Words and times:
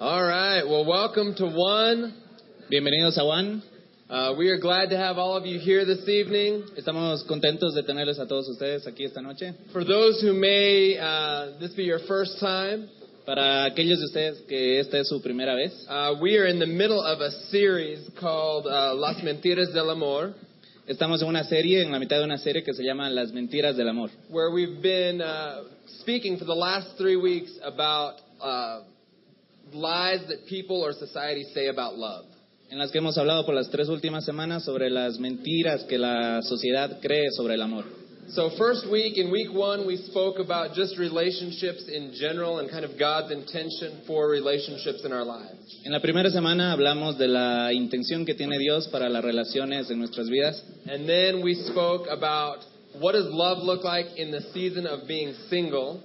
All 0.00 0.22
right. 0.22 0.62
Well, 0.64 0.84
welcome 0.84 1.34
to 1.36 1.46
One. 1.46 2.14
Bienvenidos 2.70 3.16
a 3.18 3.24
One. 3.24 3.62
Uh, 4.08 4.34
we 4.36 4.48
are 4.50 4.58
glad 4.58 4.90
to 4.90 4.96
have 4.96 5.16
all 5.18 5.36
of 5.36 5.46
you 5.46 5.58
here 5.58 5.84
this 5.84 6.06
evening. 6.08 6.64
Estamos 6.76 7.24
contentos 7.28 7.74
de 7.74 7.82
tenerles 7.82 8.18
a 8.18 8.26
todos 8.26 8.48
ustedes 8.48 8.86
aquí 8.86 9.04
esta 9.04 9.20
noche. 9.20 9.54
For 9.72 9.84
those 9.84 10.20
who 10.20 10.34
may 10.34 10.98
uh, 10.98 11.58
this 11.60 11.72
be 11.74 11.84
your 11.84 12.00
first 12.06 12.38
time, 12.40 12.88
Para 13.26 13.64
aquellos 13.64 13.98
de 14.00 14.04
ustedes 14.04 14.42
que 14.46 14.78
esta 14.80 14.98
es 14.98 15.08
su 15.08 15.22
primera 15.22 15.54
vez, 15.54 15.72
uh, 15.88 16.14
we 16.20 16.36
are 16.36 16.46
in 16.46 16.58
the 16.58 16.66
middle 16.66 17.00
of 17.00 17.20
a 17.22 17.30
series 17.50 18.06
called 18.20 18.66
uh, 18.66 18.94
Las 18.94 19.22
Mentiras 19.22 19.72
del 19.72 19.88
Amor, 19.88 20.34
estamos 20.86 21.22
en 21.22 21.28
una 21.28 21.44
serie, 21.44 21.80
en 21.82 21.90
la 21.90 21.98
mitad 21.98 22.18
de 22.18 22.24
una 22.24 22.36
serie 22.36 22.62
que 22.62 22.74
se 22.74 22.82
llama 22.84 23.08
Las 23.08 23.32
mentiras 23.32 23.76
del 23.78 23.88
amor. 23.88 24.10
where 24.28 24.50
we've 24.50 24.82
been 24.82 25.22
uh, 25.22 25.62
speaking 26.02 26.36
for 26.36 26.44
the 26.44 26.54
last 26.54 26.98
three 26.98 27.16
weeks 27.16 27.50
about 27.64 28.16
uh, 28.42 28.80
lies 29.72 30.26
that 30.28 30.46
people 30.46 30.82
or 30.82 30.92
society 30.92 31.44
say 31.54 31.68
about 31.68 31.96
love. 31.96 32.26
En 32.70 32.78
las 32.78 32.90
que 32.90 32.98
hemos 32.98 33.16
hablado 33.18 33.44
por 33.44 33.54
las 33.54 33.70
tres 33.70 33.88
últimas 33.88 34.24
semanas 34.24 34.64
sobre 34.64 34.90
las 34.90 35.18
mentiras 35.18 35.84
que 35.84 35.98
la 35.98 36.42
sociedad 36.42 37.00
cree 37.00 37.30
sobre 37.30 37.54
el 37.54 37.62
amor. 37.62 37.84
So, 38.28 38.50
first 38.56 38.90
week, 38.90 39.18
in 39.18 39.30
week 39.30 39.52
one, 39.52 39.86
we 39.86 39.96
spoke 39.96 40.38
about 40.38 40.74
just 40.74 40.98
relationships 40.98 41.86
in 41.88 42.14
general 42.14 42.58
and 42.58 42.70
kind 42.70 42.84
of 42.84 42.98
God's 42.98 43.30
intention 43.30 44.00
for 44.06 44.28
relationships 44.28 45.04
in 45.04 45.12
our 45.12 45.24
lives. 45.24 45.82
En 45.84 45.92
la 45.92 46.00
primera 46.00 46.30
semana 46.30 46.72
hablamos 46.72 47.18
de 47.18 47.28
la 47.28 47.72
intención 47.72 48.24
que 48.24 48.34
tiene 48.34 48.58
Dios 48.58 48.88
para 48.88 49.10
las 49.10 49.22
relaciones 49.22 49.90
en 49.90 49.98
nuestras 49.98 50.28
vidas. 50.28 50.62
And 50.86 51.06
then 51.06 51.42
we 51.42 51.54
spoke 51.54 52.08
about 52.10 52.64
what 52.98 53.12
does 53.12 53.26
love 53.28 53.62
look 53.62 53.84
like 53.84 54.06
in 54.16 54.30
the 54.30 54.40
season 54.52 54.86
of 54.86 55.06
being 55.06 55.34
single. 55.50 56.02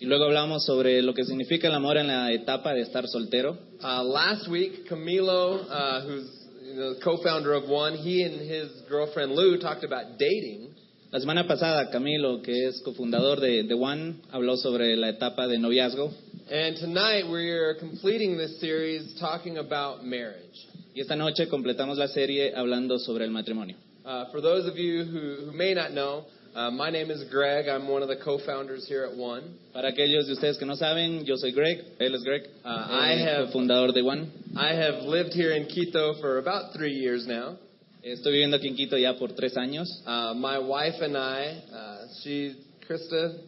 Y 0.00 0.06
luego 0.06 0.26
hablamos 0.26 0.64
sobre 0.64 1.02
lo 1.02 1.12
que 1.12 1.24
significa 1.24 1.66
el 1.66 1.74
amor 1.74 1.96
en 1.96 2.06
la 2.06 2.30
etapa 2.30 2.72
de 2.72 2.82
estar 2.82 3.08
soltero. 3.08 3.58
Uh, 3.82 4.04
last 4.04 4.46
week, 4.46 4.88
Camilo, 4.88 5.66
uh, 5.68 6.06
who's 6.06 6.46
you 6.62 6.76
know, 6.76 6.94
the 6.94 7.00
co-founder 7.00 7.52
of 7.52 7.68
One, 7.68 7.96
he 7.96 8.22
and 8.22 8.40
his 8.40 8.70
girlfriend 8.88 9.32
Lou 9.32 9.58
talked 9.58 9.82
about 9.82 10.16
dating. 10.16 10.68
La 11.10 11.18
semana 11.18 11.48
pasada, 11.48 11.90
Camilo, 11.90 12.42
que 12.42 12.68
es 12.68 12.80
cofundador 12.84 13.40
de, 13.40 13.64
de 13.64 13.74
One, 13.74 14.20
habló 14.30 14.56
sobre 14.56 14.94
la 14.94 15.08
etapa 15.08 15.48
de 15.48 15.58
noviazgo. 15.58 16.12
And 16.48 16.76
tonight 16.76 17.24
we're 17.28 17.74
completing 17.80 18.38
this 18.38 18.60
series 18.60 19.18
talking 19.18 19.58
about 19.58 20.04
marriage. 20.04 20.68
Y 20.94 21.00
esta 21.00 21.16
noche 21.16 21.48
completamos 21.48 21.98
la 21.98 22.06
serie 22.06 22.54
hablando 22.54 22.98
sobre 22.98 23.24
el 23.24 23.30
matrimonio. 23.30 23.76
Uh, 24.04 24.30
for 24.30 24.40
those 24.40 24.66
of 24.66 24.76
you 24.78 25.04
who, 25.04 25.46
who 25.46 25.52
may 25.52 25.74
not 25.74 25.92
know, 25.92 26.24
uh, 26.54 26.70
my 26.70 26.90
name 26.90 27.10
is 27.10 27.22
Greg. 27.30 27.66
I'm 27.68 27.88
one 27.88 28.02
of 28.02 28.08
the 28.08 28.16
co-founders 28.24 28.86
here 28.88 29.04
at 29.04 29.16
One. 29.16 29.56
Para 29.72 29.90
aquellos 29.92 30.26
de 30.26 30.32
ustedes 30.32 30.58
que 30.58 30.66
no 30.66 30.74
saben, 30.74 31.24
yo 31.26 31.36
soy 31.36 31.52
Greg, 31.52 31.78
él 32.00 32.14
es 32.14 32.22
Greg, 32.24 32.42
Uh, 32.64 32.68
I 32.68 33.16
have- 33.18 33.50
fundador 33.52 33.92
de 33.92 34.02
One. 34.02 34.30
I 34.56 34.74
have 34.74 35.02
lived 35.04 35.32
here 35.32 35.52
in 35.52 35.66
Quito 35.66 36.14
for 36.20 36.38
about 36.38 36.72
three 36.74 36.92
years 36.92 37.26
now. 37.26 37.56
Estoy 38.04 38.32
viviendo 38.32 38.56
aquí 38.56 38.68
en 38.68 38.76
Quito 38.76 38.96
ya 38.96 39.14
por 39.18 39.28
tres 39.36 39.56
años. 39.56 39.86
Uh, 40.06 40.34
my 40.34 40.58
wife 40.58 41.00
and 41.00 41.16
I, 41.16 41.62
uh, 41.72 42.06
she, 42.22 42.54
Krista, 42.88 43.38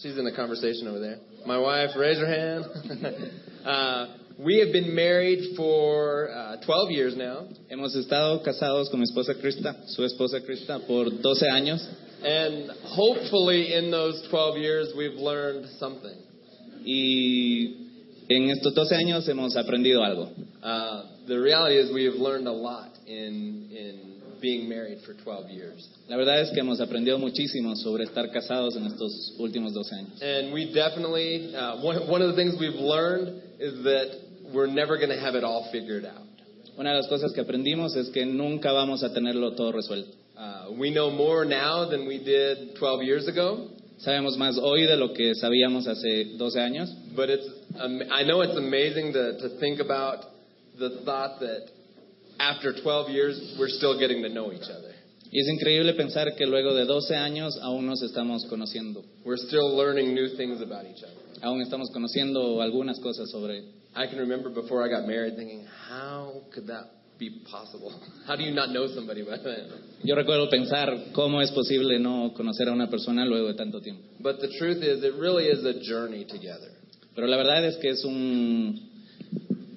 she's 0.00 0.16
in 0.16 0.24
the 0.24 0.32
conversation 0.34 0.88
over 0.88 1.00
there. 1.00 1.18
My 1.46 1.58
wife, 1.58 1.90
raise 1.96 2.18
her 2.18 2.26
hand. 2.26 2.64
uh, 3.66 4.06
we 4.38 4.58
have 4.60 4.72
been 4.72 4.94
married 4.94 5.56
for 5.56 6.30
uh, 6.30 6.56
12 6.64 6.90
years 6.92 7.16
now, 7.16 7.48
Hemos 7.70 7.94
estado 7.96 8.40
casados 8.44 8.88
con 8.90 9.00
mi 9.00 9.04
esposa 9.04 9.34
Krista, 9.40 9.74
su 9.88 10.04
esposa 10.04 10.40
Krista, 10.40 10.78
por 10.86 11.10
12 11.10 11.48
años. 11.50 11.80
And 12.22 12.70
hopefully 12.84 13.74
in 13.74 13.90
those 13.90 14.26
12 14.30 14.58
years 14.58 14.92
we've 14.96 15.18
learned 15.18 15.66
something. 15.78 16.16
Y 16.84 17.88
en 18.28 18.50
estos 18.50 18.74
12 18.74 18.96
años 18.96 19.28
hemos 19.28 19.56
aprendido 19.56 20.02
algo. 20.02 20.30
Uh, 20.62 21.02
the 21.26 21.38
reality 21.38 21.76
is 21.76 21.92
we 21.92 22.04
have 22.04 22.14
learned 22.14 22.46
a 22.46 22.52
lot 22.52 22.90
in, 23.06 23.68
in 23.70 24.18
being 24.40 24.68
married 24.68 24.98
for 25.04 25.14
12 25.14 25.50
years. 25.50 25.88
La 26.08 26.16
verdad 26.16 26.40
es 26.40 26.50
que 26.50 26.60
hemos 26.60 26.80
aprendido 26.80 27.18
muchísimo 27.18 27.74
sobre 27.76 28.04
estar 28.04 28.30
casados 28.32 28.76
en 28.76 28.86
estos 28.86 29.34
últimos 29.38 29.72
12 29.72 29.94
años. 29.94 30.22
And 30.22 30.52
we 30.52 30.72
definitely, 30.72 31.54
uh, 31.54 31.80
one, 31.82 32.08
one 32.08 32.22
of 32.22 32.34
the 32.34 32.36
things 32.36 32.54
we've 32.58 32.78
learned 32.78 33.42
is 33.58 33.82
that 33.84 34.18
we're 34.52 34.66
never 34.66 34.96
going 34.96 35.10
to 35.10 35.20
have 35.20 35.34
it 35.34 35.44
all 35.44 35.68
figured 35.72 36.04
out. 36.04 36.24
Una 36.78 36.90
de 36.90 36.96
las 36.96 37.08
cosas 37.08 37.32
que 37.32 37.40
aprendimos 37.40 37.96
es 37.96 38.08
que 38.10 38.24
nunca 38.24 38.72
vamos 38.72 39.02
a 39.02 39.12
tenerlo 39.12 39.54
todo 39.56 39.72
resuelto. 39.72 40.16
Uh, 40.38 40.70
we 40.78 40.90
know 40.94 41.10
more 41.10 41.44
now 41.44 41.88
than 41.90 42.06
we 42.06 42.22
did 42.22 42.76
12 42.78 43.02
years 43.02 43.26
ago, 43.26 43.70
Sabemos 43.98 44.36
más 44.38 44.56
hoy 44.56 44.86
de 44.86 44.94
lo 44.96 45.12
que 45.12 45.34
sabíamos 45.34 45.88
hace 45.88 46.36
12 46.38 46.56
años, 46.60 46.88
but 47.16 47.28
it's, 47.28 47.44
um, 47.80 48.00
I 48.12 48.22
know 48.22 48.42
it's 48.42 48.56
amazing 48.56 49.12
to, 49.14 49.38
to 49.40 49.58
think 49.58 49.80
about 49.80 50.24
the 50.78 51.00
thought 51.04 51.40
that 51.40 51.66
after 52.38 52.72
12 52.80 53.10
years, 53.10 53.56
we're 53.58 53.68
still 53.68 53.98
getting 53.98 54.22
to 54.22 54.28
know 54.28 54.52
each 54.52 54.70
other. 54.70 54.94
y 55.32 55.40
es 55.40 55.48
increíble 55.48 55.94
pensar 55.94 56.28
que 56.36 56.46
luego 56.46 56.72
de 56.74 56.86
12 56.86 57.16
años 57.16 57.58
aún 57.60 57.86
nos 57.86 58.00
estamos 58.02 58.46
conociendo, 58.48 59.02
We're 59.24 59.36
still 59.48 59.76
learning 59.76 60.14
new 60.14 60.36
things 60.36 60.60
about 60.62 60.84
each 60.86 61.02
other. 61.02 61.42
aún 61.42 61.60
estamos 61.62 61.90
conociendo 61.92 62.62
algunas 62.62 63.00
cosas 63.00 63.28
sobre 63.32 63.64
I 63.96 64.06
can 64.06 64.18
remember 64.20 64.48
before 64.50 64.84
I 64.84 64.88
got 64.88 65.08
married 65.08 65.34
thinking, 65.34 65.66
how 65.90 66.42
could 66.54 66.68
that 66.68 66.84
be 67.18 67.42
possible? 67.50 67.92
How 68.26 68.36
do 68.36 68.42
you 68.42 68.54
not 68.54 68.70
know 68.70 68.86
somebody 68.88 69.22
by 69.22 69.38
then? 69.38 69.70
Yo 70.02 70.14
recuerdo 70.14 70.48
pensar 70.48 71.12
cómo 71.12 71.42
es 71.42 71.50
posible 71.50 71.98
no 71.98 72.32
conocer 72.34 72.68
a 72.68 72.72
una 72.72 72.88
persona 72.88 73.24
luego 73.24 73.48
de 73.48 73.54
tanto 73.54 73.80
tiempo. 73.80 74.02
But 74.20 74.40
the 74.40 74.48
truth 74.58 74.82
is, 74.82 75.02
it 75.02 75.14
really 75.18 75.46
is 75.46 75.64
a 75.64 75.80
journey 75.82 76.24
together. 76.24 76.70
Pero 77.14 77.26
la 77.26 77.36
verdad 77.36 77.64
es 77.64 77.76
que 77.78 77.90
es 77.90 78.04
un 78.04 78.80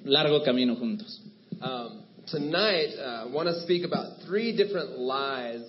largo 0.04 0.42
camino 0.44 0.76
juntos. 0.76 1.20
Um, 1.60 2.02
tonight, 2.26 2.94
uh, 2.98 3.24
I 3.24 3.32
want 3.32 3.48
to 3.48 3.60
speak 3.62 3.84
about 3.84 4.22
three 4.26 4.56
different 4.56 4.98
lies 4.98 5.62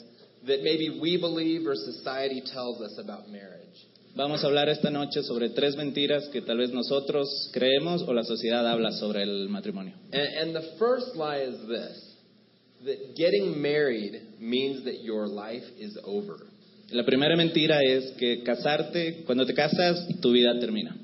that 0.45 0.61
maybe 0.61 0.99
we 1.01 1.17
believe 1.17 1.65
or 1.67 1.75
society 1.75 2.43
tells 2.53 2.81
us 2.81 2.99
about 3.03 3.29
marriage. 3.29 3.62
Vamos 4.15 4.43
a 4.43 4.47
hablar 4.47 4.69
esta 4.69 4.91
noche 4.91 5.23
sobre 5.23 5.49
tres 5.49 5.75
mentiras 5.75 6.29
que 6.29 6.41
tal 6.41 6.57
vez 6.57 6.71
nosotros 6.71 7.49
creemos 7.51 8.03
o 8.03 8.13
la 8.13 8.23
sociedad 8.23 8.67
habla 8.67 8.91
sobre 8.91 9.23
el 9.23 9.49
matrimonio. 9.49 9.95
And, 10.11 10.53
and 10.53 10.55
the 10.55 10.77
first 10.77 11.15
lie 11.15 11.39
is 11.39 11.55
this 11.67 12.13
that 12.85 13.15
getting 13.15 13.59
married 13.59 14.21
means 14.39 14.83
that 14.83 15.01
your 15.01 15.27
life 15.27 15.63
is 15.79 15.97
over. 16.03 16.45
La 16.91 17.03
primera 17.03 17.35
mentira 17.35 17.79
es 17.81 18.11
que 18.19 18.43
casarte, 18.43 19.23
cuando 19.25 19.47
te 19.47 19.55
casas, 19.55 20.07
tu 20.21 20.31
vida 20.31 20.59
termina. 20.59 20.95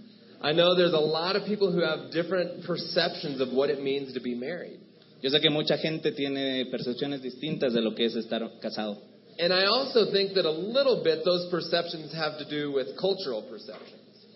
I 0.43 0.53
know 0.53 0.75
there's 0.75 0.93
a 0.93 0.99
lot 0.99 1.35
of 1.35 1.45
people 1.45 1.71
who 1.71 1.81
have 1.81 2.11
different 2.11 2.63
perceptions 2.63 3.41
of 3.41 3.51
what 3.51 3.71
it 3.71 3.81
means 3.81 4.13
to 4.13 4.21
be 4.21 4.35
married. 4.35 4.79
Yo 5.23 5.31
sé 5.31 5.41
que 5.41 5.49
mucha 5.49 5.77
gente 5.77 6.11
tiene 6.11 6.67
percepciones 6.67 7.23
distintas 7.23 7.73
de 7.73 7.81
lo 7.81 7.95
que 7.95 8.05
es 8.05 8.15
estar 8.15 8.59
casado. 8.61 9.01
And 9.39 9.53
I 9.53 9.65
also 9.65 10.11
think 10.11 10.33
that 10.33 10.45
a 10.45 10.51
little 10.51 11.01
bit 11.01 11.23
those 11.23 11.47
perceptions 11.49 12.13
have 12.13 12.37
to 12.39 12.45
do 12.49 12.73
with 12.73 12.87
cultural 12.99 13.41
perceptions. 13.49 13.95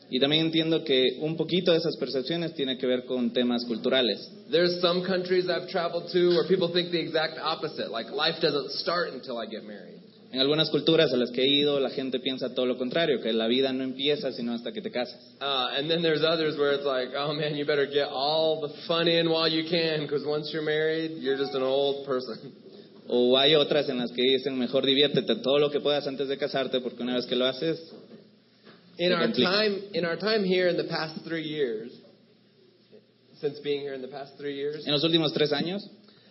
Y 0.10 0.20
también 0.20 0.46
entiendo 0.46 0.84
que 0.86 1.18
un 1.22 1.36
poquito 1.36 1.72
de 1.72 1.78
esas 1.78 1.98
percepciones 1.98 2.54
tiene 2.54 2.78
que 2.78 2.88
ver 2.88 3.06
con 3.06 3.34
temas 3.34 3.66
culturales. 3.66 4.30
There's 4.50 4.80
some 4.80 5.06
countries 5.06 5.50
I've 5.50 5.70
traveled 5.70 6.12
to 6.14 6.30
where 6.30 6.48
people 6.48 6.72
think 6.72 6.92
the 6.92 7.00
exact 7.00 7.40
opposite, 7.42 7.90
like 7.90 8.12
life 8.12 8.40
doesn't 8.40 8.72
start 8.72 9.14
until 9.14 9.38
I 9.38 9.46
get 9.46 9.64
married. 9.64 10.00
En 10.32 10.40
algunas 10.40 10.70
culturas 10.72 11.14
a 11.14 11.18
las 11.18 11.32
que 11.32 11.44
he 11.44 11.48
ido, 11.48 11.80
la 11.80 11.90
gente 11.92 12.20
piensa 12.20 12.56
todo 12.56 12.66
lo 12.66 12.78
contrario, 12.78 13.22
que 13.22 13.32
la 13.34 13.48
vida 13.48 13.72
no 13.72 13.84
empieza 13.84 14.32
sino 14.32 14.54
hasta 14.54 14.72
que 14.72 14.82
te 14.82 14.90
casas. 14.90 15.20
Uh, 15.42 15.78
and 15.78 15.90
then 15.90 16.02
there's 16.02 16.24
others 16.24 16.58
where 16.58 16.72
it's 16.74 16.86
like, 16.86 17.10
oh 17.16 17.34
man, 17.34 17.56
you 17.56 17.66
better 17.66 17.86
get 17.86 18.08
all 18.08 18.62
the 18.62 18.74
fun 18.88 19.08
in 19.08 19.30
while 19.30 19.48
you 19.48 19.70
can, 19.70 20.02
because 20.02 20.26
once 20.26 20.50
you're 20.54 20.64
married, 20.64 21.22
you're 21.22 21.38
just 21.38 21.54
an 21.54 21.62
old 21.62 22.06
person. 22.08 22.54
O 23.08 23.38
hay 23.38 23.56
otras 23.56 23.90
en 23.90 23.98
las 23.98 24.12
que 24.12 24.22
dicen, 24.22 24.58
mejor 24.58 24.86
diviértete 24.86 25.36
todo 25.38 25.60
lo 25.60 25.70
que 25.70 25.80
puedas 25.80 26.08
antes 26.08 26.28
de 26.28 26.38
casarte, 26.38 26.80
porque 26.80 27.04
una 27.04 27.16
vez 27.16 27.26
que 27.26 27.36
lo 27.36 27.46
haces, 27.46 27.80
In 28.98 29.12
our 29.12 29.32
time, 29.32 29.82
in 29.94 30.06
our 30.06 30.16
time 30.16 30.44
here 30.44 30.68
in 30.70 30.78
the 30.78 30.84
past 30.84 31.24
three 31.24 31.42
years, 31.42 31.92
since 33.42 33.60
being 33.60 33.82
here 33.82 33.96
in 33.96 34.04
the 34.04 34.08
past 34.08 34.38
three 34.38 34.56
years, 34.56 34.86
en 34.86 34.94
los 34.94 35.04
últimos 35.04 35.34
tres 35.34 35.52
años, 35.52 35.82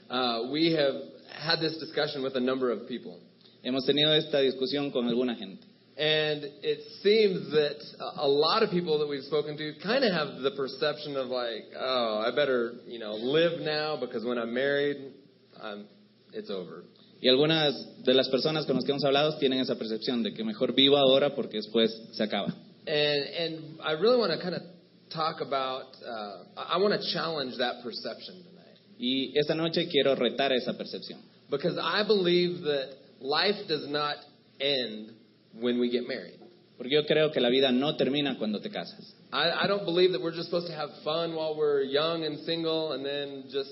uh, 0.09 0.49
we 0.51 0.73
have 0.73 0.95
had 1.29 1.59
this 1.59 1.77
discussion 1.79 2.23
with 2.23 2.37
a 2.37 2.41
number 2.41 2.71
of 2.71 2.87
people. 2.87 3.19
hemos 3.65 3.85
tenido 3.85 4.15
esta 4.15 4.39
discusión 4.39 4.93
con 4.93 5.09
alguna 5.09 5.35
gente. 5.35 5.67
And 5.99 6.45
it 6.63 6.81
seems 7.03 7.51
that 7.51 7.77
a 8.17 8.27
lot 8.27 8.63
of 8.63 8.71
people 8.71 8.99
that 9.01 9.07
we've 9.07 9.25
spoken 9.25 9.59
to 9.59 9.75
kind 9.83 10.05
of 10.05 10.13
have 10.13 10.41
the 10.41 10.53
perception 10.53 11.17
of 11.17 11.29
like, 11.29 11.65
oh, 11.79 12.25
I 12.27 12.35
better, 12.35 12.75
you 12.87 12.99
know, 12.99 13.13
live 13.15 13.61
now 13.61 13.99
because 14.01 14.25
when 14.25 14.39
I'm 14.39 14.55
married, 14.55 15.13
I'm, 15.63 15.87
it's 16.33 16.51
over. 16.51 16.85
Y 17.21 17.29
algunas 17.29 18.03
de 18.05 18.15
las 18.15 18.29
personas 18.29 18.67
con 18.67 18.75
las 18.77 18.85
que 18.85 18.91
hemos 18.91 19.05
hablado 19.05 19.37
tienen 19.39 19.61
esa 19.61 19.77
percepción 19.77 20.23
de 20.23 20.35
que 20.35 20.43
mejor 20.43 20.75
vivo 20.75 20.97
ahora 20.97 21.35
porque 21.35 21.59
después 21.59 21.91
se 22.13 22.23
acaba. 22.23 22.53
And 22.87 23.25
and 23.39 23.81
I 23.81 23.93
really 23.93 24.19
want 24.19 24.33
to 24.33 24.39
kind 24.41 24.55
of 24.57 24.63
talk 25.11 25.41
about. 25.41 25.95
Uh, 26.05 26.45
I 26.57 26.79
want 26.79 27.01
to 27.01 27.13
challenge 27.13 27.57
that 27.59 27.83
perception 27.85 28.43
tonight 28.43 28.77
Y 28.99 29.33
esta 29.39 29.55
noche 29.55 29.89
quiero 29.89 30.17
retar 30.17 30.53
esa 30.53 30.73
percepción. 30.77 31.21
because 31.51 31.79
I 31.79 32.03
believe 32.07 32.63
that 32.63 32.89
life 33.21 33.69
does 33.69 33.87
not 33.89 34.17
end 34.59 35.13
when 35.61 35.79
we 35.79 35.91
get 35.91 36.09
married. 36.09 36.39
Porque 36.77 36.91
yo 36.95 37.05
creo 37.05 37.31
que 37.31 37.41
la 37.41 37.51
vida 37.51 37.71
no 37.71 37.95
termina 37.97 38.37
cuando 38.39 38.59
te 38.61 38.71
casas. 38.71 39.15
I, 39.33 39.65
I 39.65 39.67
don't 39.69 39.85
believe 39.85 40.13
that 40.13 40.21
we're 40.21 40.33
just 40.35 40.47
supposed 40.47 40.67
to 40.67 40.75
have 40.75 40.91
fun 41.05 41.37
while 41.37 41.55
we're 41.57 41.83
young 41.83 42.25
and 42.25 42.41
single 42.41 42.93
and 42.93 43.05
then 43.07 43.45
just 43.53 43.71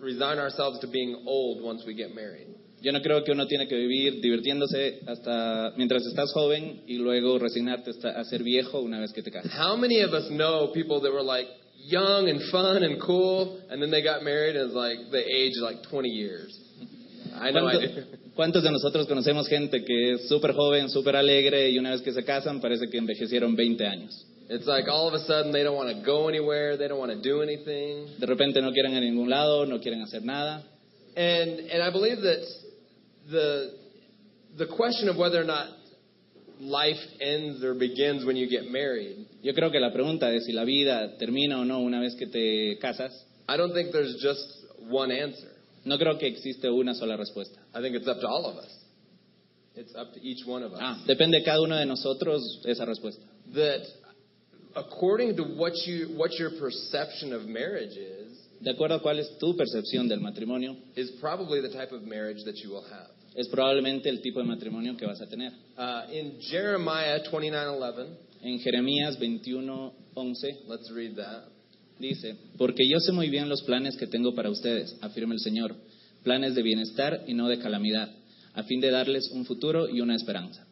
resign 0.00 0.38
ourselves 0.38 0.80
to 0.80 0.86
being 0.88 1.14
old 1.26 1.62
once 1.62 1.84
we 1.86 1.94
get 1.94 2.14
married. 2.14 2.46
Yo 2.82 2.92
no 2.92 3.00
creo 3.02 3.22
que 3.24 3.32
uno 3.32 3.46
tiene 3.46 3.68
que 3.68 3.76
vivir 3.76 4.20
divirtiéndose 4.22 5.00
hasta 5.06 5.72
mientras 5.76 6.04
estás 6.06 6.32
joven 6.32 6.82
y 6.86 6.96
luego 6.96 7.38
resignarte 7.38 7.90
hasta- 7.90 8.18
a 8.18 8.24
ser 8.24 8.42
viejo 8.42 8.80
una 8.80 8.98
vez 9.00 9.12
que 9.12 9.22
te 9.22 9.30
casas. 9.30 9.52
How 9.54 9.76
many 9.76 10.00
of 10.02 10.12
us 10.14 10.28
know 10.30 10.72
people 10.72 11.00
that 11.02 11.12
were 11.12 11.22
like 11.22 11.48
young 11.86 12.28
and 12.30 12.40
fun 12.50 12.82
and 12.82 12.98
cool 12.98 13.58
and 13.70 13.82
then 13.82 13.90
they 13.90 14.02
got 14.02 14.22
married 14.22 14.56
and 14.56 14.66
it's 14.70 14.74
like 14.74 14.98
they 15.10 15.24
aged 15.24 15.60
like 15.60 15.82
20 15.90 16.08
years? 16.08 16.58
I 17.38 17.52
know 17.52 17.68
I 17.68 17.76
¿Cuánto- 17.76 17.80
do. 17.80 18.02
¿Cuántos 18.34 18.62
de 18.62 18.70
nosotros 18.70 19.06
conocemos 19.06 19.46
gente 19.48 19.84
que 19.84 20.12
es 20.14 20.28
súper 20.28 20.52
joven, 20.54 20.88
súper 20.88 21.16
alegre 21.16 21.68
y 21.68 21.78
una 21.78 21.90
vez 21.90 22.00
que 22.00 22.12
se 22.12 22.24
casan 22.24 22.60
parece 22.62 22.88
que 22.90 22.96
envejecieron 22.96 23.54
20 23.54 23.86
años? 23.86 24.26
It's 24.52 24.66
like 24.66 24.88
all 24.88 25.06
of 25.06 25.14
a 25.14 25.24
sudden 25.26 25.52
they 25.52 25.62
don't 25.62 25.76
want 25.76 25.96
to 25.96 26.04
go 26.04 26.26
anywhere, 26.28 26.76
they 26.76 26.88
don't 26.88 26.98
want 26.98 27.12
to 27.12 27.22
do 27.22 27.40
anything. 27.40 28.08
De 28.18 28.26
repente 28.26 28.60
no 28.60 28.72
quieren 28.72 28.96
a 28.96 29.00
ningún 29.00 29.28
lado, 29.28 29.64
no 29.64 29.78
quieren 29.78 30.02
hacer 30.02 30.22
nada. 30.22 30.64
And 31.16 31.70
and 31.70 31.80
I 31.80 31.90
believe 31.92 32.20
that 32.20 32.44
the 33.30 33.78
the 34.58 34.66
question 34.66 35.08
of 35.08 35.16
whether 35.16 35.40
or 35.40 35.44
not 35.44 35.68
life 36.58 36.98
ends 37.20 37.62
or 37.62 37.74
begins 37.74 38.24
when 38.24 38.34
you 38.36 38.48
get 38.50 38.68
married, 38.68 39.24
Yo 39.40 39.52
creo 39.52 39.70
que 39.70 39.78
la 39.78 39.92
pregunta 39.92 40.28
de 40.28 40.40
si 40.40 40.52
la 40.52 40.64
vida 40.64 41.16
termina 41.16 41.60
o 41.60 41.64
no 41.64 41.78
una 41.78 42.00
vez 42.00 42.16
que 42.18 42.26
te 42.26 42.76
casas, 42.80 43.12
I 43.48 43.56
don't 43.56 43.72
think 43.72 43.92
there's 43.92 44.16
just 44.20 44.66
one 44.88 45.12
answer. 45.12 45.48
no 45.84 45.96
creo 45.96 46.18
que 46.18 46.26
existe 46.26 46.68
una 46.68 46.94
sola 46.94 47.16
respuesta. 47.16 47.60
I 47.72 47.80
think 47.80 47.94
it's 47.94 48.08
up 48.08 48.18
to 48.20 48.26
all 48.26 48.46
of 48.46 48.56
us. 48.56 48.70
It's 49.76 49.94
up 49.94 50.12
to 50.12 50.20
each 50.20 50.44
one 50.44 50.64
of 50.64 50.72
us. 50.72 50.80
Ah, 50.82 50.98
depende 51.06 51.38
de 51.38 51.44
cada 51.44 51.60
uno 51.60 51.76
de 51.76 51.86
nosotros 51.86 52.60
esa 52.64 52.84
respuesta. 52.84 53.24
That 53.54 53.82
according 54.74 55.36
to 55.36 55.42
what 55.44 55.72
you 55.86 56.08
what 56.16 56.30
your 56.38 56.50
perception 56.58 57.32
of 57.32 57.46
marriage 57.46 57.96
is, 57.96 58.28
De 58.60 58.70
acuerdo 58.70 58.96
a 58.96 59.00
cuál 59.02 59.18
es 59.18 59.38
tu 59.38 59.56
percepción 59.56 60.06
del 60.08 60.20
matrimonio, 60.20 60.76
is 60.96 61.10
probably 61.20 61.60
the 61.62 61.70
type 61.70 61.92
of 61.92 62.02
marriage 62.02 62.44
that 62.44 62.56
you 62.62 62.70
will 62.70 62.84
have. 62.84 63.08
es 63.34 63.48
probablemente 63.48 64.08
el 64.08 64.20
tipo 64.20 64.40
de 64.40 64.46
matrimonio 64.46 64.96
que 64.96 65.06
vas 65.06 65.20
a 65.20 65.26
tener. 65.26 65.52
Uh, 65.78 66.12
in 66.12 66.40
Jeremiah 66.40 67.22
29:11, 67.30 68.06
En 68.42 68.58
Jeremías 68.60 69.18
21:11 69.18 70.66
let's 70.68 70.90
read 70.90 71.14
that. 71.16 71.44
dice, 71.98 72.34
porque 72.58 72.86
yo 72.88 72.98
sé 73.00 73.12
muy 73.12 73.28
bien 73.30 73.48
los 73.48 73.62
planes 73.62 73.96
que 73.96 74.06
tengo 74.06 74.34
para 74.34 74.50
ustedes, 74.50 74.96
afirma 75.00 75.34
el 75.34 75.40
Señor, 75.40 75.74
planes 76.22 76.54
de 76.54 76.62
bienestar 76.62 77.24
y 77.26 77.34
no 77.34 77.48
de 77.48 77.58
calamidad, 77.58 78.10
a 78.54 78.62
fin 78.64 78.80
de 78.80 78.90
darles 78.90 79.30
un 79.32 79.44
futuro 79.46 79.88
y 79.88 80.00
una 80.00 80.16
esperanza. 80.16 80.66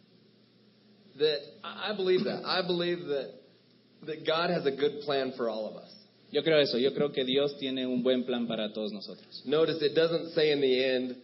That 1.18 1.40
I 1.64 1.92
I 1.92 1.96
believe 1.96 2.24
that. 2.24 2.44
I 2.44 2.62
believe 2.66 3.06
that 3.08 3.30
that 4.06 4.26
God 4.26 4.50
has 4.50 4.66
a 4.66 4.70
good 4.70 5.00
plan 5.04 5.32
for 5.36 5.48
all 5.48 5.68
of 5.68 5.76
us. 5.76 5.92
Yo 6.30 6.42
creo 6.42 6.60
eso, 6.60 6.76
yo 6.76 6.90
creo 6.90 7.12
que 7.12 7.24
Dios 7.24 7.56
tiene 7.58 7.86
un 7.86 8.02
buen 8.02 8.24
plan 8.24 8.46
para 8.46 8.70
todos 8.72 8.92
nosotros. 8.92 9.42
Notice 9.46 9.80
it 9.80 9.94
doesn't 9.94 10.34
say 10.34 10.52
in 10.52 10.60
the 10.60 10.84
end, 10.84 11.16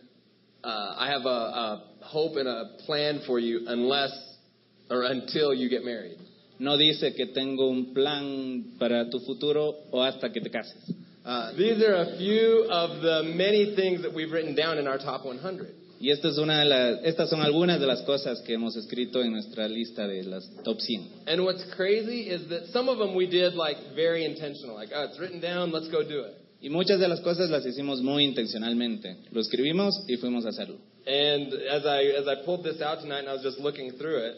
uh, 0.65 0.95
I 0.99 1.11
have 1.11 1.27
a, 1.27 1.29
a 1.29 1.85
hope 2.01 2.37
and 2.37 2.49
a 2.49 2.77
plan 2.87 3.21
for 3.27 3.39
you 3.39 3.65
unless 3.67 4.13
or 4.91 5.03
until 5.03 5.53
you 5.53 5.69
get 5.69 5.85
married. 5.85 6.19
No 6.59 6.79
dice 6.79 7.15
que 7.15 7.27
tengo 7.35 7.69
un 7.69 7.93
plan 7.93 8.77
para 8.79 9.11
tu 9.11 9.21
futuro 9.21 9.75
o 9.93 10.01
hasta 10.01 10.31
que 10.31 10.41
te 10.41 10.49
cases. 10.49 10.93
Uh, 11.25 11.53
these 11.57 11.83
are 11.83 11.97
a 11.97 12.17
few 12.19 12.67
of 12.71 13.03
the 13.03 13.35
many 13.35 13.75
things 13.75 14.03
that 14.03 14.13
we've 14.15 14.31
written 14.31 14.55
down 14.55 14.79
in 14.79 14.87
our 14.87 14.99
top 14.99 15.25
100. 15.25 15.75
Y 16.05 16.11
esta 16.11 16.29
es 16.29 16.37
una 16.37 16.59
de 16.59 16.67
las, 16.67 17.01
estas 17.03 17.31
son 17.31 17.41
algunas 17.41 17.81
de 17.81 17.87
las 17.87 18.03
cosas 18.03 18.43
que 18.43 18.53
hemos 18.53 18.77
escrito 18.77 19.23
en 19.23 19.33
nuestra 19.33 19.67
lista 19.67 20.07
de 20.07 20.23
las 20.23 20.47
top 20.63 20.79
100. 20.79 21.27
And 21.27 21.41
what's 21.41 21.65
crazy 21.75 22.29
is 22.29 22.47
that 22.51 22.67
some 22.75 22.91
of 22.91 22.99
them 22.99 23.15
we 23.15 23.27
did 23.27 23.55
like 23.55 23.79
very 23.97 24.27
intentional, 24.27 24.77
like, 24.77 24.93
oh, 24.95 25.05
it's 25.05 25.19
written 25.19 25.41
down, 25.41 25.73
let's 25.73 25.89
go 25.89 26.03
do 26.03 26.27
it. 26.27 26.35
Y 26.61 26.69
muchas 26.69 27.01
de 27.01 27.09
las 27.09 27.23
cosas 27.23 27.49
las 27.49 27.65
hicimos 27.65 28.03
muy 28.03 28.25
intencionalmente. 28.25 29.17
Lo 29.33 29.41
escribimos 29.41 30.05
y 30.07 30.19
fuimos 30.19 30.45
a 30.45 30.51
hacerlo. 30.51 30.77
And 31.07 31.55
as 31.71 31.87
I 31.87 32.13
as 32.21 32.29
I 32.29 32.45
pulled 32.45 32.65
this 32.65 32.83
out 32.83 33.01
tonight 33.01 33.21
and 33.21 33.31
I 33.31 33.33
was 33.33 33.43
just 33.43 33.59
looking 33.61 33.93
through 33.93 34.27
it, 34.27 34.37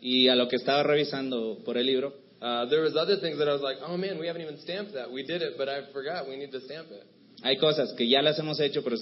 Y 0.00 0.26
a 0.26 0.34
lo 0.34 0.48
que 0.48 0.56
estaba 0.56 0.82
revisando 0.82 1.62
por 1.64 1.78
el 1.78 1.86
libro, 1.86 2.14
uh, 2.42 2.66
there 2.68 2.80
was 2.80 2.96
other 2.96 3.20
things 3.20 3.38
that 3.38 3.48
I 3.48 3.52
was 3.52 3.62
like, 3.62 3.76
oh 3.80 3.96
man, 3.96 4.18
we 4.18 4.26
haven't 4.26 4.42
even 4.42 4.58
stamped 4.58 4.94
that. 4.94 5.08
We 5.12 5.24
did 5.24 5.40
it, 5.40 5.54
but 5.56 5.68
I 5.68 5.82
forgot 5.92 6.26
we 6.26 6.34
need 6.34 6.50
to 6.50 6.60
stamp 6.62 6.88
it. 6.90 7.06
Hay 7.42 7.56
cosas 7.56 7.92
que 7.94 8.08
ya 8.08 8.22
las 8.22 8.38
hemos 8.38 8.60
hecho, 8.60 8.82
pero 8.82 8.96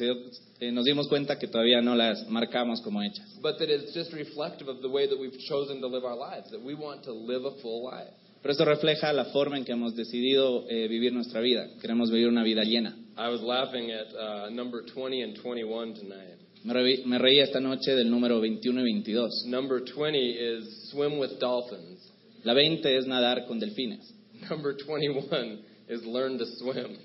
eh, 0.61 0.73
nos 0.73 0.85
dimos 0.85 1.09
cuenta 1.09 1.39
que 1.39 1.47
todavía 1.49 1.81
no 1.81 1.95
las 1.95 2.29
marcamos 2.29 2.81
como 2.83 3.03
hechas. 3.03 3.39
But 3.41 3.59
that 3.59 3.69
it's 3.69 3.93
just 3.95 4.13
reflective 4.13 4.69
of 4.71 4.81
the 4.81 4.89
way 4.89 5.09
that 5.09 5.19
we've 5.19 5.39
chosen 5.49 5.81
to 5.81 5.87
live 5.89 6.05
our 6.05 6.17
lives, 6.17 6.51
that 6.51 6.63
we 6.63 6.75
want 6.75 7.03
to 7.05 7.13
live 7.13 7.45
a 7.47 7.53
full 7.63 7.85
life. 7.91 8.13
Pero 8.41 8.53
esto 8.53 8.65
refleja 8.65 9.13
la 9.13 9.25
forma 9.27 9.59
en 9.59 9.65
que 9.65 9.73
hemos 9.73 9.97
decidido 9.97 10.65
eh, 10.69 10.87
vivir 10.89 11.13
nuestra 11.13 11.41
vida. 11.41 11.69
Queremos 11.81 12.11
vivir 12.11 12.29
una 12.29 12.45
vida 12.45 12.63
llena. 12.63 12.97
I 13.17 13.29
was 13.31 13.41
laughing 13.43 13.91
at 13.91 14.07
uh, 14.15 14.49
number 14.51 14.83
20 14.85 15.23
and 15.23 15.37
21 15.43 15.95
tonight. 15.95 16.39
Me, 16.65 16.73
reí- 16.73 17.05
me 17.05 17.19
reí 17.19 17.41
esta 17.41 17.59
noche 17.61 17.97
del 17.97 18.09
número 18.11 18.41
21 18.41 18.81
y 18.81 18.85
22. 18.85 19.45
Number 19.47 19.81
20 19.81 20.19
is 20.19 20.89
swim 20.91 21.19
with 21.19 21.39
dolphins. 21.41 21.99
La 22.45 22.55
20 22.55 22.97
es 22.97 23.07
nadar 23.07 23.47
con 23.49 23.59
delfines. 23.59 24.13
Number 24.49 24.73
21 24.77 25.59
is 25.89 26.05
learn 26.05 26.39
to 26.39 26.47
swim. 26.59 26.97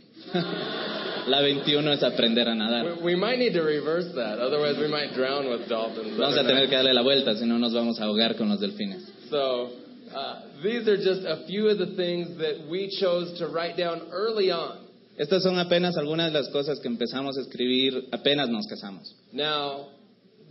La 1.28 1.42
21 1.42 1.94
es 1.94 2.04
aprender 2.04 2.50
a 2.50 2.56
nadar. 2.56 2.98
We, 2.98 3.14
we 3.14 3.16
might 3.16 3.40
need 3.40 3.54
to 3.54 3.62
reverse 3.62 4.14
that, 4.16 4.40
otherwise 4.40 4.78
we 4.78 4.88
might 4.88 5.14
drown 5.14 5.50
with 5.50 5.70
dolphins. 5.70 6.18
Vamos 6.18 6.38
a 6.38 6.44
tener 6.44 6.68
que 6.68 6.76
darle 6.76 6.94
la 6.94 7.02
vuelta, 7.02 7.36
si 7.36 7.46
no 7.46 7.58
nos 7.58 7.74
vamos 7.74 8.00
a 8.00 8.06
ahogar 8.06 8.36
con 8.38 8.50
los 8.50 8.60
delfines. 8.60 9.04
So 9.30 9.70
uh, 10.14 10.42
these 10.62 10.88
are 10.88 10.98
just 10.98 11.26
a 11.26 11.46
few 11.48 11.70
of 11.70 11.78
the 11.78 11.96
things 11.96 12.38
that 12.40 12.68
we 12.70 12.90
chose 13.00 13.38
to 13.40 13.48
write 13.48 13.78
down 13.78 14.10
early 14.12 14.52
on. 14.52 14.80
Estas 15.18 15.44
son 15.44 15.58
apenas 15.60 15.96
algunas 15.96 16.34
de 16.34 16.40
las 16.40 16.50
cosas 16.50 16.80
que 16.80 16.90
empezamos 16.90 17.38
a 17.38 17.42
escribir 17.42 18.10
apenas 18.12 18.50
nos 18.50 18.66
casamos. 18.68 19.14
Now, 19.32 19.90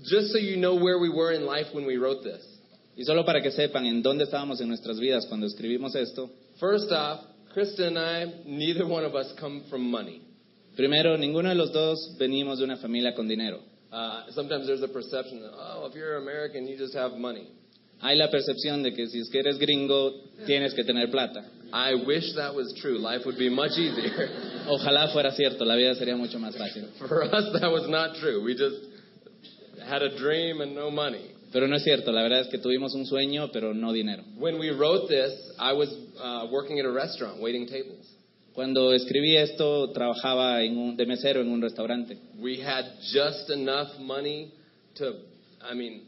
just 0.05 0.33
so 0.33 0.39
you 0.39 0.57
know 0.57 0.77
where 0.77 0.99
we 0.99 1.11
were 1.11 1.33
in 1.33 1.45
life 1.45 1.67
when 1.75 1.85
we 1.85 1.97
wrote 1.97 2.23
this. 2.23 2.43
Y 2.97 3.05
solo 3.05 3.25
para 3.25 3.41
que 3.41 3.51
sepan 3.51 3.87
en 3.87 4.03
dónde 4.03 4.25
estábamos 4.25 4.61
en 4.61 4.69
nuestras 4.69 5.01
vidas 5.01 5.27
cuando 5.27 5.47
escribimos 5.47 5.95
esto, 5.95 6.31
First 6.61 6.93
off, 6.93 7.21
Krista 7.57 7.87
and 7.87 7.99
I, 7.99 8.25
neither 8.47 8.87
one 8.87 9.05
of 9.05 9.15
us 9.15 9.33
come 9.39 9.65
from 9.69 9.91
money. 9.91 10.23
primero, 10.77 11.17
ninguno 11.17 11.49
de 11.49 11.55
los 11.55 11.71
dos 11.73 12.17
venimos 12.19 12.59
de 12.59 12.65
una 12.65 12.77
familia 12.79 13.15
con 13.15 13.29
dinero. 13.29 13.61
Uh, 13.93 14.31
sometimes 14.31 14.67
there's 14.67 14.83
a 14.83 14.89
perception 14.89 15.43
that, 15.43 15.51
oh, 15.53 15.87
if 15.87 15.95
you're 15.95 16.17
American, 16.17 16.67
you 16.67 16.79
just 16.79 16.95
have 16.95 17.13
money. 17.13 17.47
Hay 18.01 18.17
la 18.17 18.29
percepción 18.29 18.83
de 18.83 18.93
que 18.93 19.07
si 19.07 19.21
es 19.21 19.29
que 19.31 19.41
eres 19.41 19.59
gringo, 19.59 20.13
tienes 20.47 20.75
que 20.75 20.83
tener 20.83 21.09
plata. 21.11 21.45
I 21.73 21.95
wish 22.07 22.35
that 22.37 22.55
was 22.55 22.75
true. 22.81 22.99
Life 22.99 23.23
would 23.27 23.39
be 23.39 23.49
much 23.49 23.73
easier. 23.73 24.29
Ojalá 24.69 25.13
fuera 25.13 25.31
cierto, 25.33 25.65
la 25.65 25.77
vida 25.77 25.95
sería 25.95 26.17
mucho 26.17 26.39
más 26.39 26.57
fácil. 26.57 26.89
For 27.07 27.23
us, 27.23 27.53
that 27.61 27.71
was 27.71 27.89
not 27.89 28.17
true. 28.17 28.43
We 28.43 28.55
just 28.55 28.77
had 29.87 30.03
a 30.03 30.17
dream 30.19 30.61
and 30.63 30.75
no 30.75 30.91
money. 30.91 31.32
Pero 31.53 31.69
no 31.69 31.77
es 31.77 31.85
cierto, 31.85 32.13
la 32.13 32.23
verdad 32.23 32.41
es 32.41 32.49
que 32.49 32.59
tuvimos 32.59 32.95
un 32.95 33.05
sueño, 33.07 33.51
pero 33.53 33.75
no 33.75 33.93
dinero. 33.93 34.25
When 34.39 34.59
we 34.59 34.71
wrote 34.71 35.07
this, 35.09 35.33
I 35.59 35.73
was 35.75 35.91
uh, 36.19 36.47
working 36.51 36.79
at 36.81 36.87
a 36.87 36.91
restaurant, 36.91 37.41
waiting 37.41 37.67
tables. 37.67 38.09
Cuando 38.55 38.93
escribí 38.93 39.37
esto, 39.37 39.91
trabajaba 39.93 40.63
en 40.63 40.77
un- 40.77 40.97
de 40.97 41.07
mesero 41.07 41.41
en 41.41 41.49
un 41.49 41.61
restaurante. 41.61 42.19
We 42.39 42.59
had 42.63 42.85
just 43.13 43.51
enough 43.51 43.99
money 43.99 44.53
to, 44.97 45.15
I 45.63 45.75
mean, 45.75 46.03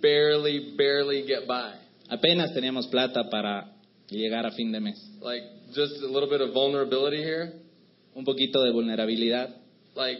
barely, 0.00 0.74
barely 0.76 1.24
get 1.26 1.46
by. 1.46 1.74
Apenas 2.10 2.52
teníamos 2.54 2.86
plata 2.88 3.28
para 3.30 3.70
llegar 4.10 4.46
a 4.46 4.50
fin 4.52 4.70
de 4.72 4.80
mes. 4.80 4.98
Like, 5.20 5.44
just 5.74 6.02
a 6.02 6.06
little 6.06 6.28
bit 6.28 6.40
of 6.42 6.52
vulnerability 6.52 7.22
here. 7.22 7.52
Un 8.14 8.24
poquito 8.24 8.62
de 8.62 8.70
vulnerabilidad. 8.70 9.50
Like, 9.94 10.18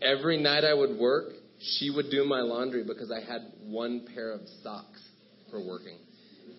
every 0.00 0.38
night 0.38 0.64
I 0.64 0.74
would 0.74 0.98
work, 0.98 1.32
she 1.60 1.90
would 1.90 2.10
do 2.10 2.24
my 2.24 2.40
laundry 2.40 2.84
because 2.84 3.10
I 3.10 3.20
had 3.20 3.42
one 3.66 4.06
pair 4.14 4.32
of 4.32 4.40
socks 4.62 5.00
for 5.50 5.60
working. 5.60 5.98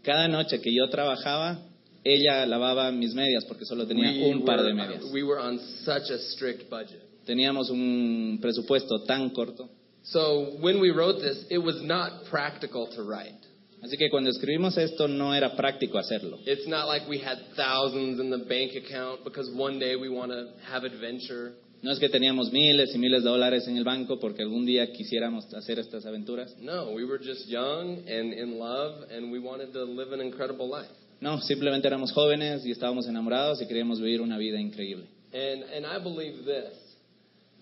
Cada 0.04 0.28
noche 0.28 0.60
que 0.62 0.72
yo 0.74 0.88
trabajaba, 0.90 1.60
ella 2.04 2.46
lavaba 2.46 2.92
mis 2.92 3.14
medias 3.14 3.46
porque 3.46 3.66
solo 3.66 3.86
tenía 3.86 4.12
We 4.12 4.32
un 4.32 4.46
par 4.46 4.58
de 4.58 4.64
were, 4.64 4.74
medias. 4.74 5.12
we 5.14 5.24
were 5.24 5.40
on 5.40 5.60
such 5.84 6.10
a 6.10 6.18
strict 6.32 6.70
budget. 6.70 7.02
Teníamos 7.26 7.70
un 7.70 8.40
presupuesto 8.42 9.04
tan 9.06 9.30
corto. 9.32 9.70
So 10.04 10.56
when 10.62 10.80
we 10.80 10.92
wrote 10.92 11.20
this, 11.20 11.46
it 11.50 11.58
was 11.58 11.82
not 11.84 12.26
practical 12.30 12.88
to 12.96 13.04
write. 13.04 13.36
Así 13.84 13.98
que 13.98 14.10
cuando 14.10 14.30
escribimos 14.32 14.78
esto 14.78 15.08
no 15.08 15.34
era 15.34 15.56
práctico 15.56 16.00
hacerlo. 16.00 16.40
It's 16.46 16.68
not 16.68 16.88
like 16.88 17.08
we 17.08 17.20
had 17.20 17.38
thousands 17.56 18.20
in 18.20 18.30
the 18.32 18.46
bank 18.48 18.72
account 18.76 19.24
because 19.24 19.52
one 19.54 19.78
day 19.78 19.96
we 19.96 20.10
want 20.10 20.32
to 20.32 20.48
have 20.72 20.84
adventure. 20.84 21.54
No 21.82 21.92
es 21.92 22.00
que 22.00 22.10
teníamos 22.10 22.52
miles 22.52 22.94
y 22.96 22.98
miles 22.98 23.24
de 23.24 23.30
dólares 23.30 23.68
en 23.68 23.78
el 23.78 23.84
banco 23.84 24.20
porque 24.20 24.42
algún 24.42 24.66
día 24.66 24.92
quisiéramos 24.92 25.54
hacer 25.54 25.78
estas 25.80 26.06
aventuras. 26.06 26.58
No, 26.60 26.92
we 26.92 27.06
were 27.06 27.20
just 27.24 27.48
young 27.48 28.00
and 28.10 28.34
in 28.34 28.58
love, 28.58 29.10
and 29.12 29.32
we 29.32 29.40
wanted 29.40 29.72
to 29.74 29.84
live 29.84 30.12
an 30.12 30.22
incredible 30.22 30.68
life. 30.68 30.92
No, 31.22 31.40
simplemente 31.42 31.88
éramos 31.88 32.12
jóvenes 32.12 32.66
y 32.66 32.72
estábamos 32.72 33.08
enamorados 33.08 33.62
y 33.62 33.68
queríamos 33.68 34.00
vivir 34.00 34.22
una 34.22 34.38
vida 34.38 34.60
increíble. 34.60 35.06
And 35.34 35.64
and 35.64 35.86
I 35.86 36.00
believe 36.00 36.46
this 36.46 36.74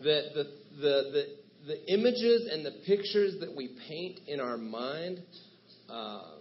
that 0.02 0.34
the 0.34 0.44
the 0.80 1.12
the, 1.12 1.26
the 1.68 1.94
images 1.94 2.50
and 2.52 2.66
the 2.66 2.74
pictures 2.86 3.40
that 3.40 3.54
we 3.54 3.70
paint 3.88 4.20
in 4.28 4.40
our 4.40 4.58
mind 4.58 5.20
uh, 5.90 6.38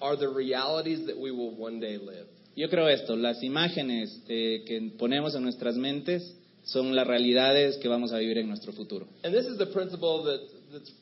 are 0.00 0.16
the 0.16 0.28
realities 0.28 1.06
that 1.06 1.16
we 1.16 1.30
will 1.30 1.54
one 1.56 1.80
day 1.80 1.96
live. 1.96 2.26
Yo 2.56 2.68
creo 2.68 2.88
esto, 2.88 3.16
las 3.16 3.42
imágenes 3.42 4.20
eh, 4.28 4.62
que 4.64 4.92
ponemos 4.96 5.34
en 5.34 5.42
nuestras 5.42 5.76
mentes 5.76 6.36
son 6.64 6.94
las 6.94 7.06
realidades 7.06 7.76
que 7.78 7.88
vamos 7.88 8.12
a 8.12 8.18
vivir 8.18 8.38
en 8.38 8.48
nuestro 8.48 8.72
futuro. 8.72 9.06
And 9.22 9.34
this 9.34 9.46
is 9.46 9.58
the 9.58 9.66
principle 9.66 10.22
that, 10.24 10.40
that's 10.72 10.92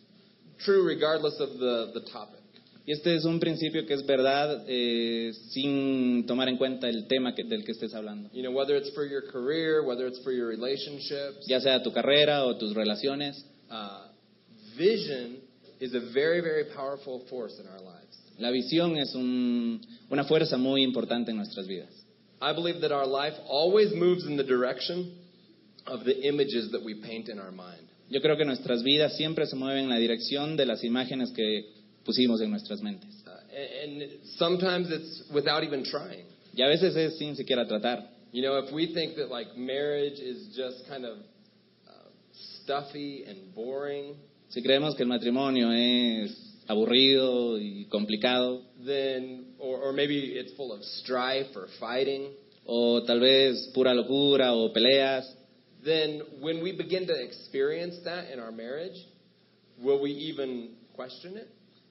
true 0.64 0.85
regardless 0.87 1.38
of 1.40 1.59
the, 1.59 1.92
the 1.95 2.00
topic. 2.11 2.40
Y 2.85 2.90
este 2.90 3.14
es 3.14 3.25
un 3.25 3.38
principio 3.38 3.87
que 3.87 3.95
es 3.95 4.04
verdad 4.04 4.64
eh, 4.66 5.33
sin 5.50 6.26
tomar 6.26 6.49
en 6.49 6.57
cuenta 6.57 6.88
el 6.88 7.07
tema 7.07 7.33
que- 7.33 7.45
del 7.45 7.64
que 7.64 7.71
estés 7.73 7.95
hablando. 7.95 8.28
You 8.33 8.42
know, 8.42 8.50
whether 8.52 8.76
it's 8.76 8.90
for 8.92 9.07
your 9.09 9.23
career, 9.31 9.83
whether 9.83 10.09
it's 10.09 10.19
for 10.25 10.33
your 10.33 10.49
relationships, 10.49 11.47
Ya 11.47 11.61
sea 11.61 11.81
tu 11.81 11.92
carrera 11.92 12.45
o 12.45 12.57
tus 12.57 12.75
relaciones, 12.75 13.45
uh, 13.71 14.09
vision 14.76 15.38
is 15.81 15.95
a 15.95 16.00
very, 16.12 16.40
very 16.40 16.64
powerful 16.75 17.21
force 17.31 17.54
in 17.61 17.69
our 17.69 17.81
lives. 17.81 18.19
la 18.38 18.50
visión 18.50 18.97
es 18.97 19.14
un- 19.14 19.81
una 20.11 20.25
fuerza 20.25 20.57
muy 20.57 20.83
importante 20.83 21.31
en 21.31 21.37
nuestras 21.37 21.69
vidas. 21.69 21.90
I 22.40 22.52
believe 22.52 22.81
that 22.81 22.90
our 22.90 23.07
life 23.07 23.37
always 23.49 23.92
moves 23.95 24.25
in 24.25 24.37
the 24.37 24.42
direction 24.42 25.12
of 25.86 26.04
the 26.04 26.26
images 26.26 26.70
that 26.72 26.82
we 26.82 26.94
paint 26.94 27.28
in 27.28 27.38
our 27.38 27.52
mind. 27.52 27.88
Yo 28.08 28.20
creo 28.20 28.36
que 28.36 28.44
nuestras 28.44 28.82
vidas 28.82 29.16
siempre 29.16 29.46
se 29.46 29.56
mueven 29.56 29.84
en 29.84 29.90
la 29.90 29.98
dirección 29.98 30.56
de 30.56 30.66
las 30.66 30.84
imágenes 30.84 31.32
que 31.32 31.64
pusimos 32.04 32.40
en 32.40 32.50
nuestras 32.50 32.82
mentes. 32.82 33.08
Uh, 33.26 33.84
and, 33.84 34.02
and 34.02 34.12
sometimes 34.36 34.90
it's 34.90 35.24
without 35.32 35.62
even 35.64 35.84
trying. 35.84 36.26
Y 36.54 36.62
a 36.62 36.68
veces 36.68 36.94
es 36.96 37.18
sin 37.18 37.36
siquiera 37.36 37.66
tratar. 37.66 38.06
You 38.32 38.42
know, 38.42 38.58
if 38.58 38.72
we 38.72 38.92
think 38.92 39.16
that 39.16 39.30
like 39.30 39.56
marriage 39.56 40.18
is 40.18 40.54
just 40.56 40.88
kind 40.88 41.04
of 41.04 41.18
uh, 41.18 42.08
stuffy 42.64 43.24
and 43.26 43.54
boring, 43.54 44.14
Si 44.52 44.60
creemos 44.60 44.94
que 44.94 45.02
el 45.02 45.08
matrimonio 45.08 45.72
es 45.72 46.30
aburrido 46.66 47.58
y 47.58 47.86
complicado, 47.88 48.60
then, 48.84 49.54
or, 49.58 49.80
or 49.80 49.92
maybe 49.94 50.34
it's 50.38 50.52
full 50.52 50.74
of 50.74 50.84
strife 50.84 51.56
or 51.56 51.68
fighting, 51.80 52.28
o 52.66 53.02
tal 53.02 53.18
vez 53.18 53.70
pura 53.72 53.94
locura 53.94 54.52
o 54.52 54.70
peleas, 54.70 55.24
then 55.84 56.22
when 56.40 56.62
we 56.62 56.72
begin 56.72 57.06
to 57.06 57.14
experience 57.14 57.96
that 58.04 58.30
in 58.32 58.38
our 58.38 58.52
marriage, 58.52 58.96
will 59.82 60.00
we 60.00 60.10
even 60.12 60.70
question 60.94 61.36
it? 61.36 61.48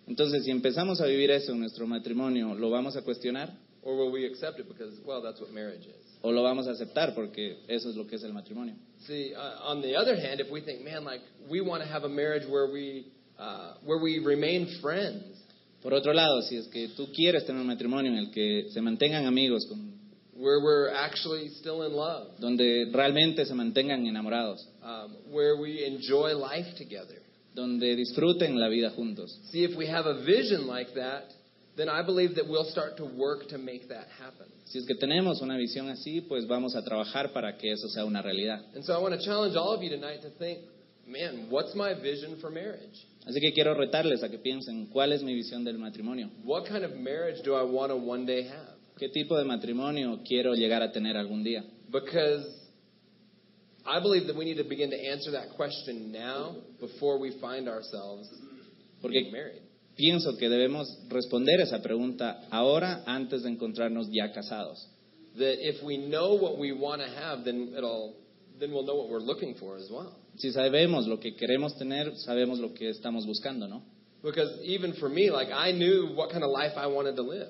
entonces 0.07 0.43
si 0.43 0.51
empezamos 0.51 0.99
a 1.01 1.05
vivir 1.05 1.29
eso 1.31 1.51
en 1.53 1.59
nuestro 1.59 1.85
matrimonio, 1.87 2.53
¿lo 2.55 2.69
vamos 2.69 2.95
a 2.95 3.01
cuestionar 3.01 3.49
Or 3.83 3.95
will 3.97 4.11
we 4.11 4.25
accept 4.27 4.59
it 4.59 4.67
because, 4.67 4.93
well, 5.05 5.21
that's 5.23 5.39
what 5.41 5.51
marriage 5.51 5.85
is? 5.87 6.05
o 6.21 6.29
lo 6.31 6.43
vamos 6.43 6.67
a 6.67 6.71
aceptar 6.71 7.15
porque 7.15 7.57
eso 7.67 7.89
es 7.89 7.95
lo 7.95 8.05
que 8.05 8.15
es 8.15 8.23
el 8.23 8.31
matrimonio? 8.33 8.75
See, 9.07 9.33
uh, 9.33 9.67
on 9.71 9.81
the 9.81 9.95
other 9.95 10.15
hand, 10.15 10.39
if 10.39 10.51
we 10.51 10.61
think, 10.61 10.83
man, 10.83 11.03
like 11.03 11.21
we 11.49 11.61
want 11.61 11.81
to 11.81 11.89
have 11.89 12.03
a 12.03 12.09
marriage 12.09 12.47
where 12.47 12.67
we 12.71 13.07
uh, 13.39 13.73
where 13.85 13.97
we 13.99 14.19
remain 14.19 14.67
friends, 14.81 15.23
Por 15.81 15.95
otro 15.95 16.13
lado, 16.13 16.43
si 16.43 16.57
es 16.57 16.67
que 16.67 16.89
tú 16.89 17.07
quieres 17.11 17.43
tener 17.45 17.59
un 17.59 17.65
matrimonio 17.67 18.11
en 18.11 18.17
el 18.19 18.29
que 18.31 18.69
se 18.71 18.81
mantengan 18.81 19.25
amigos, 19.25 19.65
con- 19.65 19.90
where 20.41 20.59
we're 20.59 20.89
actually 20.93 21.49
still 21.59 21.83
in 21.83 21.93
love, 21.93 22.27
donde 22.39 22.89
realmente 22.91 23.45
se 23.45 23.53
mantengan 23.53 24.05
enamorados, 24.07 24.67
um, 24.83 25.15
where 25.31 25.55
we 25.55 25.85
enjoy 25.85 26.33
life 26.33 26.75
together. 26.77 27.21
donde 27.53 27.95
disfruten 27.95 28.59
la 28.59 28.69
vida 28.69 28.91
juntos. 28.91 29.37
See, 29.51 29.63
if 29.63 29.75
we 29.77 29.85
have 29.87 30.05
a 30.05 30.23
vision 30.23 30.67
like 30.67 30.93
that, 30.95 31.25
then 31.75 31.89
I 31.89 32.01
believe 32.01 32.35
that 32.35 32.47
we'll 32.47 32.69
start 32.71 32.97
to 32.97 33.05
work 33.05 33.47
to 33.49 33.57
make 33.57 33.87
that 33.89 34.07
happen. 34.19 34.47
Si 34.65 34.79
es 34.79 34.85
que 34.85 34.95
tenemos 34.95 35.41
una 35.41 35.57
visión 35.57 35.89
así, 35.89 36.21
pues 36.21 36.47
vamos 36.47 36.75
a 36.75 36.81
trabajar 36.83 37.33
para 37.33 37.57
que 37.57 37.71
eso 37.71 37.87
sea 37.89 38.05
una 38.05 38.21
realidad. 38.21 38.61
And 38.73 38.83
so 38.83 38.93
I 38.93 39.01
want 39.01 39.13
to 39.13 39.23
challenge 39.23 39.55
all 39.55 39.73
of 39.73 39.83
you 39.83 39.89
tonight 39.89 40.21
to 40.21 40.29
think, 40.39 40.59
man, 41.07 41.47
what's 41.49 41.75
my 41.75 41.93
vision 41.93 42.37
for 42.39 42.49
marriage? 42.49 43.05
Así 43.27 43.39
que 43.39 43.51
quiero 43.53 43.75
retarles 43.75 44.23
a 44.23 44.29
que 44.29 44.39
piensen 44.39 44.87
cuál 44.87 45.11
es 45.11 45.21
mi 45.21 45.33
visión 45.33 45.63
del 45.63 45.77
matrimonio. 45.77 46.29
What 46.43 46.65
kind 46.67 46.83
of 46.83 46.95
marriage 46.95 47.43
do 47.43 47.53
I 47.53 47.63
want 47.63 47.91
to 47.91 47.97
one 47.97 48.25
day 48.25 48.43
have? 48.43 48.70
¿Qué 49.01 49.09
tipo 49.09 49.35
de 49.35 49.45
matrimonio 49.45 50.19
quiero 50.23 50.53
llegar 50.53 50.83
a 50.83 50.91
tener 50.91 51.17
algún 51.17 51.43
día? 51.43 51.63
Because 51.91 52.45
I 53.83 53.99
believe 53.99 54.27
that 54.27 54.35
we 54.35 54.45
need 54.45 54.57
to 54.57 54.63
begin 54.63 54.91
to 54.91 54.95
answer 54.95 55.31
that 55.31 55.55
question 55.55 56.11
now 56.11 56.57
before 56.79 57.17
we 57.17 57.31
find 57.41 57.67
ourselves 57.67 58.29
Porque 59.01 59.21
being 59.21 59.31
married. 59.31 59.63
pienso 59.97 60.37
que 60.37 60.49
debemos 60.49 60.87
responder 61.09 61.61
esa 61.61 61.81
pregunta 61.81 62.41
ahora 62.51 63.01
antes 63.07 63.41
de 63.41 63.49
encontrarnos 63.49 64.07
ya 64.11 64.31
casados. 64.33 64.87
That 65.35 65.57
if 65.67 65.81
we 65.81 65.97
know 65.97 66.35
what 66.35 66.59
we 66.59 66.71
want 66.71 67.01
to 67.01 67.07
have, 67.07 67.43
then 67.43 67.73
it'll 67.75 68.13
then 68.59 68.71
we'll 68.71 68.85
know 68.85 68.97
what 68.97 69.09
we're 69.09 69.25
looking 69.25 69.55
for 69.55 69.77
as 69.77 69.89
well. 69.89 70.15
Si 70.37 70.51
sabemos 70.51 71.07
lo 71.07 71.17
que 71.17 71.35
queremos 71.35 71.75
tener, 71.75 72.15
sabemos 72.17 72.59
lo 72.59 72.75
que 72.75 72.89
estamos 72.91 73.25
buscando, 73.25 73.67
¿no? 73.67 73.81
Because 74.21 74.61
even 74.61 74.93
for 74.99 75.09
me, 75.09 75.31
like 75.31 75.49
I 75.51 75.71
knew 75.71 76.13
what 76.15 76.29
kind 76.29 76.43
of 76.43 76.51
life 76.51 76.73
I 76.77 76.85
wanted 76.85 77.15
to 77.15 77.23
live. 77.23 77.49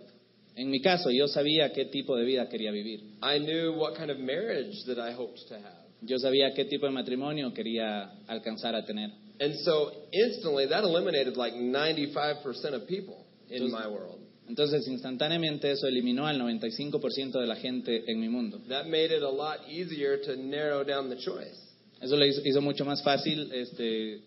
En 0.55 0.69
mi 0.69 0.81
caso, 0.81 1.09
yo 1.11 1.27
sabía 1.27 1.71
qué 1.71 1.85
tipo 1.85 2.15
de 2.17 2.25
vida 2.25 2.47
quería 2.49 2.71
vivir. 2.71 2.99
I 3.23 3.39
knew 3.39 3.73
what 3.77 3.95
kind 3.95 4.11
of 4.11 4.17
marriage 4.19 4.83
that 4.85 4.97
I 4.97 5.13
hoped 5.13 5.47
to 5.47 5.55
have. 5.55 5.81
Yo 6.01 6.17
sabía 6.19 6.53
qué 6.53 6.65
tipo 6.65 6.85
de 6.87 6.91
matrimonio 6.91 7.53
quería 7.53 8.11
alcanzar 8.27 8.75
a 8.75 8.83
tener. 8.83 9.11
And 9.39 9.55
so 9.63 9.91
instantly 10.11 10.67
that 10.67 10.83
eliminated 10.83 11.35
like 11.37 11.53
95% 11.55 12.73
of 12.73 12.85
people 12.87 13.25
in 13.49 13.63
Entonces- 13.63 13.71
my 13.71 13.87
world. 13.87 14.19
Entonces, 14.47 14.85
instantáneamente 14.87 15.71
eso 15.71 15.87
eliminó 15.87 16.27
al 16.27 16.37
95% 16.37 17.39
de 17.39 17.47
la 17.47 17.55
gente 17.55 18.03
en 18.07 18.19
mi 18.19 18.27
mundo. 18.27 18.59
That 18.67 18.85
made 18.87 19.15
it 19.15 19.23
a 19.23 19.29
lot 19.29 19.59
easier 19.69 20.19
to 20.25 20.35
narrow 20.35 20.83
down 20.83 21.09
the 21.09 21.15
choice. 21.15 21.55
Eso 22.01 22.17
le 22.17 22.27
hizo, 22.27 22.41
hizo 22.43 22.59
mucho 22.61 22.83
más 22.83 23.01
fácil 23.01 23.49
este, 23.53 24.19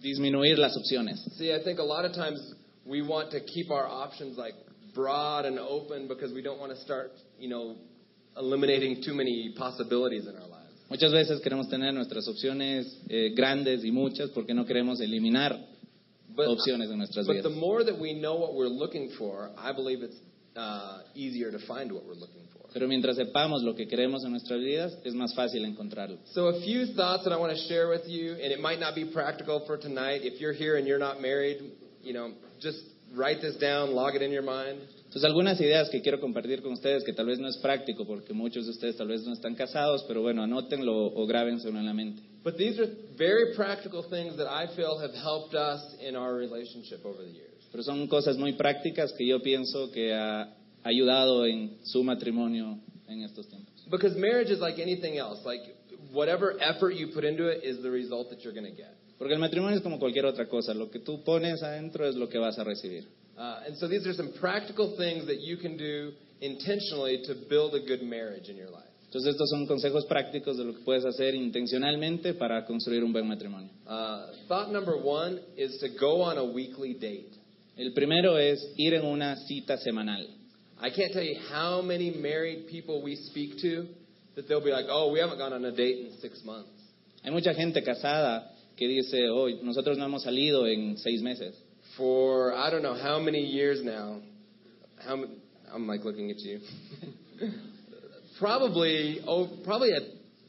disminuir 0.00 0.58
las 0.58 0.76
opciones. 0.76 1.20
See, 1.38 1.52
I 1.52 1.62
think 1.62 1.78
a 1.78 1.84
lot 1.84 2.04
of 2.04 2.12
times 2.14 2.40
we 2.84 3.02
want 3.02 3.30
to 3.30 3.40
keep 3.40 3.70
our 3.70 3.86
options 3.86 4.36
like 4.36 4.54
broad 4.94 5.44
and 5.44 5.58
open 5.58 6.08
because 6.08 6.32
we 6.32 6.42
don't 6.42 6.58
want 6.58 6.72
to 6.72 6.78
start, 6.78 7.10
you 7.38 7.48
know, 7.48 7.76
eliminating 8.36 9.02
too 9.02 9.14
many 9.14 9.54
possibilities 9.56 10.26
in 10.26 10.34
our 10.36 10.48
lives. 10.48 10.62
Muchas 10.88 11.12
veces 11.12 11.40
queremos 11.40 11.70
tener 11.70 11.92
nuestras 11.92 12.28
opciones 12.28 12.98
eh, 13.08 13.30
grandes 13.34 13.82
y 13.84 13.90
muchas 13.90 14.30
porque 14.30 14.52
no 14.52 14.66
queremos 14.66 15.00
eliminar 15.00 15.58
But, 16.34 16.48
opciones 16.48 16.90
en 16.90 16.98
nuestras 16.98 17.26
but 17.26 17.42
the 17.42 17.50
more 17.50 17.84
that 17.84 17.98
we 17.98 18.14
know 18.14 18.36
what 18.36 18.54
we're 18.54 18.68
looking 18.68 19.10
for, 19.18 19.50
I 19.56 19.72
believe 19.72 20.02
it's 20.02 20.16
uh, 20.56 21.00
easier 21.14 21.50
to 21.50 21.58
find 21.66 21.92
what 21.92 22.04
we're 22.04 22.14
looking 22.14 22.42
for. 22.52 22.68
Pero 22.72 22.88
mientras 22.88 23.16
sepamos 23.16 23.62
lo 23.62 23.74
que 23.74 23.86
queremos 23.86 24.24
en 24.24 24.30
nuestras 24.30 24.60
vidas, 24.60 24.96
es 25.04 25.14
más 25.14 25.34
fácil 25.34 25.64
encontrarlo. 25.64 26.18
So, 26.32 26.48
a 26.48 26.60
few 26.62 26.94
thoughts 26.94 27.24
that 27.24 27.32
I 27.32 27.36
want 27.36 27.52
to 27.52 27.62
share 27.68 27.88
with 27.88 28.06
you, 28.06 28.32
and 28.32 28.50
it 28.52 28.60
might 28.60 28.80
not 28.80 28.94
be 28.94 29.04
practical 29.04 29.64
for 29.66 29.76
tonight. 29.76 30.22
If 30.24 30.40
you're 30.40 30.54
here 30.54 30.76
and 30.76 30.86
you're 30.86 30.98
not 30.98 31.20
married, 31.20 31.58
you 32.02 32.14
know, 32.14 32.32
just 32.60 32.80
write 33.14 33.40
this 33.40 33.56
down, 33.56 33.94
log 33.94 34.14
it 34.14 34.22
in 34.22 34.30
your 34.30 34.42
mind. 34.42 34.80
Entonces, 35.04 35.24
algunas 35.24 35.60
ideas 35.60 35.90
que 35.90 36.00
quiero 36.00 36.20
compartir 36.20 36.62
con 36.62 36.72
ustedes, 36.72 37.04
que 37.04 37.12
tal 37.12 37.26
vez 37.26 37.38
no 37.38 37.46
es 37.46 37.58
práctico, 37.58 38.06
porque 38.06 38.32
muchos 38.32 38.64
de 38.64 38.70
ustedes 38.70 38.96
tal 38.96 39.08
vez 39.08 39.22
no 39.26 39.34
están 39.34 39.54
casados, 39.54 40.04
pero 40.08 40.22
bueno, 40.22 40.42
anótenlo 40.42 41.06
o 41.14 41.26
grábenselo 41.26 41.78
en 41.78 41.84
la 41.84 41.92
mente. 41.92 42.22
But 42.42 42.56
these 42.56 42.80
are 42.80 42.90
very 43.16 43.54
practical 43.54 44.02
things 44.08 44.36
that 44.36 44.48
I 44.48 44.74
feel 44.74 44.98
have 44.98 45.14
helped 45.14 45.54
us 45.54 45.82
in 46.00 46.16
our 46.16 46.34
relationship 46.34 47.04
over 47.04 47.22
the 47.22 47.30
years. 47.30 47.52
Pero 47.70 47.82
son 47.82 48.06
cosas 48.08 48.38
muy 48.38 48.54
prácticas 48.54 49.12
que 49.12 49.26
yo 49.26 49.40
pienso 49.42 49.90
que 49.90 50.14
ha 50.14 50.48
ayudado 50.82 51.44
en 51.46 51.78
su 51.84 52.02
matrimonio 52.02 52.78
en 53.06 53.22
estos 53.22 53.46
tiempos. 53.48 53.72
Because 53.90 54.16
marriage 54.16 54.50
is 54.50 54.60
like 54.60 54.80
anything 54.80 55.18
else. 55.18 55.44
Like, 55.44 55.62
whatever 56.12 56.56
effort 56.60 56.94
you 56.94 57.08
put 57.08 57.24
into 57.24 57.48
it 57.48 57.64
is 57.64 57.82
the 57.82 57.90
result 57.90 58.30
that 58.30 58.42
you're 58.42 58.54
going 58.54 58.70
to 58.70 58.76
get. 58.76 58.96
Porque 59.22 59.34
el 59.34 59.40
matrimonio 59.40 59.76
es 59.76 59.84
como 59.84 60.00
cualquier 60.00 60.26
otra 60.26 60.48
cosa, 60.48 60.74
lo 60.74 60.90
que 60.90 60.98
tú 60.98 61.22
pones 61.22 61.62
adentro 61.62 62.04
es 62.08 62.16
lo 62.16 62.28
que 62.28 62.38
vas 62.38 62.58
a 62.58 62.64
recibir. 62.64 63.04
Uh, 63.38 63.68
and 63.68 63.76
so 63.76 63.86
these 63.86 64.04
are 64.04 64.14
some 64.14 64.32
practical 64.40 64.96
things 64.96 65.26
that 65.26 65.40
you 65.40 65.56
can 65.56 65.76
do 65.76 66.10
intentionally 66.40 67.22
to 67.24 67.36
build 67.48 67.72
a 67.76 67.86
good 67.86 68.02
marriage 68.02 68.48
in 68.48 68.56
your 68.56 68.68
life. 68.70 68.90
Entonces 69.04 69.34
estos 69.34 69.48
son 69.48 69.68
consejos 69.68 70.06
prácticos 70.06 70.56
de 70.56 70.64
lo 70.64 70.72
que 70.72 70.80
puedes 70.80 71.04
hacer 71.04 71.36
intencionalmente 71.36 72.34
para 72.34 72.66
construir 72.66 73.04
un 73.04 73.12
buen 73.12 73.28
matrimonio. 73.28 73.70
Uh, 73.86 74.26
thought 74.48 74.72
number 74.72 74.96
one 74.96 75.38
is 75.56 75.78
to 75.78 75.88
go 76.00 76.20
on 76.22 76.36
a 76.36 76.44
weekly 76.44 76.94
date. 76.94 77.30
El 77.76 77.92
primero 77.92 78.36
es 78.38 78.72
ir 78.76 78.94
en 78.94 79.06
una 79.06 79.36
cita 79.46 79.78
semanal. 79.78 80.26
I 80.80 80.90
can't 80.90 81.12
tell 81.12 81.22
you 81.22 81.38
how 81.48 81.80
many 81.80 82.10
married 82.10 82.66
people 82.66 83.00
we 83.04 83.14
speak 83.14 83.60
to 83.62 83.86
that 84.34 84.48
they'll 84.48 84.64
be 84.64 84.72
like, 84.72 84.86
oh, 84.88 85.12
we 85.12 85.20
haven't 85.20 85.38
gone 85.38 85.52
on 85.52 85.64
a 85.64 85.70
date 85.70 86.06
in 86.06 86.18
six 86.20 86.44
months. 86.44 86.70
Hay 87.22 87.30
mucha 87.30 87.54
gente 87.54 87.84
casada 87.84 88.51
que 88.82 88.88
dice, 88.88 89.28
hoy 89.28 89.60
nosotros 89.62 89.96
no 89.96 90.04
hemos 90.04 90.22
salido 90.22 90.66
en 90.66 90.96
seis 90.96 91.22
meses. 91.22 91.54
For 91.96 92.52
I 92.54 92.70
don't 92.70 92.82
know 92.82 92.94
how 92.94 93.20
many 93.20 93.40
years 93.40 93.82
now. 93.84 94.20
How 95.06 95.14
m- 95.14 95.36
I'm 95.72 95.86
like 95.86 96.04
looking 96.04 96.30
at 96.30 96.38
you. 96.40 96.60
probably, 98.38 99.20
oh, 99.26 99.48
probably 99.64 99.90
a, 99.90 100.00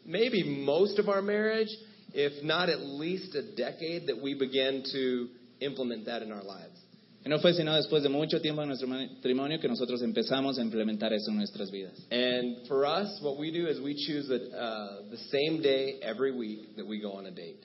maybe 0.05 0.43
most 0.43 0.99
of 0.99 1.09
our 1.09 1.21
marriage, 1.21 1.69
if 2.13 2.43
not 2.43 2.69
at 2.69 2.79
least 2.79 3.35
a 3.35 3.55
decade, 3.55 4.07
that 4.07 4.21
we 4.21 4.33
began 4.33 4.83
to 4.93 5.27
implement 5.59 6.05
that 6.05 6.21
in 6.21 6.31
our 6.31 6.43
lives. 6.43 6.79
Y 7.25 7.29
no 7.29 7.39
fue 7.39 7.53
sino 7.53 7.73
después 7.73 8.03
de 8.03 8.09
mucho 8.09 8.41
tiempo 8.41 8.63
en 8.63 8.67
nuestro 8.67 8.87
matrimonio 8.87 9.57
que 9.57 9.69
nosotros 9.69 10.01
empezamos 10.01 10.59
a 10.59 10.61
implementar 10.61 11.13
eso 11.13 11.31
en 11.31 11.37
nuestras 11.37 11.71
vidas. 11.71 11.93
And 12.11 12.67
for 12.67 12.85
us, 12.85 13.21
what 13.21 13.37
we 13.37 13.49
do 13.49 13.67
is 13.67 13.79
we 13.79 13.95
choose 13.95 14.29
a, 14.29 14.57
uh, 14.57 15.09
the 15.09 15.17
same 15.31 15.61
day 15.61 15.99
every 16.01 16.33
week 16.35 16.75
that 16.75 16.85
we 16.85 16.99
go 16.99 17.13
on 17.13 17.25
a 17.27 17.31
date. 17.31 17.63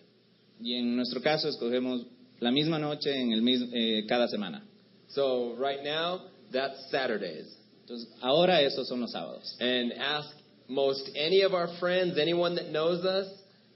Y 0.61 0.75
en 0.75 0.97
nuestro 0.97 1.21
caso 1.21 1.49
escogemos 1.49 2.07
la 2.41 2.51
misma 2.51 2.79
noche 2.79 3.15
en 3.15 3.33
el 3.33 3.43
mis- 3.43 3.69
eh, 3.73 4.05
cada 4.09 4.29
semana. 4.29 4.65
So 5.09 5.55
right 5.59 5.83
now, 5.83 6.21
that's 6.53 6.91
Saturdays. 6.91 7.47
Entonces, 7.83 8.09
ahora 8.21 8.61
esos 8.63 8.87
son 8.89 9.01
los 9.01 9.13
sábados. 9.13 9.57
And 9.61 9.93
ask 9.93 10.29
most 10.69 11.09
any 11.17 11.43
of 11.43 11.55
our 11.55 11.69
friends, 11.79 12.19
anyone 12.19 12.55
that 12.57 12.71
knows 12.71 13.05
us, 13.05 13.27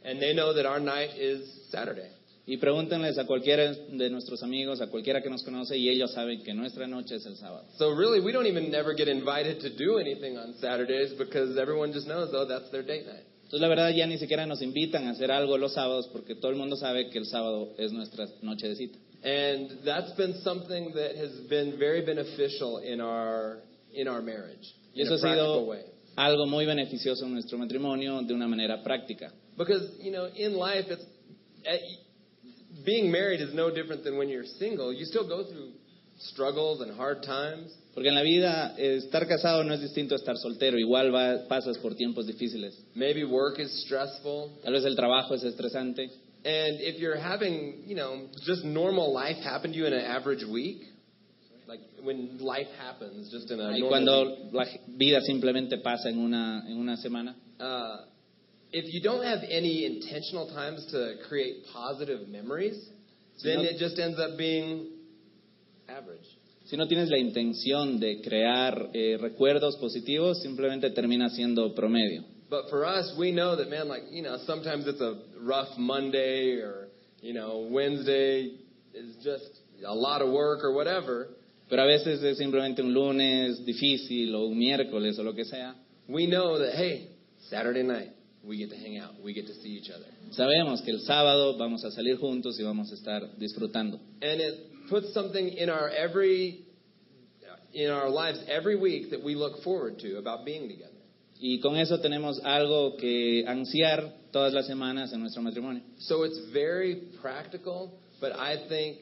and 0.04 0.20
they 0.20 0.34
know 0.34 0.52
that 0.54 0.66
our 0.66 0.80
night 0.80 1.10
is 1.16 1.40
Saturday. 1.70 2.10
Y 2.44 2.56
pregúntenles 2.56 3.16
a 3.18 3.24
cualquiera 3.24 3.72
de 3.72 4.10
nuestros 4.10 4.42
amigos, 4.42 4.80
a 4.80 4.88
cualquiera 4.88 5.22
que 5.22 5.30
nos 5.30 5.44
conoce, 5.44 5.76
y 5.78 5.88
ellos 5.88 6.12
saben 6.12 6.42
que 6.42 6.52
nuestra 6.52 6.88
noche 6.88 7.14
es 7.14 7.24
el 7.24 7.36
sábado. 7.36 7.64
So 7.78 7.90
really, 7.94 8.20
we 8.20 8.32
don't 8.32 8.46
even 8.46 8.68
never 8.70 8.94
get 8.94 9.06
invited 9.08 9.60
to 9.60 9.70
do 9.70 9.98
anything 9.98 10.36
on 10.36 10.54
Saturdays 10.60 11.12
because 11.16 11.56
everyone 11.56 11.92
just 11.92 12.08
knows, 12.08 12.30
oh, 12.34 12.44
that's 12.44 12.68
their 12.70 12.82
date 12.82 13.06
night. 13.06 13.24
Entonces, 13.52 13.68
la 13.68 13.68
verdad, 13.68 13.90
ya 13.94 14.06
ni 14.06 14.16
siquiera 14.16 14.47
nos 14.47 14.62
invitan 14.62 15.06
a 15.09 15.11
hacer 15.11 15.30
algo 15.30 15.59
los 15.59 15.75
sábados 15.75 16.09
porque 16.11 16.35
todo 16.35 16.50
el 16.50 16.56
mundo 16.56 16.75
sabe 16.75 17.11
que 17.11 17.18
el 17.18 17.26
sábado 17.26 17.75
es 17.76 17.92
nuestra 17.92 18.26
noche 18.40 18.66
de 18.66 18.76
cita. 18.76 18.99
And 19.23 19.85
that's 19.85 20.16
been 20.16 20.37
something 20.42 20.94
that 20.94 21.16
has 21.16 21.32
been 21.50 21.78
very 21.78 22.00
beneficial 22.00 22.78
in 22.78 23.02
our 23.02 23.59
in 23.92 24.09
our 24.09 24.23
marriage 24.23 24.75
Y 24.94 25.02
in 25.02 25.06
eso 25.06 25.16
a 25.16 25.28
ha 25.28 25.35
sido 25.35 25.66
way. 25.66 25.82
algo 26.16 26.47
muy 26.47 26.64
beneficioso 26.64 27.26
en 27.26 27.35
nuestro 27.35 27.59
matrimonio 27.59 28.23
de 28.23 28.32
una 28.32 28.49
manera 28.49 28.82
práctica. 28.82 29.30
Because 29.59 29.87
you 30.00 30.12
know, 30.12 30.30
in 30.35 30.54
life, 30.54 30.87
it's 30.88 31.04
eh, 31.66 31.76
being 32.87 33.11
married 33.12 33.42
is 33.42 33.52
no 33.52 33.71
different 33.71 34.02
than 34.02 34.16
when 34.16 34.30
you're 34.30 34.47
single. 34.59 34.94
You 34.94 35.04
still 35.04 35.28
go 35.28 35.44
through 35.44 35.73
struggles 36.18 36.80
and 36.80 36.90
hard 36.97 37.23
times. 37.23 37.71
Porque 37.94 38.08
en 38.08 38.14
la 38.14 38.22
vida 38.22 38.75
eh, 38.78 38.96
estar 38.96 39.26
casado 39.28 39.62
no 39.64 39.75
es 39.75 39.80
distinto 39.82 40.14
a 40.14 40.18
estar 40.18 40.37
soltero, 40.38 40.78
igual 40.78 41.14
va- 41.14 41.46
pasas 41.46 41.76
por 41.78 41.94
tiempos 41.94 42.26
difíciles. 42.26 42.75
Maybe 42.94 43.25
work 43.25 43.58
is 43.58 43.70
stressful. 43.84 44.50
Tal 44.62 44.72
vez 44.72 44.84
el 44.84 44.96
trabajo 44.96 45.34
es 45.34 45.42
estresante. 45.44 46.11
And 46.44 46.80
if 46.80 46.99
you're 46.99 47.18
having, 47.20 47.84
you 47.87 47.94
know, 47.94 48.28
just 48.46 48.64
normal 48.64 49.12
life 49.12 49.37
happen 49.44 49.72
to 49.72 49.78
you 49.78 49.87
in 49.87 49.92
an 49.92 50.04
average 50.06 50.42
week, 50.44 50.82
like 51.68 51.80
when 52.02 52.38
life 52.38 52.66
happens 52.78 53.30
just 53.30 53.50
in 53.50 53.61
a 53.61 53.70
Y 53.70 53.80
cuando 53.87 54.25
week, 54.25 54.52
la 54.52 54.64
vida 54.88 55.20
simplemente 55.20 55.78
pasa 55.78 56.08
en 56.08 56.18
una, 56.18 56.64
en 56.66 56.78
una 56.78 56.96
semana, 56.96 57.37
uh, 57.61 58.06
if 58.72 58.87
you 58.92 59.00
don't 59.02 59.22
have 59.22 59.44
any 59.49 59.84
intentional 59.84 60.49
times 60.49 60.84
to 60.90 61.16
create 61.28 61.64
positive 61.72 62.26
memories, 62.26 62.75
then 63.44 63.61
it 63.61 63.78
just 63.78 63.99
ends 63.99 64.18
up 64.18 64.37
being 64.37 64.88
average. 65.88 66.26
Si 66.64 66.76
no 66.76 66.87
tienes 66.87 67.11
la 67.11 67.19
intención 67.19 67.99
de 67.99 68.21
crear 68.21 68.90
eh, 68.92 69.19
recuerdos 69.21 69.76
positivos, 69.76 70.40
simplemente 70.42 70.90
termina 70.90 71.28
siendo 71.31 71.75
promedio. 71.75 72.25
But 72.49 72.69
for 72.69 72.85
us, 72.85 73.14
we 73.19 73.33
know 73.33 73.57
that, 73.57 73.71
man, 73.71 73.88
like, 73.88 74.04
you 74.11 74.23
know, 74.23 74.37
sometimes 74.47 74.87
it's 74.87 75.00
a 75.00 75.16
rough 75.40 75.76
Monday 75.78 76.61
or, 76.61 76.88
you 77.23 77.33
know, 77.33 77.66
Wednesday 77.71 78.59
is 78.92 79.16
just 79.25 79.61
a 79.87 79.95
lot 79.95 80.21
of 80.21 80.31
work 80.31 80.62
or 80.62 80.75
whatever. 80.75 81.28
Pero 81.71 81.83
a 81.83 81.87
veces 81.87 82.23
es 82.23 82.37
simplemente 82.37 82.83
un 82.83 82.92
lunes 82.92 83.64
difícil 83.64 84.35
o 84.35 84.47
un 84.49 84.59
miércoles 84.59 85.19
o 85.19 85.23
lo 85.23 85.33
que 85.33 85.45
sea. 85.45 85.75
We 86.09 86.26
know 86.26 86.59
that, 86.59 86.75
hey, 86.75 87.09
Saturday 87.49 87.83
night, 87.83 88.11
we 88.45 88.59
get 88.59 88.69
to 88.71 88.76
hang 88.76 88.99
out, 88.99 89.14
we 89.25 89.33
get 89.33 89.47
to 89.47 89.54
see 89.54 89.71
each 89.71 89.90
other. 89.90 90.07
Sabemos 90.33 90.83
que 90.83 90.90
el 90.90 91.00
sábado 91.00 91.57
vamos 91.57 91.85
a 91.85 91.90
salir 91.90 92.19
juntos 92.19 92.61
y 92.61 92.62
vamos 92.62 92.90
a 92.92 92.95
estar 92.95 93.38
disfrutando. 93.38 93.99
And 94.21 94.40
it 94.40 94.71
puts 94.88 95.12
something 95.14 95.48
in 95.48 95.68
our 95.68 95.88
every, 95.88 96.64
in 97.72 97.90
our 97.90 98.08
lives 98.08 98.40
every 98.48 98.76
week 98.76 99.10
that 99.10 99.22
we 99.22 99.34
look 99.34 99.62
forward 99.62 99.98
to 100.00 100.18
about 100.18 100.44
being 100.44 100.68
together. 100.68 100.92
Y 101.40 101.58
con 101.60 101.76
eso 101.76 101.98
tenemos 101.98 102.40
algo 102.44 102.96
que 102.96 103.44
ansiar 103.48 104.14
todas 104.30 104.52
las 104.52 104.66
semanas 104.66 105.12
en 105.12 105.20
nuestro 105.20 105.42
matrimonio. 105.42 105.82
So 105.98 106.22
it's 106.22 106.38
very 106.52 107.08
practical, 107.20 107.98
but 108.20 108.32
I 108.32 108.68
think 108.68 108.98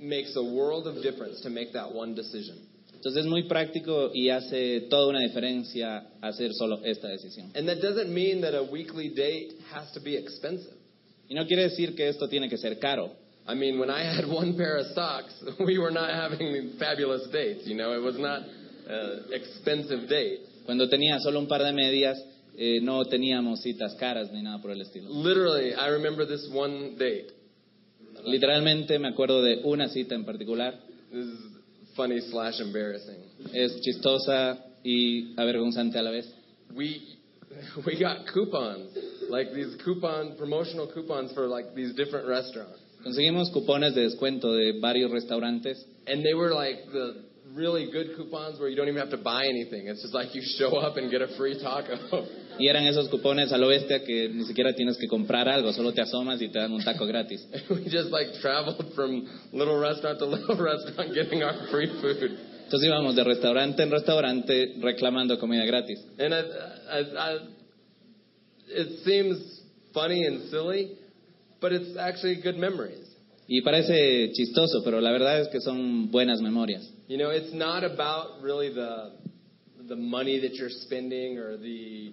makes 0.00 0.34
a 0.36 0.42
world 0.42 0.86
of 0.86 1.02
difference 1.02 1.42
to 1.42 1.50
make 1.50 1.74
that 1.74 1.92
one 1.92 2.14
decision. 2.14 2.66
Entonces 2.94 3.24
es 3.24 3.26
muy 3.26 3.42
práctico 3.42 4.10
y 4.14 4.30
hace 4.30 4.88
toda 4.88 5.08
una 5.08 5.20
diferencia 5.20 6.08
hacer 6.22 6.54
solo 6.54 6.80
esta 6.82 7.08
decisión. 7.08 7.52
And 7.54 7.68
that 7.68 7.80
doesn't 7.80 8.12
mean 8.12 8.40
that 8.40 8.54
a 8.54 8.62
weekly 8.64 9.10
date 9.10 9.52
has 9.72 9.92
to 9.92 10.00
be 10.00 10.16
expensive. 10.16 10.74
Y 11.28 11.34
no 11.34 11.46
quiere 11.46 11.64
decir 11.64 11.94
que 11.94 12.08
esto 12.08 12.28
tiene 12.28 12.48
que 12.48 12.56
ser 12.56 12.78
caro. 12.78 13.12
I 13.48 13.54
mean, 13.54 13.78
when 13.78 13.90
I 13.90 14.02
had 14.14 14.26
one 14.28 14.56
pair 14.56 14.76
of 14.78 14.86
socks, 14.94 15.32
we 15.64 15.78
were 15.78 15.90
not 15.90 16.10
having 16.10 16.74
fabulous 16.78 17.28
dates. 17.32 17.62
You 17.66 17.76
know, 17.76 17.92
it 17.92 18.02
was 18.02 18.18
not 18.18 18.42
an 18.88 19.24
expensive 19.32 20.08
date. 20.08 20.40
Cuando 20.64 20.88
tenía 20.88 21.20
solo 21.20 21.38
un 21.38 21.46
par 21.46 21.62
de 21.62 21.72
medias, 21.72 22.20
eh, 22.58 22.80
no 22.80 23.04
teníamos 23.04 23.62
citas 23.62 23.94
caras 24.00 24.32
ni 24.32 24.42
nada 24.42 24.60
por 24.60 24.72
el 24.72 24.80
estilo. 24.80 25.08
Literally, 25.10 25.74
I 25.74 25.88
remember 25.88 26.26
this 26.26 26.48
one 26.52 26.96
date. 26.98 27.32
Literalmente 28.24 28.98
me 28.98 29.08
acuerdo 29.08 29.42
de 29.42 29.62
una 29.64 29.88
cita 29.88 30.14
en 30.14 30.24
particular. 30.24 30.74
This 31.12 31.26
is 31.26 31.40
funny 31.94 32.20
slash 32.20 32.60
embarrassing. 32.60 33.20
Es 33.52 33.80
chistosa 33.80 34.58
y 34.82 35.34
avergonzante 35.36 35.98
a 35.98 36.02
la 36.02 36.10
vez. 36.10 36.26
We 36.74 37.00
we 37.86 37.98
got 37.98 38.26
coupons, 38.32 38.96
like 39.28 39.52
these 39.54 39.76
coupon 39.84 40.36
promotional 40.36 40.90
coupons 40.92 41.32
for 41.32 41.46
like 41.46 41.74
these 41.74 41.94
different 41.94 42.26
restaurants, 42.26 42.78
Conseguimos 43.06 43.50
cupones 43.50 43.94
de 43.94 44.02
descuento 44.02 44.52
de 44.52 44.80
varios 44.80 45.12
restaurantes 45.12 45.78
and 46.08 46.24
they 46.24 46.34
were 46.34 46.52
like 46.52 46.90
the 46.90 47.22
really 47.54 47.88
good 47.92 48.16
coupons 48.16 48.58
where 48.58 48.68
you 48.68 48.74
don't 48.74 48.88
even 48.88 48.98
have 48.98 49.10
to 49.10 49.22
buy 49.22 49.46
anything. 49.46 49.86
It's 49.86 50.02
just 50.02 50.12
like 50.12 50.34
you 50.34 50.42
show 50.58 50.76
up 50.76 50.96
and 50.96 51.08
get 51.08 51.22
a 51.22 51.28
free 51.36 51.56
taco. 51.62 52.26
y 52.58 52.66
eran 52.66 52.84
esos 52.84 53.08
cupones 53.08 53.52
a 53.52 53.58
lo 53.58 53.68
bestia 53.68 54.02
que 54.04 54.28
ni 54.28 54.44
siquiera 54.44 54.72
tienes 54.74 54.96
que 54.96 55.06
comprar 55.06 55.48
algo, 55.48 55.72
solo 55.72 55.92
te 55.92 56.00
asomas 56.00 56.42
y 56.42 56.48
te 56.48 56.58
dan 56.58 56.72
un 56.72 56.82
taco 56.82 57.06
gratis. 57.06 57.46
we 57.70 57.84
just 57.84 58.10
like 58.10 58.26
traveled 58.40 58.92
from 58.96 59.24
little 59.52 59.78
restaurant 59.78 60.18
to 60.18 60.26
little 60.26 60.56
restaurant 60.56 61.14
getting 61.14 61.44
our 61.44 61.68
free 61.70 61.86
food. 62.00 62.36
Entonces 62.64 62.88
íbamos 62.88 63.14
de 63.14 63.22
restaurante 63.22 63.84
en 63.84 63.90
restaurante 63.92 64.74
reclamando 64.80 65.38
comida 65.38 65.64
gratis. 65.64 66.00
And 66.18 66.34
I, 66.34 66.40
I, 66.90 67.00
I, 67.16 67.38
it 68.66 69.04
seems 69.04 69.62
funny 69.94 70.26
and 70.26 70.50
silly, 70.50 70.98
but 71.60 71.72
it's 71.72 71.96
actually 71.96 72.40
good 72.42 72.56
memories. 72.56 73.06
Y 73.48 73.60
parece 73.62 74.32
chistoso, 74.32 74.82
pero 74.82 75.00
la 75.00 75.12
verdad 75.12 75.40
es 75.40 75.48
que 75.48 75.60
son 75.60 76.10
buenas 76.10 76.40
memorias. 76.40 76.88
You 77.08 77.16
know, 77.16 77.30
it's 77.30 77.52
not 77.52 77.84
about 77.84 78.42
really 78.42 78.70
the 78.70 79.12
the 79.86 79.96
money 79.96 80.40
that 80.40 80.54
you're 80.54 80.70
spending 80.70 81.38
or 81.38 81.56
the 81.56 82.12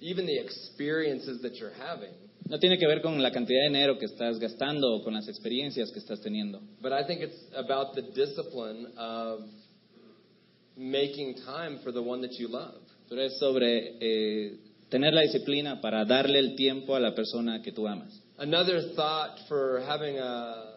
even 0.00 0.26
the 0.26 0.38
experiences 0.38 1.40
that 1.42 1.54
you're 1.56 1.72
having. 1.78 2.12
No 2.48 2.58
tiene 2.58 2.78
que 2.78 2.86
ver 2.86 3.00
con 3.00 3.20
la 3.20 3.30
cantidad 3.30 3.62
de 3.62 3.68
dinero 3.68 3.98
que 3.98 4.04
estás 4.04 4.38
gastando 4.38 4.94
o 4.94 5.02
con 5.02 5.14
las 5.14 5.26
experiencias 5.28 5.90
que 5.90 5.98
estás 5.98 6.20
teniendo. 6.20 6.60
But 6.80 6.92
I 6.92 7.04
think 7.06 7.22
it's 7.22 7.36
about 7.56 7.94
the 7.94 8.02
discipline 8.02 8.92
of 8.96 9.40
making 10.76 11.36
time 11.44 11.78
for 11.82 11.90
the 11.90 12.02
one 12.02 12.20
that 12.20 12.38
you 12.38 12.48
love. 12.48 12.82
Pero 13.08 13.22
es 13.22 13.38
sobre 13.38 13.96
eh, 14.00 14.58
tener 14.90 15.14
la 15.14 15.22
disciplina 15.22 15.80
para 15.80 16.04
darle 16.04 16.38
el 16.38 16.54
tiempo 16.54 16.94
a 16.94 17.00
la 17.00 17.14
persona 17.14 17.62
que 17.62 17.72
tú 17.72 17.88
amas. 17.88 18.22
Another 18.38 18.92
thought 18.94 19.38
for 19.48 19.82
having 19.86 20.18
a 20.18 20.76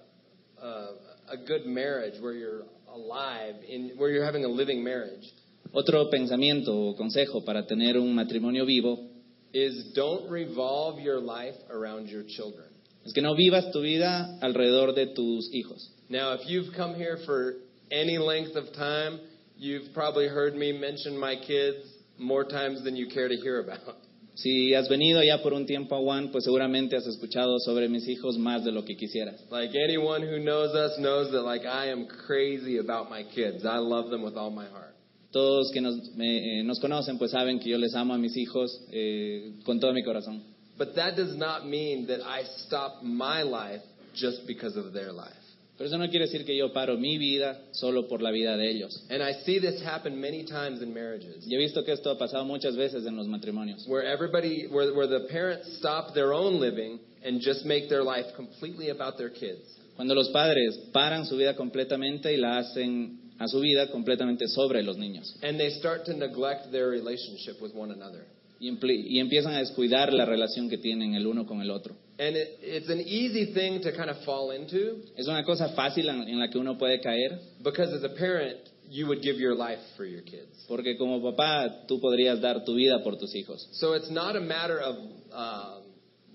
a, 0.61 0.87
a 1.31 1.37
good 1.47 1.65
marriage 1.65 2.21
where 2.21 2.33
you're 2.33 2.63
alive 2.93 3.55
in 3.67 3.91
where 3.97 4.09
you're 4.09 4.25
having 4.25 4.45
a 4.45 4.47
living 4.47 4.83
marriage 4.83 5.23
Otro 5.71 6.09
pensamiento 6.09 6.69
o 6.69 6.95
consejo 6.95 7.45
para 7.45 7.63
tener 7.65 7.97
un 7.97 8.15
matrimonio 8.15 8.65
vivo 8.65 9.07
is 9.53 9.91
don't 9.93 10.29
revolve 10.29 10.99
your 10.99 11.19
life 11.19 11.55
around 11.69 12.07
your 12.07 12.23
children. 12.23 12.65
es 13.05 13.13
que 13.13 13.21
no 13.21 13.35
vivas 13.35 13.71
tu 13.71 13.81
vida 13.81 14.39
alrededor 14.41 14.95
de 14.95 15.13
tus 15.13 15.49
hijos. 15.53 15.89
Now, 16.09 16.33
if 16.33 16.47
you've 16.47 16.73
come 16.75 16.95
here 16.95 17.17
for 17.25 17.55
any 17.91 18.17
length 18.17 18.55
of 18.55 18.73
time, 18.73 19.19
you've 19.57 19.93
probably 19.93 20.27
heard 20.27 20.55
me 20.55 20.71
mention 20.71 21.17
my 21.17 21.35
kids 21.35 21.85
more 22.17 22.45
times 22.45 22.83
than 22.83 22.95
you 22.95 23.07
care 23.07 23.27
to 23.27 23.35
hear 23.35 23.59
about. 23.59 23.97
Si 24.41 24.73
has 24.73 24.87
venido 24.87 25.21
ya 25.21 25.41
por 25.41 25.53
un 25.53 25.65
tiempo 25.65 25.95
a 25.95 25.99
Juan, 25.99 26.31
pues 26.31 26.45
seguramente 26.45 26.95
has 26.95 27.05
escuchado 27.05 27.59
sobre 27.59 27.89
mis 27.89 28.07
hijos 28.07 28.37
más 28.37 28.63
de 28.63 28.71
lo 28.71 28.85
que 28.85 28.95
quisieras. 28.95 29.35
Like 29.51 29.77
anyone 29.77 30.23
who 30.25 30.39
knows 30.39 30.73
us 30.73 30.97
knows 30.97 31.29
that 31.31 31.43
like 31.43 31.65
I 31.67 31.91
am 31.91 32.07
crazy 32.07 32.77
about 32.77 33.09
my 33.09 33.23
kids. 33.23 33.65
I 33.65 33.79
love 33.79 34.09
them 34.09 34.23
with 34.23 34.37
all 34.37 34.49
my 34.51 34.65
heart. 34.67 34.95
Todos 35.31 35.71
que 35.73 35.81
nos, 35.81 35.95
me- 36.15 36.59
eh, 36.59 36.63
nos 36.63 36.79
conocen 36.79 37.17
pues 37.17 37.31
saben 37.31 37.59
que 37.59 37.69
yo 37.69 37.77
les 37.77 37.93
amo 37.95 38.13
a 38.13 38.17
mis 38.17 38.35
hijos 38.37 38.71
eh, 38.91 39.55
con 39.65 39.79
todo 39.79 39.93
mi 39.93 40.03
corazón. 40.03 40.41
But 40.77 40.95
that 40.95 41.17
does 41.17 41.35
not 41.35 41.65
mean 41.67 42.07
that 42.07 42.21
I 42.21 42.43
stop 42.65 43.03
my 43.03 43.43
life 43.43 43.83
just 44.15 44.47
because 44.47 44.77
of 44.77 44.93
their 44.93 45.11
life. 45.11 45.35
Pero 45.79 45.87
eso 45.87 45.97
no 45.97 46.09
quiere 46.09 46.25
decir 46.25 46.43
que 46.43 46.57
yo 46.57 46.73
paro 46.73 46.97
mi 46.97 47.17
vida 47.17 47.57
solo 47.71 48.05
por 48.09 48.21
la 48.21 48.31
vida 48.31 48.57
de 48.57 48.69
ellos. 48.69 49.01
And 49.09 49.23
I 49.23 49.31
see 49.45 49.61
this 49.61 49.81
happen 49.81 50.19
many 50.19 50.43
times 50.43 50.81
in 50.81 50.93
marriages. 50.93 51.45
He 51.47 51.55
visto 51.55 51.85
que 51.85 51.93
esto 51.93 52.11
ha 52.11 52.17
pasado 52.17 52.43
muchas 52.43 52.75
veces 52.75 53.05
en 53.05 53.15
los 53.15 53.27
matrimonios. 53.27 53.87
Where 53.87 54.05
everybody 54.05 54.67
where 54.67 54.93
where 54.93 55.07
the 55.07 55.25
parents 55.31 55.77
stop 55.77 56.13
their 56.13 56.33
own 56.33 56.59
living 56.59 56.99
and 57.23 57.39
just 57.39 57.63
make 57.63 57.87
their 57.87 58.03
life 58.03 58.25
completely 58.35 58.89
about 58.89 59.17
their 59.17 59.29
kids. 59.29 59.61
Cuando 59.95 60.13
los 60.15 60.27
padres 60.31 60.77
paran 60.91 61.25
su 61.25 61.37
vida 61.37 61.55
completamente 61.55 62.33
y 62.33 62.35
la 62.35 62.57
hacen 62.57 63.31
a 63.39 63.47
su 63.47 63.61
vida 63.61 63.87
completamente 63.89 64.49
sobre 64.49 64.83
los 64.83 64.97
niños. 64.97 65.33
And 65.41 65.57
they 65.57 65.69
start 65.79 66.03
to 66.07 66.13
neglect 66.13 66.73
their 66.73 66.89
relationship 66.89 67.61
with 67.61 67.71
one 67.73 67.93
another. 67.93 68.25
Y 68.59 69.17
empiezan 69.19 69.53
a 69.53 69.59
descuidar 69.59 70.11
la 70.11 70.25
relación 70.25 70.69
que 70.69 70.77
tienen 70.77 71.15
el 71.15 71.25
uno 71.25 71.45
con 71.45 71.61
el 71.61 71.71
otro. 71.71 71.95
And 72.19 72.35
it, 72.35 72.57
it's 72.61 72.89
an 72.89 72.99
easy 72.99 73.53
thing 73.53 73.81
to 73.81 73.95
kind 73.95 74.09
of 74.09 74.17
fall 74.25 74.51
into 74.51 75.01
Es 75.17 75.27
una 75.27 75.43
cosa 75.45 75.69
fácil 75.75 76.09
en, 76.09 76.27
en 76.27 76.39
la 76.39 76.49
que 76.49 76.59
uno 76.59 76.75
puede 76.77 77.01
caer, 77.01 77.39
because 77.63 77.93
as 77.93 78.03
a 78.03 78.09
parent, 78.09 78.57
you 78.89 79.07
would 79.07 79.21
give 79.21 79.37
your 79.37 79.55
life 79.55 79.79
for 79.95 80.03
your 80.05 80.21
kids. 80.21 80.65
porque 80.67 80.97
como 80.97 81.21
papá 81.21 81.85
tú 81.87 81.99
podrías 82.01 82.41
dar 82.41 82.65
tu 82.65 82.75
vida 82.75 83.01
por 83.03 83.15
tus 83.17 83.33
hijos. 83.35 83.67
So 83.73 83.93
it's 83.93 84.11
not 84.11 84.35
a 84.35 84.41
matter 84.41 84.79
of 84.79 84.95
um, 85.31 85.83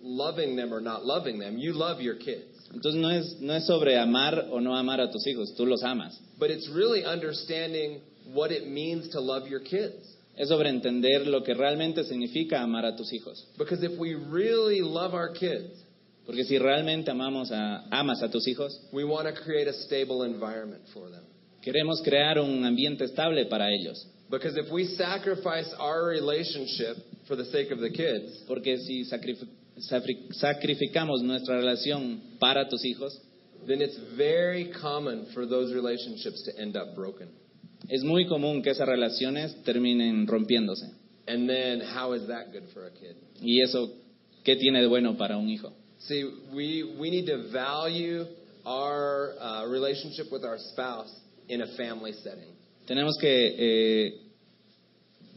loving 0.00 0.56
them 0.56 0.72
or 0.72 0.80
not 0.80 1.04
loving 1.04 1.38
them. 1.38 1.58
You 1.58 1.74
love 1.74 2.00
your 2.00 2.16
kids. 2.16 2.46
Entonces 2.72 3.00
no 3.00 3.10
es, 3.10 3.36
no 3.40 3.54
es 3.54 3.66
sobre 3.66 3.98
amar 3.98 4.48
o 4.50 4.60
no 4.60 4.74
amar 4.74 5.00
a 5.00 5.10
tus 5.10 5.26
hijos, 5.26 5.54
tú 5.56 5.66
los 5.66 5.82
amas. 5.82 6.18
But 6.38 6.50
it's 6.50 6.68
really 6.70 7.04
understanding 7.04 8.00
what 8.32 8.50
it 8.50 8.66
means 8.66 9.10
to 9.10 9.20
love 9.20 9.48
your 9.48 9.60
kids. 9.60 10.13
Es 10.36 10.48
sobre 10.48 10.68
entender 10.68 11.26
lo 11.26 11.42
que 11.44 11.54
realmente 11.54 12.04
significa 12.04 12.60
amar 12.60 12.84
a 12.84 12.96
tus 12.96 13.12
hijos. 13.12 13.46
Because 13.56 13.84
if 13.84 13.98
we 13.98 14.14
really 14.14 14.80
love 14.80 15.14
our 15.14 15.32
kids, 15.32 15.84
Porque 16.26 16.44
si 16.44 16.58
realmente 16.58 17.10
amamos 17.10 17.52
a, 17.52 17.84
amas 17.90 18.22
a 18.22 18.30
tus 18.30 18.48
hijos, 18.48 18.80
we 18.92 19.04
want 19.04 19.28
to 19.28 19.34
create 19.42 19.68
a 19.68 19.74
stable 19.84 20.24
environment 20.24 20.82
for 20.92 21.10
them. 21.10 21.22
queremos 21.62 22.00
crear 22.02 22.38
un 22.38 22.64
ambiente 22.64 23.04
estable 23.04 23.44
para 23.46 23.70
ellos. 23.70 24.06
Because 24.30 24.56
if 24.56 24.70
we 24.72 24.86
sacrifice 24.96 25.70
our 25.78 26.06
relationship 26.06 26.96
for 27.28 27.36
the 27.36 27.44
sake 27.46 27.70
of 27.70 27.80
the 27.80 27.90
kids, 27.90 28.42
Porque 28.48 28.78
si 28.78 29.04
sacrificamos 30.30 31.22
nuestra 31.22 31.56
relación 31.56 32.20
para 32.40 32.68
tus 32.68 32.84
hijos, 32.84 33.20
then 33.66 33.80
it's 33.82 33.98
very 34.16 34.72
common 34.80 35.26
for 35.34 35.46
those 35.46 35.72
relationships 35.74 36.42
to 36.44 36.58
end 36.58 36.76
up 36.76 36.94
broken. 36.94 37.28
Es 37.88 38.02
muy 38.04 38.26
común 38.26 38.62
que 38.62 38.70
esas 38.70 38.88
relaciones 38.88 39.62
terminen 39.64 40.26
rompiéndose. 40.26 40.86
And 41.26 41.48
then 41.48 41.80
how 41.80 42.14
is 42.14 42.26
that 42.26 42.52
good 42.52 42.68
for 42.72 42.86
a 42.86 42.90
kid? 42.90 43.16
¿Y 43.40 43.62
eso 43.62 43.90
qué 44.42 44.56
tiene 44.56 44.80
de 44.80 44.86
bueno 44.86 45.16
para 45.16 45.36
un 45.36 45.48
hijo? 45.48 45.72
See, 45.98 46.24
we, 46.52 46.84
we 46.98 47.10
need 47.10 47.26
to 47.26 47.50
value 47.50 48.26
our 48.66 49.34
uh, 49.40 49.66
relationship 49.68 50.30
with 50.30 50.44
our 50.44 50.58
spouse 50.58 51.10
in 51.48 51.62
a 51.62 51.66
family 51.76 52.12
setting. 52.12 52.52
Tenemos 52.86 53.16
que 53.18 53.54
eh, 53.56 54.14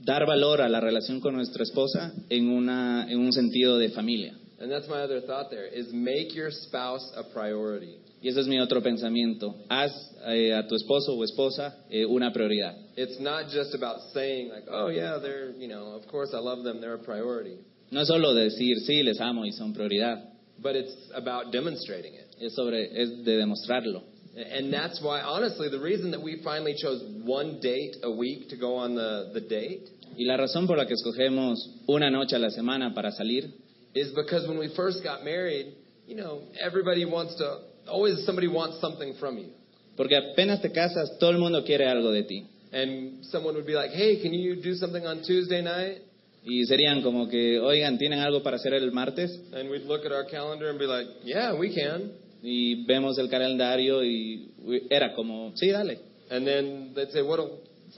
dar 0.04 0.26
valor 0.26 0.62
a 0.62 0.68
la 0.68 0.82
relación 0.82 1.22
con 1.22 1.36
nuestra 1.36 1.64
esposa 1.64 2.14
en, 2.30 2.50
una, 2.50 3.08
en 3.10 3.20
un 3.20 3.32
sentido 3.32 3.78
de 3.78 3.90
familia. 3.90 4.34
And 4.60 4.72
that's 4.72 4.90
my 4.90 5.02
other 5.02 5.22
thought 5.22 5.50
there 5.50 5.68
is 5.68 5.94
make 5.94 6.34
your 6.36 6.52
spouse 6.52 7.14
a 7.16 7.24
priority. 7.24 7.98
Y 8.22 8.30
ese 8.30 8.42
es 8.42 8.48
mi 8.48 8.60
otro 8.60 8.82
pensamiento. 8.82 9.56
Haz 9.70 9.92
eh, 10.28 10.54
a 10.54 10.68
tu 10.68 10.76
esposo 10.76 11.14
o 11.14 11.24
esposa 11.24 11.86
eh, 11.90 12.06
una 12.06 12.32
prioridad. 12.32 12.76
It's 12.96 13.20
not 13.20 13.50
just 13.52 13.76
about 13.76 14.02
saying 14.14 14.50
like, 14.50 14.68
oh 14.70 14.90
yeah, 14.90 15.20
they're, 15.20 15.52
you 15.52 15.68
know, 15.68 15.96
of 15.96 16.08
course 16.08 16.34
I 16.34 16.40
love 16.40 16.64
them, 16.64 16.82
they're 16.82 16.96
a 16.96 17.04
priority. 17.04 17.60
No 17.92 18.02
es 18.02 18.08
solo 18.08 18.34
decir, 18.34 18.80
sí, 18.86 19.04
les 19.04 19.20
amo 19.22 19.46
y 19.46 19.52
son 19.52 19.74
prioridad. 19.74 20.24
But 20.60 20.76
it's 20.76 20.96
about 21.14 21.52
demonstrating 21.52 22.16
it. 22.16 22.28
Es, 22.42 22.56
sobre, 22.56 22.90
es 22.92 23.24
de 23.24 23.38
demostrarlo. 23.38 24.04
And 24.36 24.72
that's 24.72 25.02
why, 25.02 25.22
honestly, 25.22 25.70
the 25.70 25.80
reason 25.80 26.12
that 26.12 26.22
we 26.22 26.42
finally 26.44 26.76
chose 26.80 27.04
one 27.24 27.60
date 27.60 27.96
a 28.04 28.12
week 28.12 28.50
to 28.50 28.58
go 28.58 28.76
on 28.76 28.94
the, 28.94 29.32
the 29.34 29.42
date 29.42 29.90
Y 30.18 30.26
la 30.26 30.36
razón 30.36 30.66
por 30.66 30.78
la 30.78 30.88
que 30.88 30.96
escogemos 30.96 31.60
una 31.88 32.10
noche 32.10 32.36
a 32.36 32.40
la 32.40 32.50
semana 32.50 32.94
para 32.94 33.12
salir 33.12 33.52
is 33.94 34.12
because 34.14 34.48
when 34.48 34.58
we 34.58 34.68
first 34.76 35.04
got 35.04 35.24
married, 35.24 35.76
you 36.08 36.16
know, 36.16 36.42
everybody 36.60 37.06
wants 37.06 37.36
to, 37.36 37.60
always 37.88 38.26
somebody 38.26 38.48
wants 38.48 38.80
something 38.80 39.16
from 39.20 39.38
you. 39.38 39.50
Porque 39.96 40.16
apenas 40.16 40.62
te 40.62 40.72
casas, 40.72 41.18
todo 41.20 41.32
el 41.32 41.40
mundo 41.40 41.64
quiere 41.64 41.88
algo 41.88 42.12
de 42.12 42.24
ti. 42.24 42.46
And 42.72 43.26
someone 43.26 43.56
would 43.56 43.66
be 43.66 43.74
like, 43.74 43.92
hey, 43.92 44.22
can 44.22 44.34
you 44.34 44.62
do 44.62 44.76
something 44.76 45.06
on 45.06 45.24
Tuesday 45.24 45.62
night? 45.62 46.02
Y 46.44 46.66
serían 46.66 47.02
como 47.02 47.28
que, 47.28 47.60
oigan, 47.60 47.98
¿tienen 47.98 48.20
algo 48.20 48.42
para 48.42 48.58
hacer 48.58 48.74
el 48.74 48.92
martes? 48.92 49.32
And 49.54 49.70
we'd 49.70 49.86
look 49.86 50.06
at 50.06 50.12
our 50.12 50.26
calendar 50.26 50.70
and 50.70 50.80
be 50.80 50.86
like, 50.86 51.08
yeah, 51.24 51.54
we 51.54 51.74
can. 51.74 52.12
Y 52.42 52.86
vemos 52.86 53.18
el 53.18 53.30
calendario 53.30 54.04
y 54.04 54.52
era 54.90 55.14
como, 55.14 55.52
sí, 55.56 55.72
dale. 55.72 56.00
And 56.30 56.46
then 56.46 56.94
they'd 56.94 57.12
say, 57.12 57.22
what, 57.22 57.40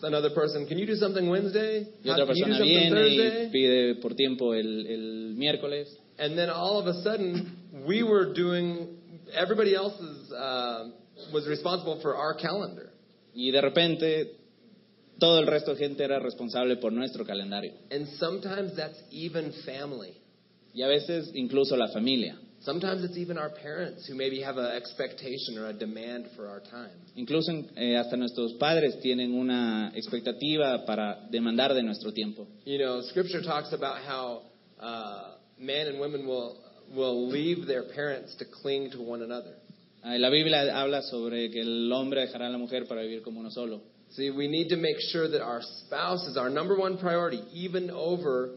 another 0.04 0.30
person, 0.34 0.66
can 0.68 0.78
you 0.78 0.86
do 0.86 0.96
something 0.96 1.30
Wednesday? 1.30 1.88
Y 2.04 2.10
otra 2.10 2.26
can 2.26 2.36
you 2.36 2.46
do 2.46 2.52
persona 2.52 2.66
viene 2.66 3.46
y 3.46 3.50
pide 3.52 3.96
por 4.02 4.16
tiempo 4.16 4.54
el, 4.54 4.88
el 4.88 5.36
miércoles. 5.36 5.88
And 6.18 6.38
then 6.38 6.50
all 6.50 6.80
of 6.80 6.88
a 6.88 7.02
sudden, 7.02 7.86
we 7.88 8.04
were 8.04 8.34
doing, 8.34 8.99
everybody 9.34 9.76
else's, 9.76 10.32
uh, 10.32 10.90
was 11.34 11.48
responsible 11.48 12.00
for 12.02 12.16
our 12.16 12.36
calendar. 12.36 12.90
Y 13.34 13.52
de 13.52 13.62
repente, 13.62 14.36
todo 15.20 15.40
el 15.40 15.48
resto 15.48 15.74
de 15.74 15.78
gente 15.78 16.04
era 16.04 16.20
responsable 16.20 16.78
por 16.78 16.92
nuestro 16.92 17.26
calendario. 17.26 17.74
And 17.92 18.08
sometimes 18.18 18.76
that's 18.76 19.00
even 19.12 19.54
family. 19.66 20.14
Y 20.74 20.84
a 20.84 20.88
veces 20.88 21.32
incluso 21.34 21.76
la 21.76 21.88
familia. 21.90 22.38
Sometimes 22.62 23.06
it's 23.06 23.18
even 23.18 23.38
our 23.38 23.50
parents 23.50 24.06
who 24.06 24.16
maybe 24.16 24.42
have 24.42 24.58
an 24.58 24.76
expectation 24.76 25.58
or 25.58 25.68
a 25.68 25.74
demand 25.74 26.28
for 26.36 26.50
our 26.50 26.60
time. 26.60 26.92
Incluso 27.16 27.54
eh, 27.78 27.96
hasta 27.96 28.18
nuestros 28.18 28.54
padres 28.60 29.00
tienen 29.00 29.34
una 29.34 29.94
expectativa 29.96 30.86
para 30.86 31.26
demandar 31.32 31.74
de 31.74 31.84
nuestro 31.84 32.12
tiempo. 32.12 32.48
You 32.66 32.80
know, 32.80 33.02
Scripture 33.02 33.42
talks 33.42 33.72
about 33.72 34.00
how 34.06 34.42
uh, 34.78 35.36
men 35.58 35.88
and 35.88 36.00
women 36.02 36.28
will 36.28 36.58
will 36.96 37.30
leave 37.30 37.68
their 37.68 37.84
parents 37.84 38.36
to 38.38 38.46
cling 38.46 38.92
to 38.92 39.02
one 39.02 39.22
another. 39.22 39.56
Ah, 40.04 40.16
La 40.18 40.30
Biblia 40.30 40.74
habla 40.74 41.02
sobre 41.04 41.50
que 41.52 41.62
el 41.62 41.92
hombre 41.92 42.22
dejará 42.22 42.48
a 42.48 42.50
la 42.50 42.58
mujer 42.58 42.86
para 42.88 43.02
vivir 43.02 43.22
como 43.22 43.40
uno 43.40 43.50
solo. 43.50 43.82
See, 44.12 44.32
we 44.32 44.48
need 44.48 44.70
to 44.70 44.78
make 44.78 45.00
sure 45.12 45.28
that 45.28 45.42
our 45.42 45.62
spouse 45.62 46.26
is 46.28 46.36
our 46.38 46.50
number 46.50 46.76
one 46.76 46.98
priority, 46.98 47.44
even 47.54 47.92
over 47.92 48.56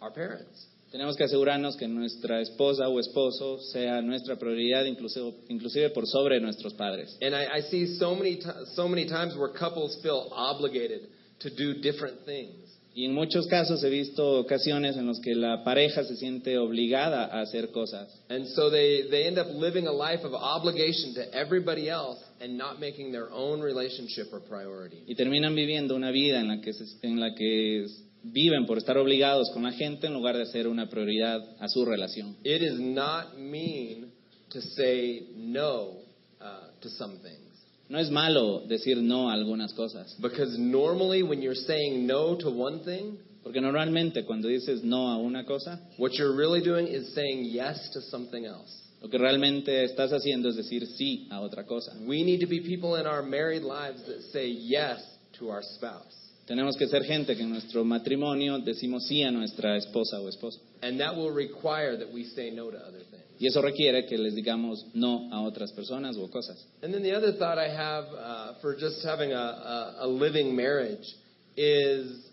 our 0.00 0.10
parents. 0.10 0.66
Tenemos 0.90 1.16
que 1.16 1.24
asegurarnos 1.24 1.76
que 1.76 1.86
nuestra 1.86 2.40
esposa 2.40 2.88
o 2.88 2.98
esposo 2.98 3.58
sea 3.58 4.00
nuestra 4.00 4.36
prioridad, 4.36 4.86
inclusive, 4.86 5.34
inclusive 5.48 5.90
por 5.90 6.06
sobre 6.06 6.40
nuestros 6.40 6.72
padres. 6.72 7.14
And 7.20 7.34
I, 7.34 7.58
I 7.58 7.60
see 7.60 7.98
so 7.98 8.14
many 8.14 8.40
so 8.74 8.88
many 8.88 9.06
times 9.06 9.36
where 9.36 9.50
couples 9.50 9.98
feel 10.02 10.30
obligated 10.32 11.02
to 11.40 11.50
do 11.50 11.74
different 11.82 12.24
things. 12.24 12.67
Y 12.98 13.04
en 13.04 13.14
muchos 13.14 13.46
casos 13.46 13.84
he 13.84 13.90
visto 13.90 14.40
ocasiones 14.40 14.96
en 14.96 15.06
las 15.06 15.20
que 15.20 15.32
la 15.36 15.62
pareja 15.62 16.02
se 16.02 16.16
siente 16.16 16.58
obligada 16.58 17.26
a 17.26 17.42
hacer 17.42 17.70
cosas. 17.70 18.08
And 18.28 18.44
so 18.48 18.70
they, 18.70 19.04
they 19.08 19.28
end 19.28 19.38
up 19.38 19.46
living 19.54 19.86
a 19.86 19.92
life 19.92 20.24
of 20.26 20.34
obligation 20.34 21.14
to 21.14 21.22
everybody 21.32 21.88
else 21.88 22.18
and 22.40 22.58
not 22.58 22.80
making 22.80 23.12
their 23.12 23.28
own 23.30 23.60
relationship 23.62 24.32
a 24.32 24.40
priority. 24.40 25.04
Y 25.06 25.14
terminan 25.14 25.54
viviendo 25.54 25.94
una 25.94 26.10
vida 26.10 26.40
en 26.40 26.48
la 26.48 26.60
que, 26.60 26.72
se- 26.72 26.98
en 27.06 27.20
la 27.20 27.36
que 27.36 27.86
viven 28.24 28.66
por 28.66 28.78
estar 28.78 28.98
obligados 28.98 29.48
con 29.54 29.62
la 29.62 29.70
gente 29.70 30.08
en 30.08 30.14
lugar 30.14 30.36
de 30.36 30.42
hacer 30.42 30.66
una 30.66 30.88
prioridad 30.90 31.40
a 31.60 31.68
su 31.68 31.84
relación. 31.84 32.36
It 32.42 32.62
is 32.62 32.80
not 32.80 33.38
mean 33.38 34.10
to 34.48 34.60
say 34.60 35.28
no 35.36 35.98
uh, 36.40 36.70
to 36.80 36.88
some 36.90 37.18
things. 37.18 37.47
No 37.88 37.98
es 37.98 38.10
malo 38.10 38.66
decir 38.68 38.98
no 38.98 39.30
a 39.30 39.32
algunas 39.34 39.72
cosas, 39.72 40.14
Because 40.20 40.58
normally 40.58 41.22
when 41.22 41.40
you're 41.40 41.54
saying 41.54 42.06
no 42.06 42.36
to 42.36 42.50
one 42.50 42.80
thing, 42.84 43.18
porque 43.42 43.60
normalmente 43.60 44.24
cuando 44.26 44.48
dices 44.48 44.82
no 44.82 45.08
a 45.08 45.16
una 45.16 45.44
cosa, 45.44 45.80
what 45.96 46.12
you're 46.12 46.36
really 46.36 46.60
doing 46.60 46.86
is 46.86 47.14
saying 47.14 47.44
yes 47.46 47.90
to 47.92 48.00
something 48.02 48.44
else. 48.44 48.70
lo 49.00 49.08
que 49.08 49.16
realmente 49.16 49.84
estás 49.84 50.12
haciendo 50.12 50.48
es 50.48 50.56
decir 50.56 50.86
sí 50.86 51.28
a 51.30 51.40
otra 51.40 51.64
cosa. 51.64 51.92
We 52.06 52.24
need 52.24 52.40
to 52.40 52.46
be 52.46 52.60
people 52.60 52.96
in 53.00 53.06
our 53.06 53.22
married 53.22 53.62
lives 53.62 54.04
that 54.06 54.20
say 54.32 54.48
yes 54.48 55.00
to 55.38 55.50
our 55.50 55.62
spouse. 55.62 56.17
Tenemos 56.48 56.76
que 56.78 56.88
ser 56.88 57.04
gente 57.04 57.36
que 57.36 57.42
en 57.42 57.50
nuestro 57.50 57.84
matrimonio 57.84 58.58
decimos 58.58 59.06
sí 59.06 59.22
a 59.22 59.30
nuestra 59.30 59.76
esposa 59.76 60.18
o 60.18 60.30
esposo. 60.30 60.58
And 60.80 60.98
that 60.98 61.14
will 61.14 61.30
require 61.30 61.98
that 61.98 62.10
we 62.10 62.24
say 62.24 62.50
no 62.50 62.70
to 62.70 62.78
other 62.78 63.04
things. 63.10 63.22
Y 63.38 63.46
eso 63.46 63.60
requiere 63.60 64.06
que 64.06 64.16
les 64.16 64.34
digamos 64.34 64.86
no 64.94 65.28
a 65.30 65.42
otras 65.42 65.72
personas 65.72 66.16
o 66.16 66.26
cosas. 66.30 66.56
And 66.82 66.94
then 66.94 67.02
the 67.02 67.14
other 67.14 67.32
thought 67.32 67.58
I 67.58 67.68
have 67.68 68.04
uh, 68.06 68.60
for 68.62 68.74
just 68.74 69.04
having 69.04 69.32
a, 69.32 69.36
a, 69.36 69.96
a 70.00 70.08
living 70.08 70.56
marriage 70.56 71.06
is 71.54 72.24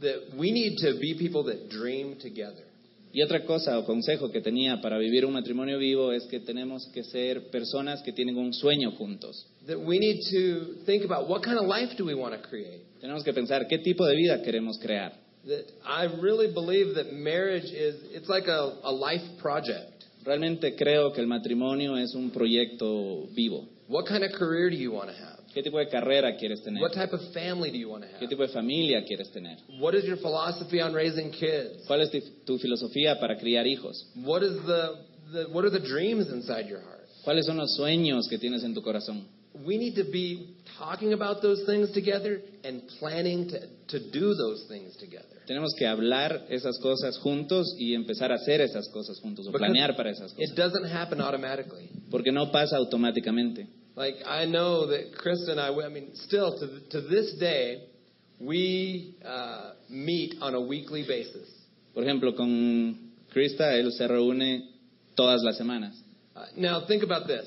that 0.00 0.36
we 0.38 0.52
need 0.52 0.76
to 0.78 0.96
be 1.00 1.16
people 1.18 1.42
that 1.46 1.68
dream 1.68 2.16
together. 2.20 2.64
Y 3.12 3.22
otra 3.22 3.44
cosa 3.44 3.76
o 3.76 3.84
consejo 3.84 4.30
que 4.30 4.40
tenía 4.40 4.80
para 4.80 4.98
vivir 4.98 5.24
un 5.24 5.32
matrimonio 5.32 5.78
vivo 5.78 6.12
es 6.12 6.24
que 6.26 6.38
tenemos 6.38 6.86
que 6.92 7.02
ser 7.02 7.50
personas 7.50 8.02
que 8.02 8.12
tienen 8.12 8.36
un 8.36 8.52
sueño 8.52 8.92
juntos. 8.92 9.46
That 9.66 9.80
we 9.80 9.98
need 9.98 10.20
to 10.32 10.84
think 10.84 11.04
about 11.04 11.28
what 11.28 11.42
kind 11.42 11.58
of 11.58 11.64
life 11.64 11.96
do 11.96 12.04
we 12.04 12.14
want 12.14 12.34
to 12.34 12.48
create. 12.48 12.82
Tenemos 13.00 13.24
que 13.24 13.32
pensar 13.32 13.66
qué 13.68 13.78
tipo 13.78 14.06
de 14.06 14.14
vida 14.14 14.42
queremos 14.44 14.78
crear. 14.80 15.12
That 15.46 15.64
I 15.84 16.04
really 16.20 16.52
believe 16.52 16.94
that 16.96 17.12
marriage 17.12 17.64
is 17.64 17.96
it's 18.12 18.28
like 18.28 18.46
a, 18.46 18.78
a 18.82 18.92
life 18.92 19.22
project. 19.40 20.04
Realmente 20.24 20.74
creo 20.74 21.12
que 21.12 21.20
el 21.20 21.26
matrimonio 21.26 21.96
es 21.96 22.14
un 22.14 22.30
proyecto 22.30 23.26
vivo. 23.34 23.68
What 23.88 24.06
kind 24.06 24.24
of 24.24 24.32
career 24.32 24.70
do 24.70 24.76
you 24.76 24.92
want 24.92 25.10
to 25.10 25.16
have? 25.16 25.34
¿Qué 25.54 25.62
tipo 25.62 25.78
de 25.78 25.88
carrera 25.88 26.36
quieres 26.36 26.62
tener? 26.62 26.82
What 26.82 26.94
type 26.94 27.12
of 27.12 27.20
family 27.32 27.70
do 27.70 27.78
you 27.78 27.88
want 27.88 28.02
to 28.02 28.08
have? 28.08 28.18
¿Qué 28.18 28.26
tipo 28.26 28.42
de 28.42 28.48
familia 28.48 29.04
quieres 29.04 29.30
tener? 29.30 29.58
What 29.78 29.94
is 29.94 30.04
your 30.04 30.16
philosophy 30.16 30.80
on 30.80 30.92
raising 30.92 31.30
kids? 31.30 31.86
¿Cuál 31.86 32.00
es 32.00 32.10
tu 32.44 32.58
filosofía 32.58 33.20
para 33.20 33.36
criar 33.38 33.66
hijos? 33.66 34.04
What 34.16 34.42
is 34.42 34.56
the, 34.66 35.04
the 35.32 35.44
what 35.52 35.64
are 35.64 35.70
the 35.70 35.86
dreams 35.86 36.28
inside 36.30 36.66
your 36.68 36.80
heart? 36.80 37.06
¿Cuáles 37.22 37.46
son 37.46 37.56
los 37.56 37.76
sueños 37.76 38.26
que 38.28 38.38
tienes 38.38 38.64
en 38.64 38.74
tu 38.74 38.82
corazón? 38.82 39.26
We 39.54 39.78
need 39.78 39.94
to 39.96 40.04
be 40.04 40.56
talking 40.78 41.12
about 41.12 41.40
those 41.42 41.62
things 41.66 41.92
together 41.92 42.40
and 42.64 42.82
planning 42.98 43.48
to, 43.48 43.60
to 43.88 44.10
do 44.10 44.34
those 44.34 44.66
things 44.68 44.96
together. 44.96 45.26
Tenemos 45.46 45.74
que 45.78 45.86
hablar 45.86 46.46
esas 46.50 46.78
cosas 46.80 47.18
juntos 47.18 47.76
y 47.78 47.94
empezar 47.94 48.32
a 48.32 48.36
hacer 48.36 48.60
esas 48.60 48.88
cosas 48.88 49.20
juntos 49.20 49.46
o 49.46 49.52
planear 49.52 49.94
para 49.94 50.10
esas 50.10 50.32
cosas. 50.32 50.50
it 50.50 50.56
doesn't 50.56 50.86
happen 50.86 51.20
automatically. 51.20 51.88
Porque 52.10 52.32
no 52.32 52.50
pasa 52.50 52.76
automáticamente. 52.76 53.66
Like 53.96 54.16
I 54.26 54.46
know 54.46 54.86
that 54.88 55.12
Krista 55.16 55.50
and 55.50 55.60
I, 55.60 55.68
I 55.68 55.88
mean, 55.88 56.10
still 56.26 56.58
to 56.58 56.80
to 56.90 57.00
this 57.08 57.36
day, 57.38 57.84
we 58.40 59.14
uh, 59.24 59.72
meet 59.88 60.34
on 60.40 60.54
a 60.54 60.60
weekly 60.60 61.04
basis. 61.06 61.48
Por 61.94 62.02
ejemplo, 62.02 62.34
con 62.34 63.12
Krista, 63.32 63.76
él 63.76 63.92
se 63.92 64.08
reúne 64.08 64.68
todas 65.14 65.42
las 65.44 65.56
semanas. 65.56 65.94
Uh, 66.34 66.46
now 66.56 66.84
think 66.86 67.04
about 67.04 67.28
this. 67.28 67.46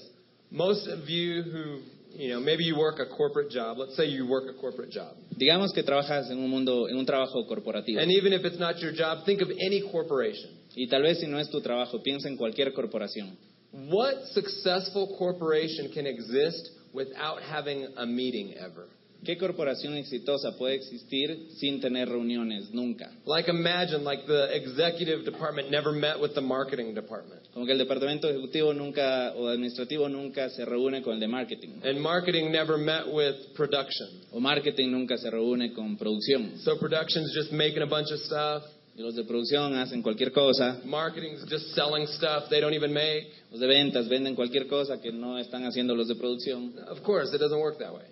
Most 0.50 0.88
of 0.88 1.10
you 1.10 1.44
who, 1.44 1.82
you 2.12 2.30
know, 2.30 2.40
maybe 2.40 2.64
you 2.64 2.78
work 2.78 3.00
a 3.00 3.06
corporate 3.06 3.50
job. 3.50 3.78
Let's 3.78 3.96
say 3.96 4.06
you 4.06 4.28
work 4.28 4.46
a 4.50 4.60
corporate 4.60 4.92
job. 4.92 5.16
Digamos 5.38 5.74
que 5.74 5.84
trabajas 5.84 6.30
en 6.30 6.40
un 6.40 6.50
mundo, 6.50 6.88
en 6.88 6.98
un 6.98 7.06
trabajo 7.06 7.46
corporativo. 7.48 8.02
And 8.02 8.12
even 8.12 8.34
if 8.34 8.44
it's 8.44 8.60
not 8.60 8.80
your 8.80 8.92
job, 8.94 9.26
think 9.26 9.42
of 9.42 9.50
any 9.50 9.84
corporation. 9.92 10.52
Y 10.76 10.88
tal 10.88 11.02
vez 11.02 11.20
si 11.20 11.28
no 11.28 11.40
es 11.40 11.50
tu 11.50 11.62
trabajo, 11.62 12.02
piensa 12.04 12.28
en 12.28 12.38
cualquier 12.38 12.74
corporación. 12.74 13.38
What 13.72 14.26
successful 14.34 15.16
corporation 15.18 15.92
can 15.94 16.08
exist 16.08 16.72
without 16.94 17.42
having 17.42 17.88
a 17.98 18.06
meeting 18.06 18.56
ever? 18.58 18.88
¿Qué 19.24 19.38
corporación 19.38 19.96
exitosa 19.96 20.56
puede 20.58 20.76
existir 20.76 21.48
sin 21.58 21.82
tener 21.82 22.08
reuniones 22.08 22.72
nunca? 22.72 23.12
Like 23.26 23.50
imagine 23.50 24.04
like 24.04 24.26
the 24.26 24.56
executive 24.56 25.26
department 25.26 25.70
never 25.70 25.92
met 25.92 26.20
with 26.20 26.34
the 26.34 26.42
marketing 26.42 26.94
department. 26.94 27.42
Como 27.54 27.66
que 27.66 27.74
el 27.74 27.80
departamento 27.80 28.30
ejecutivo 28.30 28.74
nunca 28.74 29.34
o 29.36 29.48
administrativo 29.48 30.08
nunca 30.08 30.50
se 30.50 30.64
reúne 30.66 31.02
con 31.02 31.16
el 31.16 31.20
de 31.20 31.28
marketing. 31.28 31.82
And 31.84 32.00
marketing 32.00 32.52
never 32.52 32.78
met 32.78 33.08
with 33.12 33.54
production. 33.56 34.08
O 34.32 34.40
marketing 34.40 34.92
nunca 34.92 35.18
se 35.18 35.30
reúne 35.30 35.74
con 35.74 35.98
producción. 35.98 36.60
So 36.60 36.78
production's 36.78 37.34
just 37.34 37.52
making 37.52 37.82
a 37.82 37.88
bunch 37.88 38.12
of 38.12 38.20
stuff. 38.20 38.64
Y 38.96 39.02
los 39.02 39.16
de 39.16 39.26
producción 39.26 39.76
hacen 39.76 40.02
cualquier 40.02 40.32
cosa. 40.32 40.82
Marketing's 40.86 41.46
just 41.50 41.76
selling 41.76 42.08
stuff 42.08 42.50
they 42.50 42.60
don't 42.60 42.74
even 42.74 42.94
make. 42.94 43.28
Los 43.52 43.60
de 43.60 43.68
ventas 43.68 44.08
venden 44.08 44.36
cualquier 44.36 44.68
cosa 44.68 45.00
que 45.00 45.12
no 45.12 45.38
están 45.38 45.66
haciendo 45.66 45.96
los 45.96 46.08
de 46.08 46.16
producción. 46.16 46.74
Of 46.88 47.04
course, 47.04 47.32
it 47.36 47.40
doesn't 47.40 47.60
work 47.60 47.78
that 47.80 47.94
way. 47.94 48.06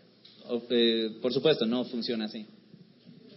Eh, 0.70 1.18
por 1.22 1.34
supuesto, 1.34 1.66
no 1.66 1.86
funciona 1.86 2.26
así. 2.26 2.46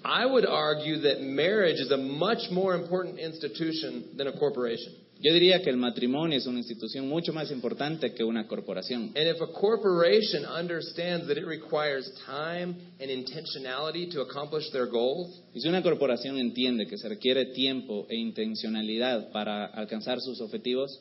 I 0.05 0.25
would 0.27 0.47
argue 0.47 1.01
that 1.03 1.21
marriage 1.23 1.81
is 1.81 1.91
a 1.91 1.97
much 1.97 2.51
more 2.51 2.75
important 2.75 3.19
institution 3.19 4.17
than 4.17 4.29
a 4.29 4.33
corporation. 4.33 4.95
Yo 5.21 5.33
diría 5.33 5.61
que 5.63 5.71
el 5.71 5.77
matrimonio 5.77 6.39
es 6.39 6.47
una 6.47 6.59
institución 6.59 7.09
mucho 7.09 7.33
más 7.33 7.51
importante 7.51 8.15
que 8.15 8.23
una 8.23 8.47
corporación. 8.47 9.11
And 9.17 9.27
if 9.27 9.41
a 9.41 9.49
corporation 9.49 10.45
understands 10.47 11.27
that 11.27 11.37
it 11.37 11.45
requires 11.45 12.09
time 12.25 12.77
and 13.01 13.11
intentionality 13.11 14.13
to 14.13 14.21
accomplish 14.21 14.71
their 14.71 14.87
goals, 14.87 15.43
Y 15.53 15.61
si 15.61 15.69
una 15.69 15.83
corporación 15.83 16.39
entiende 16.39 16.87
que 16.87 16.97
se 16.97 17.09
requiere 17.09 17.47
tiempo 17.47 18.07
e 18.09 18.15
intencionalidad 18.15 19.33
para 19.33 19.67
alcanzar 19.67 20.21
sus 20.21 20.41
objetivos, 20.41 21.01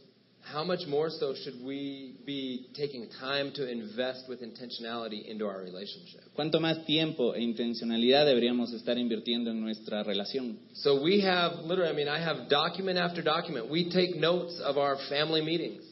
how 0.52 0.64
much 0.64 0.88
more 0.88 1.10
so 1.10 1.34
should 1.36 1.64
we 1.64 2.16
be 2.26 2.68
taking 2.76 3.08
time 3.20 3.52
to 3.56 3.70
invest 3.70 4.28
with 4.30 4.42
intentionality 4.42 5.26
into 5.28 5.46
our 5.46 5.60
relationship? 5.62 6.22
¿cuánto 6.36 6.60
más 6.60 6.86
tiempo 6.86 7.34
e 7.34 7.42
intencionalidad 7.42 8.26
deberíamos 8.26 8.72
estar 8.72 8.98
invirtiendo 8.98 9.50
en 9.50 9.60
nuestra 9.60 10.04
relación? 10.04 10.58
So 10.74 11.02
we 11.02 11.22
have 11.22 11.64
literally, 11.66 11.90
I 11.90 11.94
mean, 11.94 12.08
I 12.08 12.20
have 12.20 12.48
document 12.48 12.98
after 13.00 13.24
document. 13.24 13.70
We 13.70 13.90
take 13.90 14.16
notes 14.16 14.60
of 14.60 14.78
our 14.78 14.98
family 15.10 15.42
meetings. 15.42 15.87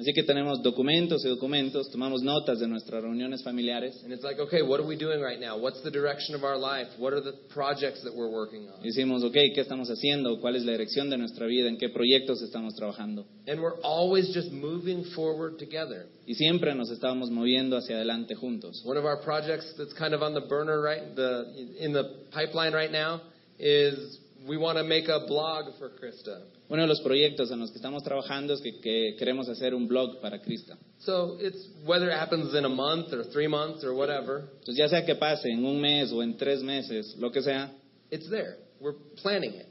Así 0.00 0.14
que 0.14 0.22
tenemos 0.22 0.62
documentos 0.62 1.22
y 1.26 1.28
documentos, 1.28 1.90
tomamos 1.90 2.22
notas 2.22 2.58
de 2.58 2.66
nuestras 2.66 3.02
reuniones 3.02 3.42
familiares 3.42 4.02
And 4.02 4.12
it's 4.12 4.24
like, 4.24 4.40
okay, 4.40 4.62
what 4.62 4.80
are 4.80 4.86
we 4.86 4.96
doing 4.96 5.20
right 5.20 5.38
now? 5.38 5.58
What's 5.58 5.82
the 5.82 5.90
direction 5.90 6.34
of 6.34 6.42
our 6.42 6.56
life? 6.56 6.88
What 6.98 7.12
are 7.12 7.20
the 7.20 7.34
projects 7.52 8.02
that 8.04 8.14
we're 8.14 8.30
working 8.30 8.68
on? 8.68 8.80
y 8.82 8.88
decimos, 8.88 9.22
ok, 9.22 9.34
¿qué 9.54 9.60
estamos 9.60 9.88
haciendo? 9.90 10.40
¿Cuál 10.40 10.56
es 10.56 10.64
la 10.64 10.72
dirección 10.72 11.10
de 11.10 11.18
nuestra 11.18 11.46
vida? 11.46 11.68
¿En 11.68 11.76
qué 11.76 11.90
proyectos 11.90 12.40
estamos 12.40 12.74
trabajando? 12.74 13.26
And 13.46 13.60
we're 13.60 13.78
always 13.82 14.32
just 14.32 14.50
moving 14.50 15.04
forward 15.14 15.58
together. 15.58 16.06
Y 16.26 16.34
siempre 16.34 16.74
nos 16.74 16.90
estábamos 16.90 17.30
moviendo 17.30 17.76
hacia 17.76 17.96
adelante 17.96 18.34
juntos. 18.34 18.82
One 18.84 18.96
of 18.96 19.04
our 19.04 19.20
projects 19.22 19.74
that's 19.76 19.92
kind 19.92 20.14
of 20.14 20.22
on 20.22 20.32
the 20.32 20.46
burner 20.48 20.80
right 20.80 21.14
the 21.14 21.44
in 21.78 21.92
the 21.92 22.24
pipeline 22.32 22.72
right 22.72 22.90
now 22.90 23.20
is 23.58 24.18
we 24.48 24.56
want 24.56 24.78
to 24.78 24.84
make 24.84 25.08
a 25.08 25.20
blog 25.26 25.76
for 25.78 25.90
Krista. 25.90 26.40
Uno 26.70 26.82
de 26.82 26.88
los 26.88 27.00
proyectos 27.00 27.50
en 27.50 27.58
los 27.58 27.70
que 27.70 27.76
estamos 27.78 28.02
trabajando 28.04 28.54
es 28.54 28.60
que, 28.60 28.78
que 28.80 29.16
queremos 29.18 29.48
hacer 29.48 29.74
un 29.74 29.88
blog 29.88 30.20
para 30.20 30.40
Krista. 30.40 30.78
So 31.00 31.36
it's 31.40 31.68
whether 31.84 32.08
it 32.08 32.14
happens 32.14 32.54
in 32.54 32.64
a 32.64 32.68
month 32.68 33.12
or 33.12 33.24
3 33.24 33.48
months 33.48 33.82
or 33.84 33.92
whatever, 33.92 34.44
Entonces, 34.60 34.76
ya 34.76 34.88
sea 34.88 35.04
que 35.04 35.16
pase 35.16 35.48
en 35.50 35.64
un 35.64 35.80
mes 35.80 36.12
o 36.12 36.22
en 36.22 36.36
tres 36.36 36.62
meses, 36.62 37.16
lo 37.18 37.30
que 37.32 37.42
sea, 37.42 37.72
it's 38.10 38.28
there. 38.30 38.56
We're 38.80 38.96
planning 39.20 39.54
it. 39.54 39.66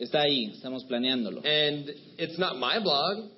está 0.00 0.22
ahí, 0.22 0.46
estamos 0.54 0.84
planeándolo. 0.84 1.42
And 1.44 1.90
it's 2.18 2.38
not 2.38 2.56
my 2.56 2.78
blog, 2.82 3.30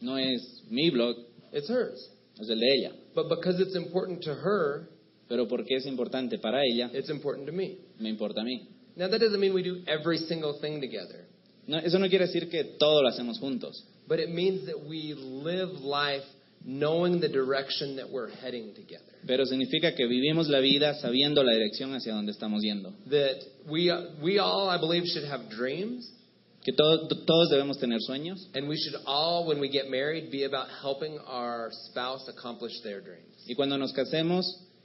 No 0.00 0.18
es 0.18 0.62
mi 0.68 0.90
blog, 0.90 1.16
it's 1.52 1.70
hers. 1.70 2.10
es 2.38 2.48
el 2.50 2.58
de 2.58 2.66
ella. 2.76 2.92
But 3.14 3.28
because 3.30 3.60
it's 3.62 3.74
important 3.76 4.22
to 4.24 4.34
her, 4.34 4.88
Pero 5.28 5.46
porque 5.48 5.76
es 5.76 5.86
importante 5.86 6.38
para 6.38 6.60
ella, 6.64 6.90
it's 6.92 7.08
important 7.08 7.46
to 7.46 7.52
me. 7.52 7.78
me 7.98 8.10
importa 8.10 8.42
a 8.42 8.44
mí. 8.44 8.68
Now 8.96 9.08
that 9.08 9.20
doesn't 9.20 9.40
mean 9.40 9.54
we 9.54 9.62
do 9.62 9.82
every 9.86 10.18
single 10.18 10.58
thing 10.60 10.80
together, 10.82 11.24
No, 11.66 11.78
eso 11.78 11.98
no 11.98 12.08
quiere 12.08 12.26
decir 12.26 12.48
que 12.48 12.64
todo 12.78 13.02
lo 13.02 13.08
hacemos 13.08 13.38
juntos, 13.38 13.84
but 14.08 14.18
it 14.18 14.28
means 14.30 14.66
that 14.66 14.76
we 14.88 15.14
live 15.14 15.80
life 15.82 16.24
knowing 16.64 17.20
the 17.20 17.28
direction 17.28 17.96
that 17.96 18.08
we're 18.10 18.30
heading 18.42 18.72
together. 18.74 19.04
pero 19.26 19.44
significa 19.46 19.94
que 19.94 20.06
vivimos 20.06 20.48
la 20.48 20.58
vida 20.60 20.94
sabiendo 20.94 21.42
la 21.44 21.52
dirección 21.52 21.92
hacia 21.94 22.14
donde 22.14 22.32
estamos 22.32 22.62
yendo. 22.62 22.92
That 23.10 23.38
we 23.68 23.90
we 24.22 24.38
all 24.38 24.68
I 24.70 24.78
believe 24.78 25.06
should 25.06 25.24
have 25.28 25.48
dreams 25.48 26.08
Que 26.64 26.72
to- 26.72 27.08
todos 27.26 27.50
debemos 27.50 27.78
tener 27.78 27.98
sueños 28.00 28.48
and 28.54 28.68
we 28.68 28.76
should 28.76 29.00
all 29.06 29.44
when 29.46 29.58
we 29.60 29.68
get 29.68 29.88
married 29.88 30.30
be 30.30 30.44
about 30.44 30.68
helping 30.82 31.18
our 31.26 31.70
spouse 31.88 32.28
accomplish 32.28 32.80
their 32.82 33.00
dreams. 33.00 33.26
y 33.48 33.54
cuando 33.54 33.76
nos 33.78 33.92
casemos, 33.92 34.44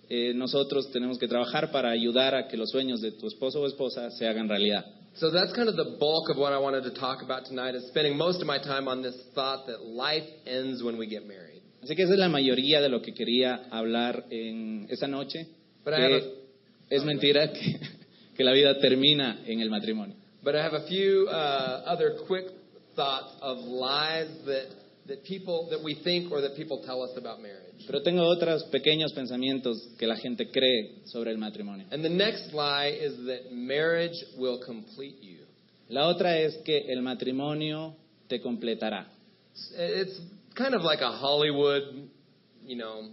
eh, 0.09 0.33
nosotros 0.33 0.89
tenemos 0.91 1.17
que 1.19 1.27
trabajar 1.27 1.71
para 1.71 1.91
ayudar 1.91 2.33
a 2.33 2.47
que 2.47 2.55
los 2.57 2.69
sueños 2.71 3.01
de 3.01 3.11
tu 3.11 3.27
esposo 3.27 3.61
o 3.61 3.67
esposa 3.67 4.09
se 4.11 4.25
hagan 4.27 4.47
realidad. 4.49 4.85
So 5.19 5.31
that's 5.31 5.51
kind 5.53 5.67
of 5.67 5.75
the 5.75 5.97
bulk 5.99 6.29
of 6.29 6.37
what 6.37 6.53
I 6.53 6.59
wanted 6.59 6.83
to 6.83 6.93
talk 6.99 7.23
about 7.23 7.45
tonight 7.45 7.73
is 7.73 7.87
spending 7.87 8.15
most 8.17 8.39
of 8.39 8.45
my 8.47 8.59
time 8.59 8.87
on 8.87 9.01
this 9.01 9.15
thought 9.33 9.65
that 9.67 9.81
life 9.83 10.23
ends 10.45 10.83
when 10.83 10.97
we 10.97 11.07
get 11.07 11.25
married. 11.27 11.61
Así 11.83 11.95
que 11.95 12.03
esa 12.03 12.13
es 12.13 12.19
la 12.19 12.29
mayoría 12.29 12.81
de 12.81 12.89
lo 12.89 13.01
que 13.01 13.13
quería 13.13 13.65
hablar 13.71 14.25
en 14.29 14.87
esa 14.91 15.07
noche. 15.07 15.47
But 15.83 15.93
I 15.95 16.01
have 16.01 16.11
a- 16.11 16.31
es 16.95 17.03
mentira 17.03 17.51
que, 17.51 17.79
que 18.35 18.43
la 18.43 18.51
vida 18.53 18.79
termina 18.79 19.39
en 19.47 19.59
el 19.61 19.69
matrimonio. 19.69 20.15
But 20.43 20.55
I 20.55 20.61
have 20.63 20.73
a 20.73 20.85
few 20.87 21.27
uh, 21.27 21.83
other 21.87 22.17
quick 22.27 22.45
thoughts 22.95 23.33
of 23.41 23.57
lies 23.59 24.27
that, 24.45 24.67
that 25.07 25.23
people 25.23 25.67
that 25.71 25.83
we 25.83 25.95
think 26.03 26.31
or 26.31 26.41
that 26.41 26.55
people 26.55 26.83
tell 26.85 27.01
us 27.01 27.11
about 27.17 27.41
marriage. 27.41 27.85
Pero 27.85 28.01
tengo 28.01 28.23
otros 28.23 28.63
pequeños 28.71 29.13
pensamientos 29.13 29.77
que 29.97 30.07
la 30.07 30.15
gente 30.17 30.49
cree 30.51 31.01
sobre 31.05 31.31
el 31.31 31.37
matrimonio. 31.37 31.85
And 31.91 32.03
the 32.03 32.09
next 32.09 32.53
lie 32.53 32.87
is 32.87 33.15
that 33.25 33.51
marriage 33.51 34.17
will 34.37 34.61
complete 34.65 35.17
you. 35.21 35.39
La 35.89 36.07
otra 36.07 36.37
es 36.37 36.57
que 36.65 36.85
el 36.89 37.01
matrimonio 37.01 37.95
te 38.27 38.41
completará. 38.41 39.07
It's 39.77 40.19
kind 40.55 40.75
of 40.75 40.81
like 40.83 41.01
a 41.01 41.11
Hollywood, 41.11 42.09
you 42.65 42.75
know, 42.75 43.09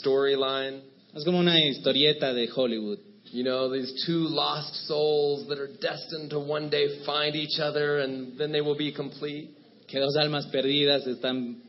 storyline. 0.00 0.80
Es 1.14 1.24
como 1.24 1.38
una 1.38 1.58
historieta 1.60 2.32
de 2.32 2.46
Hollywood. 2.48 2.98
You 3.32 3.44
know, 3.44 3.70
these 3.70 4.04
two 4.06 4.28
lost 4.28 4.86
souls 4.86 5.48
that 5.48 5.58
are 5.58 5.68
destined 5.80 6.30
to 6.30 6.38
one 6.38 6.70
day 6.70 7.04
find 7.04 7.34
each 7.34 7.58
other 7.60 7.98
and 7.98 8.38
then 8.38 8.52
they 8.52 8.60
will 8.60 8.76
be 8.76 8.92
complete. 8.92 9.50
Que 9.86 9.98
dos 9.98 10.16
almas 10.16 10.46
perdidas 10.46 11.06
están 11.06 11.62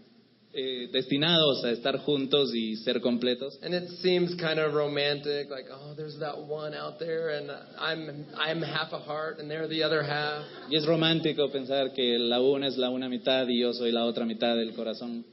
eh, 0.54 0.90
destinados 0.92 1.64
a 1.64 1.72
estar 1.72 1.98
juntos 2.00 2.54
y 2.56 2.78
ser 2.78 3.00
completos. 3.00 3.60
And 3.62 3.76
it 3.76 3.90
seems 4.02 4.34
kind 4.36 4.60
of 4.60 4.74
romantic, 4.74 5.50
like, 5.52 5.68
oh, 5.72 5.94
there's 5.96 6.18
that 6.20 6.36
one 6.36 6.74
out 6.74 6.98
there, 6.98 7.38
and 7.38 7.52
I'm 7.80 8.26
I'm 8.36 8.62
half 8.64 8.92
a 8.92 9.00
heart, 9.00 9.40
and 9.40 9.52
they're 9.52 9.68
the 9.68 9.84
other 9.84 10.02
half. 10.02 10.46
Y 10.70 10.76
es 10.76 10.86
romántico 10.86 11.52
pensar 11.52 11.94
que 11.94 12.18
la 12.18 12.40
una 12.42 12.68
es 12.68 12.78
la 12.78 12.90
una 12.90 13.08
mitad 13.08 13.48
y 13.48 13.60
yo 13.60 13.72
soy 13.74 13.92
la 13.92 14.06
otra 14.06 14.26
mitad 14.26 14.56
del 14.56 14.74
corazón. 14.74 15.24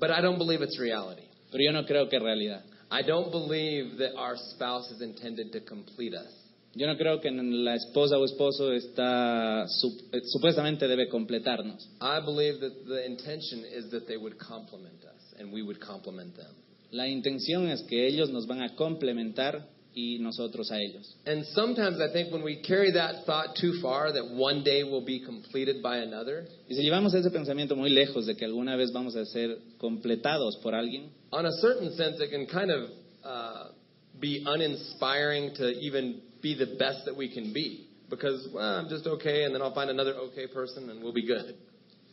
But 0.00 0.10
I 0.10 0.20
don't 0.20 0.38
believe 0.38 0.62
it's 0.62 0.78
reality. 0.78 1.22
Pero 1.52 1.62
yo 1.62 1.72
no 1.72 1.84
creo 1.84 2.08
que 2.08 2.16
es 2.16 2.22
realidad. 2.22 2.64
I 2.90 3.02
don't 3.02 3.30
believe 3.30 3.98
that 3.98 4.16
our 4.16 4.36
spouse 4.36 4.90
is 4.90 5.02
intended 5.02 5.52
to 5.52 5.60
complete 5.60 6.14
us. 6.14 6.32
Yo 6.78 6.86
no 6.86 6.96
creo 6.96 7.20
que 7.20 7.28
la 7.32 7.74
esposa 7.74 8.16
o 8.18 8.24
esposo 8.24 8.72
está 8.72 9.64
eh, 9.64 10.20
supuestamente 10.26 10.86
debe 10.86 11.08
completarnos. 11.08 11.88
I 12.00 12.20
believe 12.24 12.60
that 12.60 12.72
the 12.86 13.04
intention 13.04 13.64
is 13.64 13.90
that 13.90 14.06
they 14.06 14.16
would 14.16 14.38
complement 14.38 15.02
us, 15.02 15.40
and 15.40 15.52
we 15.52 15.62
would 15.62 15.80
complement 15.80 16.36
them. 16.36 16.54
La 16.92 17.08
intención 17.08 17.68
es 17.68 17.82
que 17.82 18.06
ellos 18.06 18.30
nos 18.30 18.46
van 18.46 18.62
a 18.62 18.76
complementar 18.76 19.66
y 19.92 20.20
nosotros 20.20 20.70
a 20.70 20.80
ellos. 20.80 21.16
And 21.26 21.44
sometimes 21.46 21.98
I 22.00 22.12
think 22.12 22.32
when 22.32 22.44
we 22.44 22.62
carry 22.62 22.92
that 22.92 23.24
thought 23.26 23.56
too 23.60 23.80
far, 23.82 24.12
that 24.12 24.24
one 24.24 24.62
day 24.62 24.84
will 24.84 25.04
be 25.04 25.18
completed 25.18 25.82
by 25.82 25.98
another, 25.98 26.46
Y 26.68 26.76
si 26.76 26.82
llevamos 26.82 27.12
ese 27.12 27.32
pensamiento 27.32 27.74
muy 27.74 27.90
lejos 27.90 28.24
de 28.26 28.36
que 28.36 28.44
alguna 28.44 28.76
vez 28.76 28.92
vamos 28.92 29.16
a 29.16 29.24
ser 29.24 29.58
completados 29.78 30.56
por 30.62 30.76
alguien, 30.76 31.10
on 31.32 31.44
a 31.44 31.52
certain 31.60 31.90
sense, 31.96 32.22
it 32.22 32.30
can 32.30 32.46
kind 32.46 32.70
of 32.70 32.88
uh, 33.24 33.72
be 34.20 34.44
uninspiring 34.46 35.54
to 35.54 35.70
even 35.80 36.22
be 36.42 36.54
the 36.54 36.76
best 36.78 37.04
that 37.06 37.16
we 37.16 37.32
can 37.32 37.52
be. 37.52 37.86
Because, 38.10 38.48
well, 38.54 38.64
I'm 38.64 38.88
just 38.88 39.06
okay, 39.06 39.44
and 39.44 39.54
then 39.54 39.60
I'll 39.60 39.74
find 39.74 39.90
another 39.90 40.14
okay 40.14 40.46
person, 40.46 40.88
and 40.88 41.02
we'll 41.02 41.12
be 41.12 41.26
good. 41.26 41.54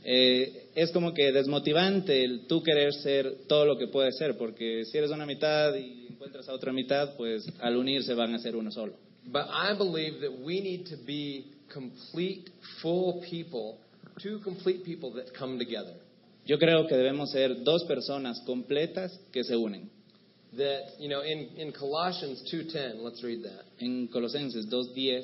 eh, 0.08 0.70
es 0.76 0.92
como 0.92 1.14
que 1.14 1.32
desmotivante 1.32 2.24
el 2.24 2.46
tú 2.46 2.62
querer 2.62 2.94
ser 2.94 3.48
todo 3.48 3.66
lo 3.66 3.78
que 3.78 3.88
puedes 3.88 4.16
ser, 4.18 4.38
porque 4.38 4.86
si 4.86 4.98
eres 4.98 5.10
una 5.10 5.26
mitad 5.26 5.74
y 5.76 6.08
encuentras 6.12 6.48
a 6.48 6.54
otra 6.54 6.72
mitad, 6.72 7.16
pues 7.18 7.48
al 7.60 7.76
unirse 7.76 8.14
van 8.14 8.36
a 8.36 8.40
ser 8.40 8.56
uno 8.56 8.72
solo. 8.72 8.94
But 9.26 9.48
I 9.50 9.76
believe 9.76 10.22
that 10.22 10.32
we 10.32 10.62
need 10.62 10.86
to 10.90 10.98
be 10.98 11.46
complete, 11.74 12.52
full 12.82 13.24
people, 13.28 13.80
two 14.22 14.40
complete 14.44 14.84
people 14.86 15.12
that 15.14 15.34
come 15.36 15.58
together. 15.58 15.96
Yo 16.46 16.60
creo 16.60 16.86
que 16.86 16.96
debemos 16.96 17.32
ser 17.32 17.64
dos 17.64 17.84
personas 17.86 18.40
completas 18.46 19.20
que 19.32 19.44
se 19.44 19.56
unen. 19.56 19.90
That, 20.58 21.00
you 21.00 21.10
know, 21.10 21.22
in, 21.22 21.50
in 21.58 21.74
Colossians 21.74 22.50
2.10, 22.54 23.02
let's 23.02 23.22
read 23.24 23.44
that. 23.44 23.65
En 23.80 24.08
Colosenses 24.08 24.68
2.10 24.72 25.24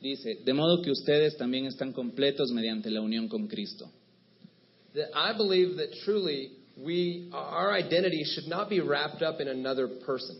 dice, 0.00 0.38
de 0.44 0.52
modo 0.54 0.82
que 0.82 0.90
ustedes 0.90 1.36
también 1.36 1.66
están 1.66 1.92
completos 1.92 2.50
mediante 2.52 2.90
la 2.90 3.00
unión 3.00 3.28
con 3.28 3.46
Cristo. 3.46 3.90
That 4.94 5.08
I 5.14 5.36
believe 5.36 5.76
that 5.76 5.92
truly 6.04 6.52
we, 6.76 7.30
our 7.32 7.72
identity 7.72 8.24
should 8.24 8.48
not 8.48 8.70
be 8.70 8.80
wrapped 8.80 9.22
up 9.22 9.40
in 9.40 9.48
another 9.48 9.88
person. 10.06 10.38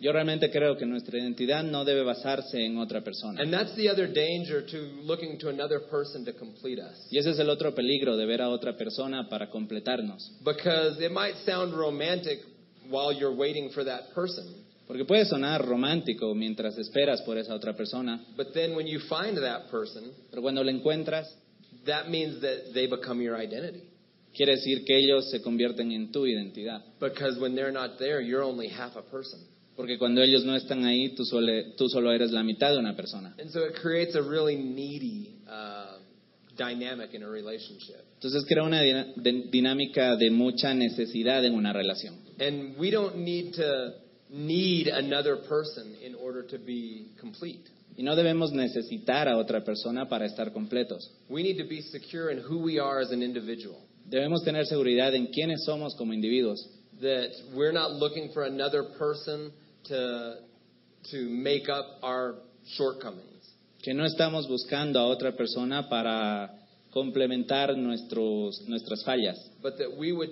Yo 0.00 0.12
realmente 0.12 0.48
creo 0.50 0.76
que 0.76 0.86
nuestra 0.86 1.18
identidad 1.18 1.64
no 1.64 1.84
debe 1.84 2.04
basarse 2.04 2.64
en 2.64 2.78
otra 2.78 3.02
persona. 3.02 3.42
And 3.42 3.52
that's 3.52 3.74
the 3.74 3.88
other 3.90 4.06
danger 4.06 4.64
to 4.64 4.76
looking 5.02 5.38
to 5.38 5.48
another 5.48 5.80
person 5.90 6.24
to 6.24 6.32
complete 6.32 6.80
us. 6.80 7.08
Y 7.10 7.18
ese 7.18 7.30
es 7.30 7.38
el 7.40 7.50
otro 7.50 7.74
peligro 7.74 8.16
de 8.16 8.24
ver 8.24 8.40
a 8.42 8.48
otra 8.48 8.76
persona 8.76 9.28
para 9.28 9.50
completarnos. 9.50 10.30
Because 10.44 11.04
it 11.04 11.10
might 11.10 11.34
sound 11.44 11.74
romantic 11.74 12.38
while 12.88 13.12
you're 13.12 13.34
waiting 13.34 13.70
for 13.70 13.84
that 13.84 14.14
person. 14.14 14.64
Porque 14.86 15.04
puede 15.04 15.26
sonar 15.26 15.66
romántico 15.66 16.34
mientras 16.34 16.78
esperas 16.78 17.20
por 17.22 17.36
esa 17.36 17.54
otra 17.54 17.74
persona, 17.76 18.24
But 18.36 18.54
then 18.54 18.74
when 18.74 18.86
you 18.86 19.00
find 19.00 19.36
that 19.36 19.68
person, 19.70 20.12
pero 20.30 20.42
cuando 20.42 20.62
la 20.62 20.70
encuentras, 20.70 21.26
that 21.84 22.08
means 22.08 22.40
that 22.40 22.72
they 22.72 22.86
become 22.86 23.20
your 23.20 23.36
identity. 23.36 23.82
quiere 24.32 24.52
decir 24.52 24.84
que 24.84 24.96
ellos 24.96 25.28
se 25.30 25.42
convierten 25.42 25.90
en 25.90 26.12
tu 26.12 26.24
identidad. 26.24 26.82
Because 27.00 27.38
when 27.40 27.54
they're 27.56 27.72
not 27.72 27.98
there, 27.98 28.20
you're 28.20 28.44
only 28.44 28.68
half 28.68 28.94
a 28.96 29.02
person. 29.02 29.40
Porque 29.78 29.96
cuando 29.96 30.20
ellos 30.20 30.44
no 30.44 30.56
están 30.56 30.84
ahí, 30.84 31.14
tú, 31.14 31.24
sole- 31.24 31.74
tú 31.76 31.88
solo 31.88 32.10
eres 32.12 32.32
la 32.32 32.42
mitad 32.42 32.72
de 32.72 32.78
una 32.78 32.96
persona. 32.96 33.34
And 33.40 33.48
so 33.50 33.64
it 33.64 33.74
creates 33.80 34.16
a 34.16 34.20
really 34.22 34.56
needy 34.56 35.36
uh, 35.48 35.98
dynamic 36.56 37.14
in 37.14 37.22
a 37.22 37.28
relationship. 37.28 38.02
Entonces 38.14 38.44
crea 38.48 38.64
una 38.64 38.82
de- 38.82 39.44
dinámica 39.52 40.16
de 40.16 40.30
mucha 40.32 40.74
necesidad 40.74 41.44
en 41.44 41.54
una 41.54 41.72
relación. 41.72 42.16
And 42.40 42.76
we 42.76 42.90
don't 42.90 43.18
need 43.18 43.54
to 43.54 43.92
need 44.30 44.88
another 44.88 45.36
person 45.48 45.94
in 46.04 46.16
order 46.16 46.44
to 46.48 46.58
be 46.58 47.12
complete. 47.20 47.62
Y 47.96 48.02
no 48.02 48.16
debemos 48.16 48.50
necesitar 48.52 49.28
a 49.28 49.36
otra 49.36 49.62
persona 49.64 50.08
para 50.08 50.26
estar 50.26 50.52
completos. 50.52 51.08
We 51.28 51.44
need 51.44 51.56
to 51.58 51.68
be 51.68 51.82
secure 51.82 52.32
in 52.32 52.40
who 52.40 52.58
we 52.58 52.80
are 52.80 53.00
as 53.00 53.12
an 53.12 53.22
individual. 53.22 53.78
Debemos 54.10 54.42
tener 54.42 54.66
seguridad 54.66 55.14
en 55.14 55.28
quiénes 55.28 55.64
somos 55.64 55.94
como 55.96 56.12
individuos. 56.12 56.68
That 57.00 57.30
we're 57.54 57.72
not 57.72 57.92
looking 57.92 58.30
for 58.32 58.44
another 58.44 58.82
person 58.98 59.52
to, 59.84 60.36
to 61.10 61.28
make 61.30 61.68
up 61.68 61.86
our 62.02 62.36
shortcomings. 62.76 63.24
Que 63.82 63.94
no 63.94 64.04
estamos 64.04 64.48
buscando 64.48 64.98
a 64.98 65.06
otra 65.06 65.36
persona 65.36 65.88
para 65.88 66.50
complementar 66.90 67.76
nuestros, 67.76 68.62
nuestras 68.66 69.04
fallas. 69.04 69.38
But 69.62 69.78
that 69.78 69.96
we 69.96 70.12
would, 70.12 70.30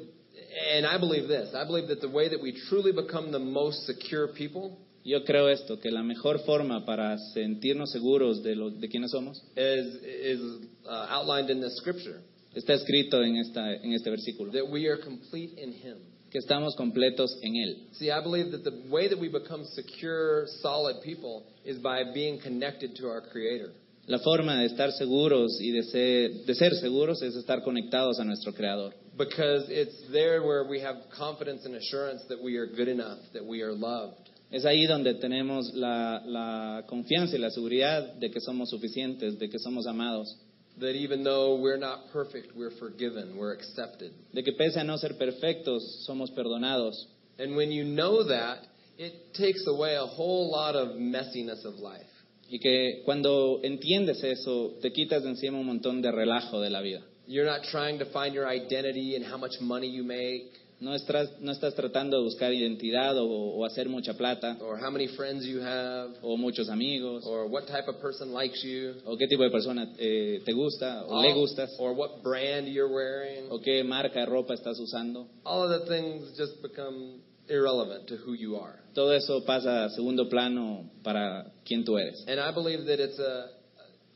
and 0.74 0.84
I 0.86 0.98
believe 0.98 1.28
this, 1.28 1.54
I 1.54 1.64
believe 1.64 1.88
that 1.88 2.00
the 2.00 2.10
way 2.10 2.28
that 2.28 2.40
we 2.40 2.52
truly 2.68 2.92
become 2.92 3.30
the 3.30 3.38
most 3.38 3.86
secure 3.86 4.28
people 4.28 4.78
Yo 5.06 5.22
creo 5.22 5.48
esto, 5.48 5.78
que 5.78 5.92
la 5.92 6.02
mejor 6.02 6.40
forma 6.40 6.84
para 6.84 7.16
sentirnos 7.32 7.92
seguros 7.92 8.42
de, 8.42 8.56
lo, 8.56 8.70
de 8.70 8.88
quiénes 8.88 9.12
somos 9.12 9.40
is, 9.56 9.86
is 10.02 10.40
uh, 10.84 11.06
outlined 11.10 11.48
in 11.48 11.60
this 11.60 11.76
scripture. 11.76 12.20
está 12.52 12.74
escrito 12.74 13.22
en, 13.22 13.36
esta, 13.36 13.72
en 13.72 13.92
este 13.92 14.10
versículo, 14.10 14.50
That 14.50 14.68
we 14.68 14.88
are 14.88 14.98
complete 14.98 15.56
in 15.58 15.72
Him. 15.72 15.98
Que 16.36 16.40
estamos 16.40 16.76
completos 16.76 17.34
en 17.40 17.56
Él. 17.56 17.76
See, 17.92 18.10
I 18.10 18.20
believe 18.22 18.50
that 18.50 18.62
the 18.62 18.90
way 18.90 19.08
that 19.08 19.18
we 19.18 19.30
become 19.30 19.64
secure, 19.72 20.46
solid 20.60 20.96
people 21.02 21.44
is 21.64 21.78
by 21.78 22.12
being 22.12 22.38
connected 22.38 22.94
to 22.96 23.08
our 23.08 23.22
Creator. 23.22 23.72
La 24.06 24.18
forma 24.18 24.56
de 24.56 24.66
estar 24.66 24.92
seguros 24.92 25.58
y 25.62 25.70
de 25.70 25.82
ser, 25.84 26.44
de 26.44 26.54
ser 26.54 26.74
seguros 26.74 27.22
es 27.22 27.34
estar 27.36 27.62
conectados 27.62 28.20
a 28.20 28.24
nuestro 28.24 28.52
Creador. 28.52 28.92
Because 29.16 29.64
it's 29.70 29.96
there 30.12 30.42
where 30.42 30.64
we 30.68 30.78
have 30.78 30.96
confidence 31.16 31.64
and 31.64 31.74
assurance 31.74 32.22
that 32.28 32.38
we 32.38 32.56
are 32.56 32.66
good 32.66 32.88
enough, 32.88 33.18
that 33.32 33.42
we 33.42 33.62
are 33.62 33.72
loved. 33.72 34.28
Es 34.52 34.66
ahí 34.66 34.86
donde 34.86 35.14
tenemos 35.14 35.72
la, 35.72 36.20
la 36.26 36.82
confianza 36.86 37.34
y 37.34 37.38
la 37.38 37.50
seguridad 37.50 38.12
de 38.20 38.30
que 38.30 38.40
somos 38.40 38.68
suficientes, 38.68 39.38
de 39.38 39.48
que 39.48 39.58
somos 39.58 39.86
amados, 39.86 40.36
That 40.78 40.94
even 40.94 41.24
though 41.24 41.56
we're 41.60 41.78
not 41.78 42.10
perfect, 42.12 42.54
we're 42.54 42.76
forgiven, 42.78 43.36
we're 43.36 43.54
accepted. 43.54 44.12
de 44.32 44.42
que 44.42 44.52
pese 44.52 44.76
a 44.76 44.84
no 44.84 44.98
ser 44.98 45.14
perfectos, 45.18 46.04
somos 46.06 46.30
perdonados. 46.36 47.06
And 47.38 47.56
when 47.56 47.70
you 47.70 47.84
know 47.84 48.24
that, 48.28 48.58
it 48.98 49.34
takes 49.34 49.66
away 49.66 49.94
a 49.96 50.06
whole 50.06 50.50
lot 50.50 50.76
of 50.76 50.96
messiness 50.96 51.64
of 51.64 51.76
life. 51.76 52.06
Y 52.50 52.58
que 52.58 53.02
cuando 53.04 53.60
entiendes 53.62 54.22
eso, 54.22 54.74
te 54.80 54.92
quitas 54.92 55.22
de 55.22 55.30
encima 55.30 55.58
un 55.58 55.66
montón 55.66 56.02
de 56.02 56.12
relajo 56.12 56.60
de 56.60 56.70
la 56.70 56.80
vida. 56.80 57.00
You're 57.26 57.46
not 57.46 57.62
trying 57.72 57.98
to 57.98 58.06
find 58.12 58.34
your 58.34 58.46
identity 58.46 59.16
in 59.16 59.22
how 59.24 59.36
much 59.36 59.60
money 59.60 59.88
you 59.88 60.04
make 60.04 60.52
No 60.78 60.94
estás, 60.94 61.30
no 61.40 61.52
estás 61.52 61.74
tratando 61.74 62.18
de 62.18 62.22
buscar 62.24 62.52
identidad 62.52 63.16
o, 63.16 63.24
o 63.26 63.64
hacer 63.64 63.88
mucha 63.88 64.12
plata 64.12 64.58
or 64.60 64.78
how 64.78 64.90
many 64.90 65.08
friends 65.08 65.46
you 65.46 65.60
have 65.62 66.14
o 66.22 66.36
muchos 66.36 66.68
amigos 66.68 67.24
or 67.26 67.46
what 67.48 67.66
type 67.66 67.88
of 67.88 67.98
person 67.98 68.30
likes 68.34 68.62
you 68.62 68.94
o 69.06 69.16
qué 69.16 69.26
tipo 69.26 69.42
de 69.42 69.50
persona 69.50 69.90
eh, 69.98 70.42
te 70.44 70.52
gusta 70.52 71.04
o 71.06 71.22
le 71.22 71.28
all- 71.32 71.34
gustas 71.40 71.74
or 71.78 71.94
what 71.94 72.22
brand 72.22 72.68
you're 72.68 72.92
wearing. 72.92 73.46
o 73.50 73.58
qué 73.58 73.82
marca 73.84 74.20
de 74.20 74.26
ropa 74.26 74.52
estás 74.52 74.78
usando. 74.78 75.26
All 75.44 75.62
of 75.62 75.80
the 75.80 75.86
things 75.88 76.36
just 76.36 76.60
become 76.60 77.20
irrelevant 77.48 78.06
to 78.08 78.16
who 78.16 78.34
you 78.34 78.56
are. 78.56 78.78
Todo 78.92 79.12
eso 79.14 79.44
pasa 79.46 79.84
a 79.86 79.90
segundo 79.90 80.28
plano 80.28 80.90
para 81.02 81.52
quién 81.64 81.84
tú 81.86 81.96
eres. 81.98 82.22
And 82.28 82.38
I 82.38 82.52
believe 82.52 82.84
that 82.84 83.00
it's 83.00 83.18
a, 83.18 83.48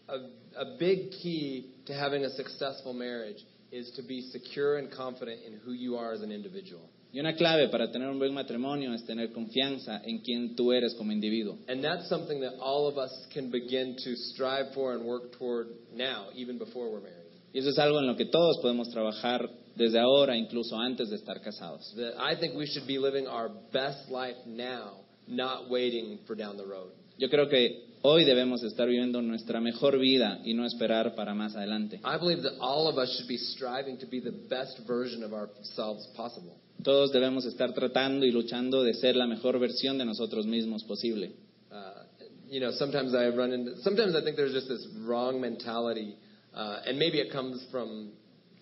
a, 0.08 0.16
a 0.62 0.76
big 0.78 1.10
key 1.22 1.70
to 1.86 1.94
having 1.94 2.24
a 2.26 2.30
successful 2.30 2.92
marriage 2.92 3.42
is 3.72 3.90
to 3.96 4.02
be 4.02 4.22
secure 4.32 4.78
and 4.78 4.90
confident 4.90 5.40
in 5.46 5.58
who 5.64 5.72
you 5.72 5.96
are 5.96 6.12
as 6.12 6.22
an 6.22 6.32
individual. 6.32 6.88
Y 7.12 7.18
una 7.18 7.34
clave 7.34 7.68
para 7.70 7.90
tener 7.90 8.08
un 8.08 8.18
buen 8.18 8.32
matrimonio 8.32 8.94
es 8.94 9.04
tener 9.04 9.32
confianza 9.32 10.00
en 10.04 10.20
quién 10.20 10.54
tú 10.54 10.72
eres 10.72 10.94
como 10.94 11.10
individuo. 11.10 11.58
And 11.66 11.82
that's 11.82 12.08
something 12.08 12.40
that 12.40 12.54
all 12.60 12.86
of 12.86 12.98
us 12.98 13.10
can 13.34 13.50
begin 13.50 13.96
to 14.04 14.16
strive 14.32 14.72
for 14.74 14.92
and 14.92 15.04
work 15.04 15.32
toward 15.36 15.68
now, 15.92 16.28
even 16.36 16.56
before 16.56 16.90
we're 16.90 17.00
married. 17.00 17.16
Y 17.52 17.58
eso 17.58 17.70
es 17.70 17.78
algo 17.78 17.98
en 17.98 18.06
lo 18.06 18.14
que 18.14 18.26
todos 18.26 18.58
podemos 18.62 18.90
trabajar 18.90 19.50
desde 19.74 19.98
ahora, 19.98 20.36
incluso 20.36 20.76
antes 20.78 21.10
de 21.10 21.16
estar 21.16 21.40
casados. 21.40 21.92
That 21.96 22.14
I 22.16 22.38
think 22.38 22.54
we 22.54 22.66
should 22.66 22.86
be 22.86 22.98
living 22.98 23.26
our 23.26 23.50
best 23.72 24.08
life 24.08 24.36
now, 24.46 25.00
not 25.26 25.68
waiting 25.68 26.20
for 26.28 26.36
down 26.36 26.56
the 26.56 26.66
road. 26.66 26.92
Yo 27.18 27.28
creo 27.28 27.48
que 27.48 27.89
hoy 28.02 28.24
debemos 28.24 28.62
estar 28.62 28.88
viviendo 28.88 29.20
nuestra 29.22 29.60
mejor 29.60 29.98
vida 29.98 30.40
y 30.44 30.54
no 30.54 30.64
esperar 30.64 31.14
para 31.14 31.34
más 31.34 31.54
adelante. 31.56 32.00
I 32.04 32.18
believe 32.18 32.42
that 32.42 32.54
all 32.60 32.88
of 32.88 32.98
us 32.98 33.16
should 33.16 33.28
be 33.28 33.38
striving 33.38 33.98
to 33.98 34.06
be 34.06 34.20
the 34.20 34.32
best 34.48 34.80
version 34.86 35.22
of 35.22 35.32
ourselves 35.32 36.06
possible. 36.16 36.54
Todos 36.82 37.12
debemos 37.12 37.44
estar 37.44 37.74
tratando 37.74 38.24
y 38.24 38.30
luchando 38.30 38.82
de 38.82 38.94
ser 38.94 39.16
la 39.16 39.26
mejor 39.26 39.58
versión 39.58 39.98
de 39.98 40.04
nosotros 40.04 40.46
mismos 40.46 40.84
posible. 40.84 41.32
Uh, 41.70 42.04
you 42.48 42.58
know, 42.58 42.72
sometimes 42.72 43.14
I 43.14 43.28
run 43.28 43.52
into, 43.52 43.76
sometimes 43.82 44.14
I 44.14 44.22
think 44.22 44.36
there's 44.36 44.52
just 44.52 44.68
this 44.68 44.86
wrong 45.04 45.40
mentality, 45.40 46.16
uh, 46.54 46.80
and 46.86 46.98
maybe 46.98 47.18
it 47.18 47.30
comes 47.30 47.64
from 47.70 48.12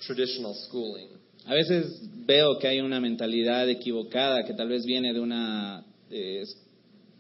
traditional 0.00 0.54
schooling. 0.66 1.08
A 1.46 1.54
veces 1.54 2.02
veo 2.26 2.58
que 2.58 2.68
hay 2.68 2.80
una 2.80 3.00
mentalidad 3.00 3.68
equivocada 3.70 4.44
que 4.44 4.52
tal 4.52 4.68
vez 4.68 4.84
viene 4.84 5.14
de 5.14 5.20
una 5.20 5.84
eh, 6.10 6.44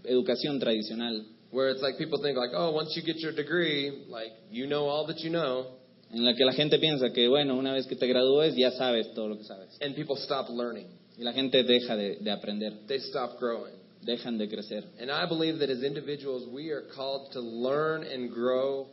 educación 0.04 0.58
tradicional, 0.58 1.24
Where 1.50 1.70
it's 1.70 1.80
like 1.80 1.96
people 1.96 2.20
think 2.22 2.36
like, 2.36 2.50
oh, 2.54 2.72
once 2.72 2.94
you 2.94 3.02
get 3.02 3.16
your 3.20 3.32
degree, 3.32 4.04
like 4.08 4.32
you 4.50 4.66
know 4.66 4.86
all 4.86 5.06
that 5.06 5.18
you 5.20 5.30
know, 5.30 5.66
en 6.12 6.24
la 6.24 6.34
que 6.34 6.44
la 6.44 6.52
gente 6.52 6.78
piensa 6.78 7.10
que, 7.14 7.28
bueno, 7.28 7.56
una 7.56 7.72
vez 7.72 7.86
que 7.86 7.96
te 7.96 8.06
gradúes 8.06 8.54
ya 8.56 8.70
sabes 8.72 9.12
todo 9.14 9.28
lo 9.28 9.36
que 9.36 9.44
sabes. 9.44 9.76
and 9.80 9.94
people 9.96 10.16
stop 10.16 10.48
learning, 10.50 10.86
Y 11.16 11.24
la 11.24 11.32
gente 11.32 11.62
deja 11.64 11.96
de, 11.96 12.16
de 12.20 12.30
aprender, 12.30 12.72
they 12.86 12.98
stop 12.98 13.38
growing. 13.38 13.74
dejan 14.04 14.38
de 14.38 14.46
crecer. 14.48 14.84
And 15.00 15.10
I 15.10 15.26
believe 15.26 15.58
that 15.60 15.70
as 15.70 15.82
individuals, 15.82 16.46
we 16.52 16.70
are 16.70 16.82
called 16.94 17.32
to 17.32 17.40
learn 17.40 18.02
and 18.04 18.30
grow 18.32 18.86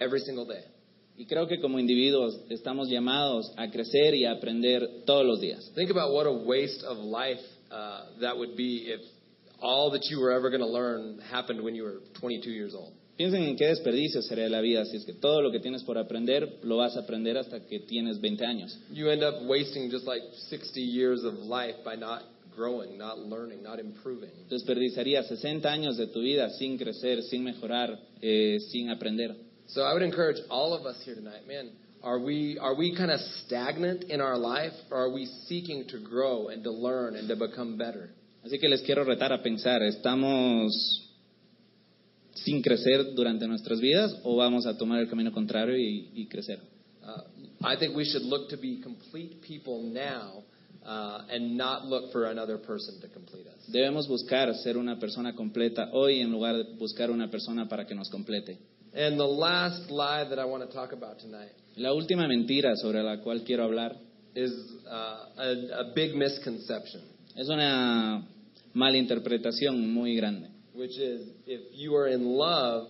every 0.00 0.20
single 0.20 0.46
day. 0.46 0.64
Y 1.18 1.26
creo 1.26 1.46
que 1.46 1.60
como 1.60 1.78
individuos 1.78 2.34
estamos 2.48 2.88
llamados 2.88 3.52
a 3.58 3.68
crecer 3.70 4.14
y 4.14 4.24
a 4.24 4.32
aprender 4.32 5.04
todos 5.04 5.26
los 5.26 5.38
días. 5.40 5.70
Think 5.74 5.90
about 5.90 6.12
what 6.14 6.26
a 6.26 6.32
waste 6.32 6.82
of 6.82 6.96
life 6.96 7.40
uh, 7.70 8.04
that 8.22 8.36
would 8.38 8.56
be 8.56 8.86
if 8.88 9.00
all 9.60 9.90
that 9.92 10.04
you 10.10 10.20
were 10.20 10.32
ever 10.32 10.50
going 10.50 10.62
to 10.62 10.66
learn 10.66 11.20
happened 11.30 11.62
when 11.62 11.74
you 11.74 11.84
were 11.84 12.00
22 12.20 12.50
years 12.50 12.74
old. 12.74 12.92
Piensen 13.16 13.42
en 13.42 13.56
qué 13.56 13.66
desperdicio 13.66 14.22
sería 14.22 14.48
la 14.48 14.62
vida 14.62 14.84
si 14.86 14.96
es 14.96 15.04
que 15.04 15.12
todo 15.12 15.42
lo 15.42 15.50
que 15.50 15.60
tienes 15.60 15.82
por 15.82 15.98
aprender 15.98 16.60
lo 16.62 16.78
vas 16.78 16.96
a 16.96 17.00
aprender 17.00 17.36
hasta 17.36 17.60
que 17.60 17.80
tienes 17.80 18.18
20 18.18 18.46
años. 18.46 18.78
You 18.90 19.10
end 19.10 19.22
up 19.22 19.42
wasting 19.42 19.90
just 19.90 20.06
like 20.06 20.22
60 20.48 20.80
years 20.80 21.22
of 21.24 21.34
life 21.34 21.76
by 21.84 21.96
not 21.96 22.22
growing, 22.56 22.96
not 22.96 23.18
learning, 23.18 23.62
not 23.62 23.78
improving. 23.78 24.30
Desperdiciarías 24.48 25.28
60 25.28 25.68
años 25.68 25.98
de 25.98 26.06
tu 26.06 26.22
vida 26.22 26.48
sin 26.58 26.78
crecer, 26.78 27.22
sin 27.22 27.44
mejorar, 27.44 27.98
eh, 28.22 28.58
sin 28.70 28.88
aprender. 28.88 29.36
So 29.66 29.82
I 29.82 29.92
would 29.92 30.02
encourage 30.02 30.38
all 30.48 30.72
of 30.72 30.86
us 30.86 30.96
here 31.04 31.14
tonight, 31.14 31.46
man, 31.46 31.70
are 32.02 32.18
we 32.18 32.58
are 32.58 32.74
we 32.74 32.96
kind 32.96 33.10
of 33.10 33.20
stagnant 33.44 34.04
in 34.04 34.22
our 34.22 34.38
life 34.38 34.72
or 34.90 35.04
are 35.04 35.10
we 35.12 35.26
seeking 35.46 35.86
to 35.88 35.98
grow 35.98 36.48
and 36.48 36.64
to 36.64 36.70
learn 36.70 37.16
and 37.16 37.28
to 37.28 37.36
become 37.36 37.76
better? 37.76 38.10
Así 38.44 38.58
que 38.58 38.68
les 38.68 38.82
quiero 38.82 39.04
retar 39.04 39.32
a 39.32 39.42
pensar, 39.42 39.82
¿estamos 39.82 41.06
sin 42.34 42.62
crecer 42.62 43.14
durante 43.14 43.46
nuestras 43.46 43.80
vidas 43.80 44.16
o 44.22 44.36
vamos 44.36 44.66
a 44.66 44.76
tomar 44.76 45.00
el 45.00 45.08
camino 45.08 45.32
contrario 45.32 45.76
y, 45.76 46.10
y 46.14 46.26
crecer? 46.26 46.60
Uh, 47.02 47.66
I 47.66 47.76
think 47.78 47.94
we 47.96 48.04
should 48.04 48.24
look 48.24 48.48
to 48.48 48.56
be 48.56 48.80
complete 48.82 49.40
people 49.42 49.82
now 49.82 50.42
uh, 50.84 51.24
and 51.30 51.56
not 51.56 51.86
look 51.86 52.12
for 52.12 52.26
another 52.26 52.58
person 52.58 53.00
to 53.00 53.08
complete 53.08 53.46
us. 53.46 53.66
Debemos 53.68 54.08
buscar 54.08 54.54
ser 54.54 54.78
una 54.78 54.98
persona 54.98 55.34
completa 55.34 55.90
hoy 55.92 56.20
en 56.20 56.30
lugar 56.30 56.56
de 56.56 56.64
buscar 56.76 57.10
una 57.10 57.30
persona 57.30 57.68
para 57.68 57.86
que 57.86 57.94
nos 57.94 58.08
complete. 58.08 58.58
And 58.94 59.18
the 59.18 59.26
last 59.26 59.90
lie 59.90 60.24
that 60.28 60.38
I 60.38 60.44
want 60.46 60.68
to 60.68 60.74
talk 60.74 60.92
about 60.92 61.18
tonight 61.20 61.52
La 61.76 61.92
última 61.92 62.26
mentira 62.26 62.76
sobre 62.76 63.02
la 63.02 63.20
cual 63.22 63.44
quiero 63.44 63.64
hablar 63.64 63.96
is 64.34 64.52
uh, 64.86 65.40
a, 65.40 65.80
a 65.80 65.92
big 65.94 66.14
misconception, 66.14 67.02
es 67.36 67.48
una 67.48 68.26
malinterpretación 68.74 69.92
muy 69.92 70.16
grande. 70.16 70.50
which 70.74 70.98
is 70.98 71.28
if 71.46 71.60
you 71.72 71.94
are 71.94 72.08
in 72.08 72.24
love, 72.24 72.88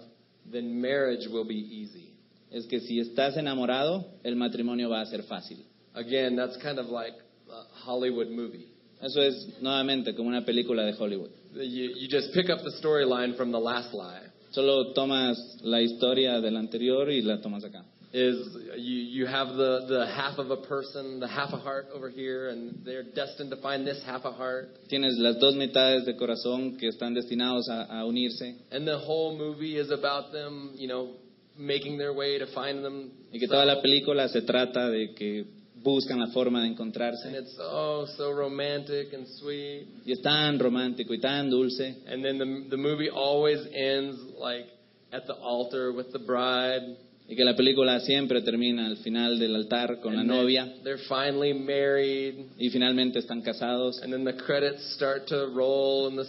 then 0.50 0.80
marriage 0.80 1.26
will 1.30 1.44
be 1.44 1.54
easy. 1.54 2.14
Es 2.52 2.66
que 2.66 2.80
si 2.80 3.00
estás 3.00 3.36
enamorado, 3.36 4.04
el 4.24 4.36
matrimonio 4.36 4.88
va 4.88 5.02
a 5.02 5.06
ser 5.06 5.22
fácil. 5.22 5.64
Again, 5.94 6.36
that's 6.36 6.56
kind 6.62 6.78
of 6.78 6.86
like 6.86 7.14
a 7.50 7.62
Hollywood 7.84 8.28
movie. 8.28 8.66
Eso 9.00 9.20
es 9.22 9.34
nuevamente 9.60 10.14
como 10.14 10.28
una 10.28 10.44
película 10.44 10.84
de 10.84 10.92
Hollywood. 10.92 11.30
You, 11.54 11.94
you 11.96 12.08
just 12.08 12.32
pick 12.34 12.50
up 12.50 12.58
the 12.62 12.72
storyline 12.82 13.36
from 13.36 13.50
the 13.50 13.58
last 13.58 13.94
lie. 13.94 14.22
Solo 14.50 14.92
tomas 14.94 15.36
la 15.62 15.80
historia 15.80 16.40
del 16.40 16.56
anterior 16.56 17.08
y 17.10 17.22
la 17.22 17.40
tomas 17.40 17.64
acá. 17.64 17.84
Is 18.12 18.56
you, 18.76 18.96
you 19.22 19.26
have 19.26 19.48
the, 19.54 19.86
the 19.88 20.06
half 20.16 20.38
of 20.38 20.50
a 20.50 20.56
person, 20.56 21.20
the 21.20 21.28
half 21.28 21.52
a 21.52 21.56
heart 21.58 21.86
over 21.94 22.10
here, 22.10 22.48
and 22.48 22.84
they're 22.84 23.04
destined 23.04 23.50
to 23.50 23.56
find 23.62 23.86
this 23.86 24.02
half 24.04 24.24
a 24.24 24.32
heart. 24.32 24.68
Tienes 24.90 25.12
las 25.16 25.38
dos 25.38 25.54
mitades 25.54 26.04
de 26.06 26.16
corazón 26.16 26.76
que 26.76 26.88
están 26.88 27.14
destinados 27.14 27.68
a, 27.68 28.00
a 28.00 28.04
unirse 28.04 28.56
And 28.72 28.84
the 28.84 28.98
whole 28.98 29.38
movie 29.38 29.76
is 29.76 29.92
about 29.92 30.32
them, 30.32 30.72
you 30.74 30.88
know, 30.88 31.10
making 31.56 31.98
their 31.98 32.12
way 32.12 32.36
to 32.40 32.46
find 32.52 32.84
them. 32.84 33.12
y 33.32 33.38
que 33.38 33.46
toda 33.46 33.64
la 33.64 33.80
película 33.80 34.28
se 34.28 34.42
trata 34.42 34.88
de 34.90 35.14
que 35.14 35.44
buscan 35.80 36.18
la 36.18 36.32
forma 36.32 36.62
de 36.62 36.66
And 36.66 36.74
encontrarse. 36.74 37.26
it's 37.32 37.56
oh 37.60 38.06
so 38.16 38.32
romantic 38.32 39.12
and 39.12 39.24
sweet. 39.38 39.86
Y 40.04 40.10
es 40.10 40.20
tan 40.20 40.58
romántico 40.58 41.14
y 41.14 41.20
tan 41.20 41.48
dulce. 41.48 41.94
And 42.08 42.24
then 42.24 42.38
the 42.38 42.70
the 42.70 42.76
movie 42.76 43.08
always 43.08 43.60
ends 43.72 44.18
like 44.36 44.66
at 45.12 45.28
the 45.28 45.34
altar 45.34 45.92
with 45.92 46.10
the 46.12 46.18
bride. 46.18 46.96
Y 47.30 47.36
que 47.36 47.44
la 47.44 47.54
película 47.54 48.00
siempre 48.00 48.42
termina 48.42 48.86
al 48.86 48.96
final 48.96 49.38
del 49.38 49.54
altar 49.54 50.00
con 50.00 50.14
la 50.14 50.22
and 50.22 50.30
then 50.30 50.36
novia 50.36 50.68
They're 50.82 50.98
finally 51.08 51.54
married. 51.54 52.34
y 52.58 52.70
finalmente 52.70 53.20
están 53.20 53.40
casados. 53.40 54.02
And 54.02 54.12
then 54.12 54.24
the 54.24 54.34
credits 54.34 54.82
start 54.96 55.28
to 55.28 55.46
roll 55.54 56.08
and 56.08 56.18
the 56.18 56.26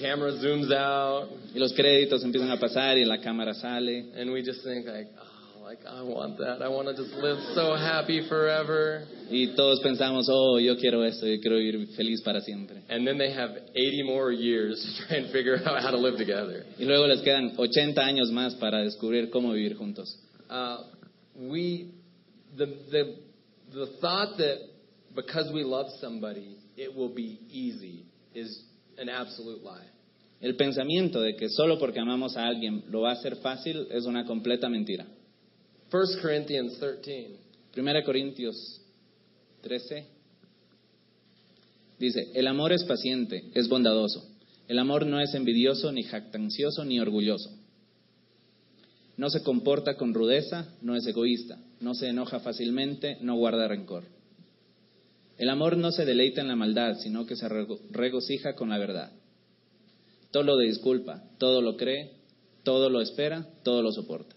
camera 0.00 0.32
zooms 0.32 0.72
out. 0.72 1.28
Y 1.54 1.60
los 1.60 1.72
créditos 1.74 2.24
empiezan 2.24 2.50
a 2.50 2.58
pasar 2.58 2.98
y 2.98 3.04
la 3.04 3.18
cámara 3.20 3.54
sale. 3.54 4.06
And 4.16 4.32
we 4.32 4.42
just 4.42 4.64
think 4.64 4.86
like, 4.86 5.08
oh, 5.16 5.29
like 5.70 5.86
I 5.86 6.02
want 6.02 6.36
that. 6.38 6.62
I 6.62 6.68
want 6.68 6.88
to 6.88 6.94
just 7.00 7.14
live 7.14 7.38
so 7.54 7.76
happy 7.76 8.26
forever. 8.28 9.06
Y 9.30 9.54
todos 9.54 9.80
pensamos, 9.80 10.26
oh, 10.28 10.58
yo 10.58 10.74
quiero 10.74 11.04
esto, 11.04 11.26
yo 11.26 11.40
quiero 11.40 11.58
vivir 11.58 11.94
feliz 11.96 12.20
para 12.22 12.40
siempre. 12.40 12.82
And 12.88 13.06
then 13.06 13.18
they 13.18 13.32
have 13.32 13.50
80 13.76 14.02
more 14.04 14.32
years 14.32 14.82
to 14.82 15.06
try 15.06 15.16
and 15.18 15.32
figure 15.32 15.56
out 15.64 15.80
how 15.80 15.92
to 15.92 15.96
live 15.96 16.18
together. 16.18 16.64
Y 16.76 16.86
luego 16.86 17.06
les 17.06 17.22
quedan 17.22 17.54
80 17.56 18.00
años 18.00 18.32
más 18.32 18.56
para 18.56 18.82
descubrir 18.82 19.30
cómo 19.30 19.52
vivir 19.52 19.76
juntos. 19.76 20.18
Uh, 20.50 20.78
we, 21.36 21.92
the, 22.56 22.66
the, 22.90 23.16
the 23.72 23.86
thought 24.00 24.36
that 24.38 24.58
because 25.14 25.52
we 25.54 25.62
love 25.62 25.86
somebody, 26.00 26.56
it 26.76 26.92
will 26.96 27.14
be 27.14 27.38
easy 27.48 28.06
is 28.34 28.64
an 28.98 29.08
absolute 29.08 29.62
lie. 29.62 29.86
El 30.40 30.56
pensamiento 30.56 31.20
de 31.20 31.36
que 31.36 31.48
solo 31.48 31.78
porque 31.78 32.00
amamos 32.00 32.36
a 32.36 32.46
alguien 32.46 32.82
lo 32.88 33.02
va 33.02 33.10
a 33.10 33.12
hacer 33.12 33.36
fácil 33.36 33.86
es 33.92 34.04
una 34.06 34.24
completa 34.24 34.68
mentira. 34.68 35.06
1 35.92 36.22
Corinthians 36.22 36.78
13. 36.78 37.36
1 37.76 38.04
Corintios 38.04 38.80
13 39.62 40.06
dice, 41.98 42.30
el 42.34 42.46
amor 42.46 42.72
es 42.72 42.84
paciente, 42.84 43.50
es 43.54 43.68
bondadoso. 43.68 44.26
El 44.68 44.78
amor 44.78 45.04
no 45.06 45.20
es 45.20 45.34
envidioso, 45.34 45.90
ni 45.92 46.02
jactancioso, 46.04 46.84
ni 46.84 47.00
orgulloso. 47.00 47.50
No 49.16 49.28
se 49.28 49.42
comporta 49.42 49.96
con 49.96 50.14
rudeza, 50.14 50.68
no 50.80 50.96
es 50.96 51.06
egoísta, 51.06 51.58
no 51.80 51.94
se 51.94 52.08
enoja 52.08 52.40
fácilmente, 52.40 53.18
no 53.20 53.36
guarda 53.36 53.68
rencor. 53.68 54.04
El 55.36 55.50
amor 55.50 55.76
no 55.76 55.90
se 55.90 56.04
deleita 56.04 56.40
en 56.40 56.48
la 56.48 56.56
maldad, 56.56 56.98
sino 57.00 57.26
que 57.26 57.36
se 57.36 57.48
rego- 57.48 57.80
regocija 57.90 58.54
con 58.54 58.68
la 58.70 58.78
verdad. 58.78 59.12
Todo 60.30 60.44
lo 60.44 60.58
disculpa, 60.58 61.22
todo 61.38 61.60
lo 61.60 61.76
cree, 61.76 62.12
todo 62.62 62.88
lo 62.88 63.00
espera, 63.00 63.46
todo 63.64 63.82
lo 63.82 63.90
soporta. 63.90 64.36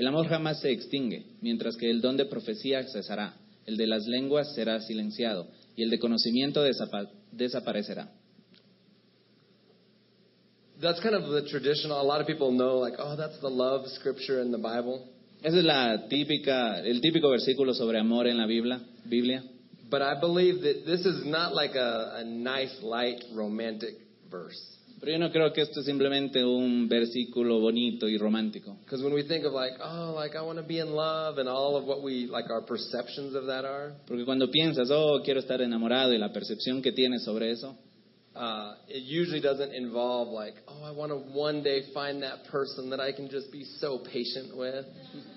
El 0.00 0.06
amor 0.06 0.28
jamás 0.28 0.60
se 0.60 0.70
extingue, 0.70 1.26
mientras 1.42 1.76
que 1.76 1.90
el 1.90 2.00
don 2.00 2.16
de 2.16 2.24
profecía 2.24 2.82
cesará, 2.84 3.34
el 3.66 3.76
de 3.76 3.86
las 3.86 4.06
lenguas 4.06 4.54
será 4.54 4.80
silenciado 4.80 5.48
y 5.76 5.82
el 5.82 5.90
de 5.90 5.98
conocimiento 5.98 6.64
desapa- 6.64 7.10
desaparecerá. 7.32 8.10
That's 10.80 11.00
kind 11.00 11.14
of 11.14 11.30
the 11.30 11.42
traditional. 11.50 12.00
A 12.00 12.02
lot 12.02 12.22
of 12.22 12.26
people 12.26 12.50
know, 12.50 12.78
like, 12.78 12.94
oh, 12.98 13.14
that's 13.14 13.38
the 13.42 13.50
love 13.50 13.86
scripture 13.88 14.40
in 14.40 14.50
the 14.50 14.56
Bible. 14.56 15.06
Ese 15.42 15.58
es 15.58 15.64
la 15.64 16.08
típica, 16.08 16.80
el 16.80 17.02
típico 17.02 17.28
versículo 17.28 17.74
sobre 17.74 17.98
amor 17.98 18.26
en 18.26 18.38
la 18.38 18.46
Biblia. 18.46 18.80
Biblia. 19.04 19.42
But 19.90 20.00
I 20.00 20.18
believe 20.18 20.62
that 20.62 20.86
this 20.86 21.04
is 21.04 21.26
not 21.26 21.54
like 21.54 21.74
a, 21.74 22.20
a 22.20 22.24
nice, 22.24 22.74
light, 22.80 23.22
romantic 23.34 23.96
verse. 24.30 24.79
Pero 25.00 25.12
yo 25.12 25.18
no 25.18 25.32
creo 25.32 25.50
que 25.54 25.62
esto 25.62 25.80
es 25.80 25.86
simplemente 25.86 26.44
un 26.44 26.86
versículo 26.86 27.58
bonito 27.58 28.06
y 28.06 28.18
romántico. 28.18 28.76
Because 28.84 29.02
when 29.02 29.14
we 29.14 29.22
think 29.22 29.46
of 29.46 29.54
like, 29.54 29.74
oh, 29.82 30.12
like 30.14 30.36
I 30.36 30.42
want 30.42 30.58
to 30.58 30.64
be 30.64 30.78
in 30.78 30.92
love, 30.94 31.38
and 31.38 31.48
all 31.48 31.76
of 31.76 31.84
what 31.86 32.02
we 32.02 32.26
like, 32.26 32.50
our 32.50 32.60
perceptions 32.60 33.34
of 33.34 33.46
that 33.46 33.64
are, 33.64 33.94
Porque 34.06 34.26
cuando 34.26 34.50
piensas, 34.50 34.90
oh, 34.90 35.22
quiero 35.24 35.40
estar 35.40 35.62
enamorado 35.62 36.12
y 36.12 36.18
la 36.18 36.30
percepción 36.30 36.82
que 36.82 36.92
tienes 36.92 37.24
sobre 37.24 37.50
eso, 37.50 37.78
uh, 38.36 38.74
it 38.88 39.02
usually 39.04 39.40
doesn't 39.40 39.72
involve 39.72 40.28
like, 40.28 40.54
oh, 40.68 40.84
I 40.84 40.90
want 40.90 41.12
to 41.12 41.18
one 41.32 41.62
day 41.62 41.84
find 41.94 42.22
that 42.22 42.44
person 42.50 42.90
that 42.90 43.00
I 43.00 43.12
can 43.12 43.30
just 43.30 43.50
be 43.50 43.64
so 43.78 44.00
patient 44.12 44.54
with. 44.54 44.84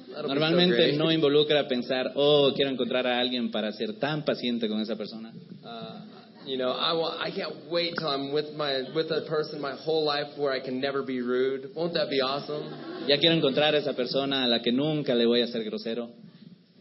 That'll 0.09 0.23
be 0.23 0.27
so 0.27 0.39
normalmente 0.39 0.75
great. 0.75 0.97
no 0.97 1.09
involucra 1.09 1.69
pensar, 1.69 2.11
oh, 2.15 2.51
quiero 2.53 2.69
encontrar 2.69 3.07
a 3.07 3.17
alguien 3.17 3.49
para 3.49 3.71
ser 3.71 3.93
tan 3.97 4.25
paciente 4.25 4.67
con 4.67 4.81
esa 4.81 4.97
persona. 4.97 5.31
Uh, 5.63 6.12
you 6.45 6.57
know, 6.57 6.71
I 6.71 6.93
want, 6.93 7.21
I 7.21 7.31
can't 7.31 7.69
wait 7.71 7.93
till 7.97 8.07
I'm 8.07 8.33
with 8.33 8.53
my 8.55 8.83
with 8.95 9.11
a 9.11 9.25
person 9.29 9.61
my 9.61 9.75
whole 9.75 10.05
life 10.05 10.37
where 10.37 10.51
I 10.51 10.59
can 10.59 10.79
never 10.79 11.03
be 11.03 11.21
rude. 11.21 11.71
Won't 11.75 11.93
that 11.93 12.09
be 12.09 12.21
awesome? 12.21 13.07
Ya 13.07 13.17
quiero 13.17 13.35
encontrar 13.35 13.73
a 13.73 13.77
esa 13.77 13.93
persona 13.93 14.45
a 14.45 14.47
la 14.47 14.59
que 14.59 14.71
nunca 14.71 15.13
le 15.13 15.25
voy 15.25 15.41
a 15.41 15.47
ser 15.47 15.63
grosero. 15.63 16.09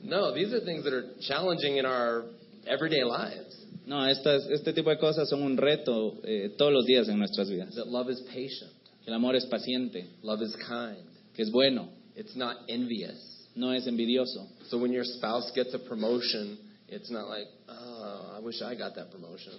No, 0.02 0.34
these 0.34 0.52
are 0.52 0.60
things 0.60 0.84
that 0.84 0.92
are 0.92 1.04
challenging 1.20 1.76
in 1.76 1.86
our 1.86 2.24
everyday 2.66 3.04
lives. 3.04 3.56
No, 3.86 3.96
estas, 4.08 4.46
este 4.50 4.72
tipo 4.72 4.90
de 4.90 4.98
cosas 4.98 5.28
son 5.28 5.42
un 5.42 5.56
reto 5.56 6.18
eh, 6.24 6.50
todos 6.56 6.72
los 6.72 6.84
días 6.86 7.08
en 7.08 7.18
nuestras 7.18 7.48
vidas. 7.48 7.74
That 7.74 7.88
love 7.88 8.08
is 8.10 8.20
patient, 8.28 8.72
El 9.06 9.14
amor 9.14 9.34
es 9.34 9.46
paciente, 9.46 10.06
love 10.22 10.40
is 10.42 10.54
kind, 10.68 11.04
que 11.34 11.42
es 11.42 11.50
bueno, 11.50 11.88
it's 12.14 12.36
not 12.36 12.56
envious. 12.68 13.16
no 13.54 13.72
es 13.72 13.86
envidioso. 13.86 14.46
So 14.68 14.78
when 14.78 14.92
your 14.92 15.04
spouse 15.04 15.50
gets 15.54 15.74
a 15.74 15.78
promotion, 15.78 16.58
it's 16.88 17.10
not 17.10 17.28
like, 17.28 17.46
oh, 17.68 17.81
wish 18.42 18.60
I 18.62 18.74
got 18.76 18.94
that 18.94 19.10
promotion. 19.10 19.52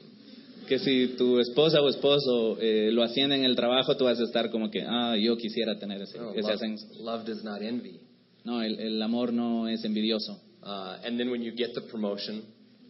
Que 0.67 0.79
si 0.79 1.15
tu 1.17 1.39
esposa 1.39 1.81
o 1.81 1.89
esposo 1.89 2.57
eh, 2.61 2.89
lo 2.91 3.03
asciende 3.03 3.35
en 3.35 3.43
el 3.43 3.55
trabajo, 3.55 3.97
tú 3.97 4.05
vas 4.05 4.19
a 4.19 4.23
estar 4.23 4.49
como 4.49 4.69
que, 4.71 4.81
ah, 4.87 5.15
yo 5.17 5.35
quisiera 5.37 5.77
tener 5.77 6.01
ese, 6.01 6.17
No, 6.17 6.31
ese 6.31 6.41
love, 6.41 6.51
ascenso. 6.53 6.87
love 6.99 7.25
does 7.25 7.43
not 7.43 7.61
envy. 7.61 7.99
No, 8.45 8.61
el, 8.61 8.79
el 8.79 9.01
amor 9.01 9.33
no 9.33 9.67
es 9.67 9.83
envidioso. 9.83 10.39
Uh, 10.63 10.97
and 11.05 11.19
then 11.19 11.29
when 11.29 11.41
you 11.41 11.51
get 11.53 11.73
the 11.73 11.81
promotion, 11.91 12.43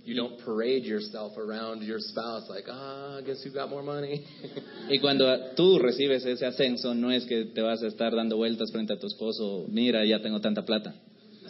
you 0.05 0.15
don't 0.15 0.37
parade 0.45 0.83
yourself 0.83 1.35
around 1.37 1.81
your 1.81 1.97
spouse 1.99 2.47
like, 2.47 2.65
ah, 2.69 3.21
guess 3.25 3.41
who 3.43 3.51
got 3.51 3.69
more 3.69 3.81
money? 3.83 4.23
Y 4.89 4.99
cuando 4.99 5.25
tú 5.55 5.79
recibes 5.79 6.23
ese 6.25 6.45
ascenso, 6.45 6.93
no 6.93 7.09
es 7.09 7.25
que 7.25 7.45
te 7.45 7.61
vas 7.61 7.81
a 7.81 7.87
estar 7.87 8.13
dando 8.15 8.35
vueltas 8.37 8.69
frente 8.71 8.93
a 8.93 8.99
tu 8.99 9.07
esposo, 9.07 9.65
mira, 9.69 10.05
ya 10.05 10.19
tengo 10.21 10.39
tanta 10.41 10.63
plata. 10.63 10.93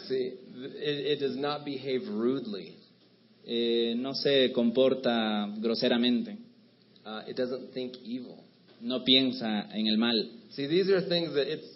See, 0.08 0.32
it, 0.80 1.18
it 1.18 1.20
does 1.20 1.36
not 1.36 1.64
behave 1.64 2.08
rudely. 2.08 2.76
Eh, 3.46 3.94
no 3.96 4.14
se 4.14 4.52
comporta 4.52 5.48
groseramente. 5.58 6.38
Uh, 7.04 7.22
it 7.28 7.36
doesn't 7.36 7.72
think 7.72 7.96
evil. 8.02 8.44
no 8.84 9.02
piensa 9.02 9.68
en 9.72 9.86
el 9.86 9.96
mal. 9.96 10.30
See, 10.50 10.66
these 10.66 10.90
are 10.90 11.00
things 11.08 11.34
that 11.34 11.48
it's 11.48 11.66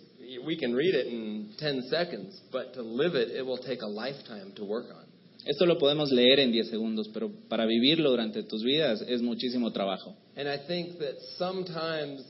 we 0.45 0.57
can 0.59 0.75
read 0.75 0.95
it 0.95 1.07
in 1.07 1.55
10 1.59 1.89
seconds, 1.89 2.39
but 2.53 2.75
to 2.75 2.83
live 2.83 3.15
it, 3.15 3.31
it 3.31 3.45
will 3.45 3.57
take 3.57 3.81
a 3.81 3.87
lifetime 3.87 4.53
to 4.57 4.65
work 4.65 4.87
on. 4.95 5.07
Esto 5.47 5.65
lo 5.65 5.79
podemos 5.79 6.11
leer 6.11 6.41
en 6.41 6.53
10 6.53 6.69
segundos, 6.69 7.09
pero 7.15 7.31
para 7.49 7.65
vivirlo 7.65 8.11
durante 8.11 8.43
tus 8.43 8.63
vidas 8.63 9.03
es 9.09 9.23
muchísimo 9.23 9.73
trabajo. 9.73 10.15
And 10.37 10.47
I 10.47 10.59
think 10.67 10.99
that 10.99 11.17
sometimes 11.39 12.23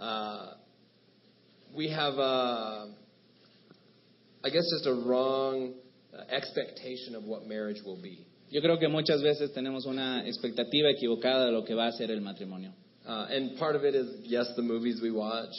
uh, 0.00 0.54
we 1.76 1.88
have, 1.90 2.18
a, 2.18 2.88
I 4.42 4.50
guess, 4.50 4.64
just 4.72 4.86
a 4.86 4.94
wrong 4.94 5.74
uh, 6.12 6.22
expectation 6.34 7.14
of 7.14 7.22
what 7.22 7.46
marriage 7.46 7.80
will 7.84 8.02
be. 8.02 8.26
Yo 8.54 8.62
creo 8.62 8.78
que 8.78 8.86
muchas 8.86 9.20
veces 9.20 9.52
tenemos 9.52 9.84
una 9.84 10.24
expectativa 10.28 10.88
equivocada 10.88 11.46
de 11.46 11.50
lo 11.50 11.64
que 11.64 11.74
va 11.74 11.88
a 11.88 11.92
ser 11.92 12.12
el 12.12 12.20
matrimonio. 12.20 12.72
Uh, 13.04 13.26
and 13.28 13.58
part 13.58 13.74
of 13.74 13.84
it 13.84 13.96
is, 13.96 14.06
yes, 14.22 14.46
the 14.54 14.62
movies 14.62 15.02
we 15.02 15.10
watch. 15.10 15.50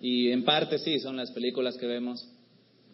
Y 0.00 0.30
en 0.30 0.44
parte 0.44 0.78
sí, 0.78 1.00
son 1.00 1.16
las 1.16 1.32
películas 1.32 1.76
que 1.76 1.88
vemos. 1.88 2.24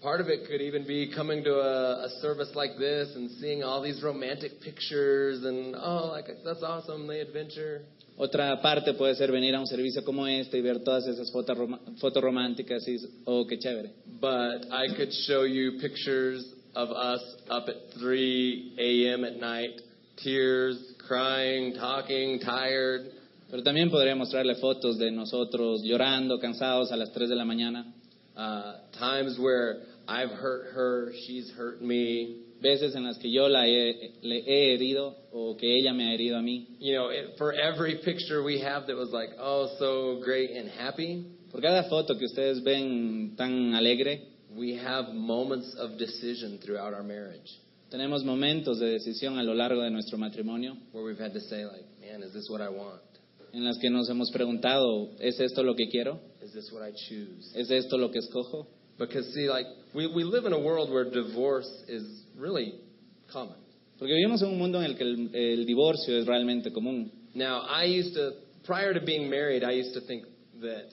Part 0.00 0.22
of 0.22 0.30
it 0.30 0.46
could 0.48 0.62
even 0.62 0.86
be 0.86 1.12
coming 1.14 1.44
to 1.44 1.61
a, 1.61 2.06
a 2.06 2.08
service 2.22 2.54
like 2.54 2.78
this 2.78 3.14
and 3.14 3.30
seeing 3.32 3.62
all 3.62 3.82
these 3.82 4.02
romantic 4.02 4.62
pictures 4.62 5.44
and, 5.44 5.76
oh, 5.76 6.08
like, 6.11 6.24
that's 6.42 6.62
awesome, 6.62 7.06
the 7.06 7.20
adventure. 7.20 7.82
Otra 8.16 8.62
parte 8.62 8.94
puede 8.94 9.14
ser 9.14 9.30
venir 9.30 9.54
a 9.54 9.61
un 9.61 9.66
servicio 9.66 10.02
como 10.06 10.26
este 10.26 10.56
y 10.56 10.62
ver 10.62 10.82
todas 10.82 11.06
esas 11.06 11.30
fotos, 11.30 11.58
rom- 11.58 11.78
románticas 12.22 12.88
y, 12.88 12.96
oh, 13.26 13.46
qué 13.46 13.58
chévere. 13.58 13.90
But 14.22 14.72
I 14.72 14.88
could 14.96 15.12
show 15.26 15.44
you 15.44 15.78
pictures 15.78 16.50
of 16.75 16.91
us 16.91 17.21
up 17.49 17.68
at 17.68 17.77
3 17.99 18.75
a.m. 18.79 19.25
at 19.25 19.37
night, 19.37 19.81
tears, 20.23 20.77
crying, 21.07 21.75
talking, 21.75 22.41
tired. 22.41 23.11
Pero 23.51 23.62
también 23.62 23.91
podría 23.91 24.14
mostrarle 24.14 24.55
fotos 24.57 24.99
de 24.99 25.11
nosotros 25.11 25.83
llorando, 25.83 26.39
cansados 26.39 26.93
a 26.93 26.97
las 26.97 27.11
3 27.12 27.29
de 27.29 27.35
la 27.37 27.45
mañana. 27.45 27.93
Uh, 28.37 28.75
times 28.99 29.39
where 29.39 29.81
I've 30.07 30.31
hurt 30.31 30.73
her, 30.75 31.12
she's 31.27 31.51
hurt 31.57 31.83
me. 31.83 32.37
Veces 32.62 32.95
en 32.95 33.05
las 33.05 33.16
que 33.18 33.31
yo 33.33 33.49
la 33.49 33.64
he- 33.66 34.12
le 34.23 34.43
he 34.47 34.75
herido 34.75 35.16
o 35.33 35.57
que 35.57 35.66
ella 35.79 35.93
me 35.95 36.05
ha 36.05 36.14
herido 36.14 36.37
a 36.37 36.43
mí. 36.43 36.66
You 36.79 36.95
know, 36.95 37.09
it, 37.09 37.37
for 37.39 37.53
every 37.55 37.97
picture 38.05 38.43
we 38.43 38.61
have 38.61 38.87
that 38.87 38.97
was 38.97 39.11
like, 39.11 39.31
oh, 39.39 39.68
so 39.79 40.21
great 40.23 40.51
and 40.51 40.68
happy, 40.68 41.25
Por 41.51 41.61
cada 41.61 41.89
foto 41.89 42.16
que 42.16 42.27
ustedes 42.27 42.62
ven 42.62 43.35
tan 43.37 43.75
alegre, 43.75 44.21
we 44.57 44.76
have 44.76 45.12
moments 45.12 45.74
of 45.78 45.98
decision 45.98 46.59
throughout 46.64 46.92
our 46.92 47.03
marriage 47.03 47.51
tenemos 47.90 48.24
momentos 48.24 48.78
de 48.78 48.86
decisión 48.86 49.38
a 49.38 49.42
lo 49.42 49.55
largo 49.55 49.82
de 49.82 49.90
nuestro 49.90 50.16
matrimonio 50.18 50.76
where 50.92 51.05
we've 51.05 51.18
had 51.18 51.32
to 51.32 51.40
say, 51.40 51.64
like, 51.64 51.84
man, 52.01 52.22
is 52.22 52.32
this 52.32 52.48
what 52.48 52.61
I 52.61 52.68
want? 52.68 53.01
en 53.53 53.64
las 53.64 53.78
que 53.78 53.90
nos 53.90 54.09
hemos 54.09 54.30
preguntado, 54.30 55.11
¿es 55.18 55.40
esto 55.40 55.62
lo 55.62 55.74
que 55.74 55.88
quiero? 55.88 56.20
Is 56.42 56.53
this 56.53 56.70
what 56.72 56.86
I 56.86 56.92
choose? 56.92 57.53
¿Es 57.55 57.70
esto 57.70 57.96
lo 57.96 58.11
que 58.11 58.18
escojo? 58.18 58.66
Because, 58.98 59.32
see, 59.32 59.48
like, 59.48 59.66
we, 59.94 60.07
we 60.07 60.24
live 60.24 60.46
in 60.46 60.53
a 60.53 60.59
world 60.59 60.90
where 60.90 61.05
divorce 61.05 61.68
is 61.88 62.24
really 62.36 62.74
common. 63.32 63.57
Porque 63.98 64.14
vivimos 64.14 64.42
en 64.42 64.51
un 64.51 64.59
mundo 64.59 64.78
en 64.78 64.84
el 64.84 64.96
que 64.96 65.05
el, 65.05 65.34
el 65.34 65.66
divorcio 65.66 66.16
es 66.16 66.26
realmente 66.26 66.70
común. 66.72 67.11
Now, 67.34 67.62
I 67.62 67.84
used 67.84 68.14
to, 68.14 68.32
prior 68.64 68.92
to 68.94 69.01
being 69.01 69.28
married, 69.28 69.64
I 69.64 69.72
used 69.72 69.94
to 69.94 70.01
think 70.07 70.24
that 70.61 70.90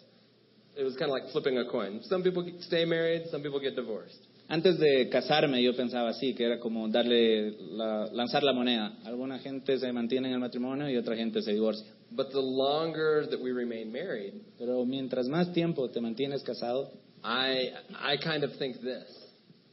it 0.78 0.84
was 0.84 0.96
kind 0.96 1.10
of 1.12 1.16
like 1.18 1.32
flipping 1.32 1.58
a 1.58 1.66
coin. 1.66 2.02
Some 2.04 2.24
people 2.24 2.44
stay 2.62 2.86
married, 2.86 3.24
some 3.32 3.42
people 3.42 3.60
get 3.60 3.76
divorced. 3.76 4.18
Antes 4.50 4.78
de 4.80 5.10
casarme 5.10 5.62
yo 5.62 5.74
pensaba 5.76 6.10
así, 6.10 6.34
que 6.34 6.46
era 6.46 6.60
como 6.60 6.88
darle 6.88 7.52
la- 7.72 8.08
lanzar 8.14 8.44
la 8.44 8.54
moneda. 8.54 8.94
Alguna 9.06 9.40
gente 9.40 9.78
se 9.78 9.92
mantiene 9.92 10.28
en 10.30 10.36
el 10.36 10.40
matrimonio 10.40 10.90
y 10.90 10.96
otra 10.96 11.16
gente 11.18 11.42
se 11.42 11.52
divorcia. 11.54 11.86
But 12.12 12.30
the 12.32 12.40
longer 12.42 13.28
that 13.30 13.40
we 13.42 13.52
remain 13.52 13.92
married, 13.92 14.34
Pero 14.58 14.86
mientras 14.86 15.28
más 15.28 15.52
tiempo 15.52 15.90
te 15.90 16.00
mantienes 16.00 16.44
casado, 16.44 16.92
I, 17.24 17.74
I 17.92 18.18
kind 18.24 18.44
of 18.46 18.52
think 18.58 18.78
this. 18.82 19.04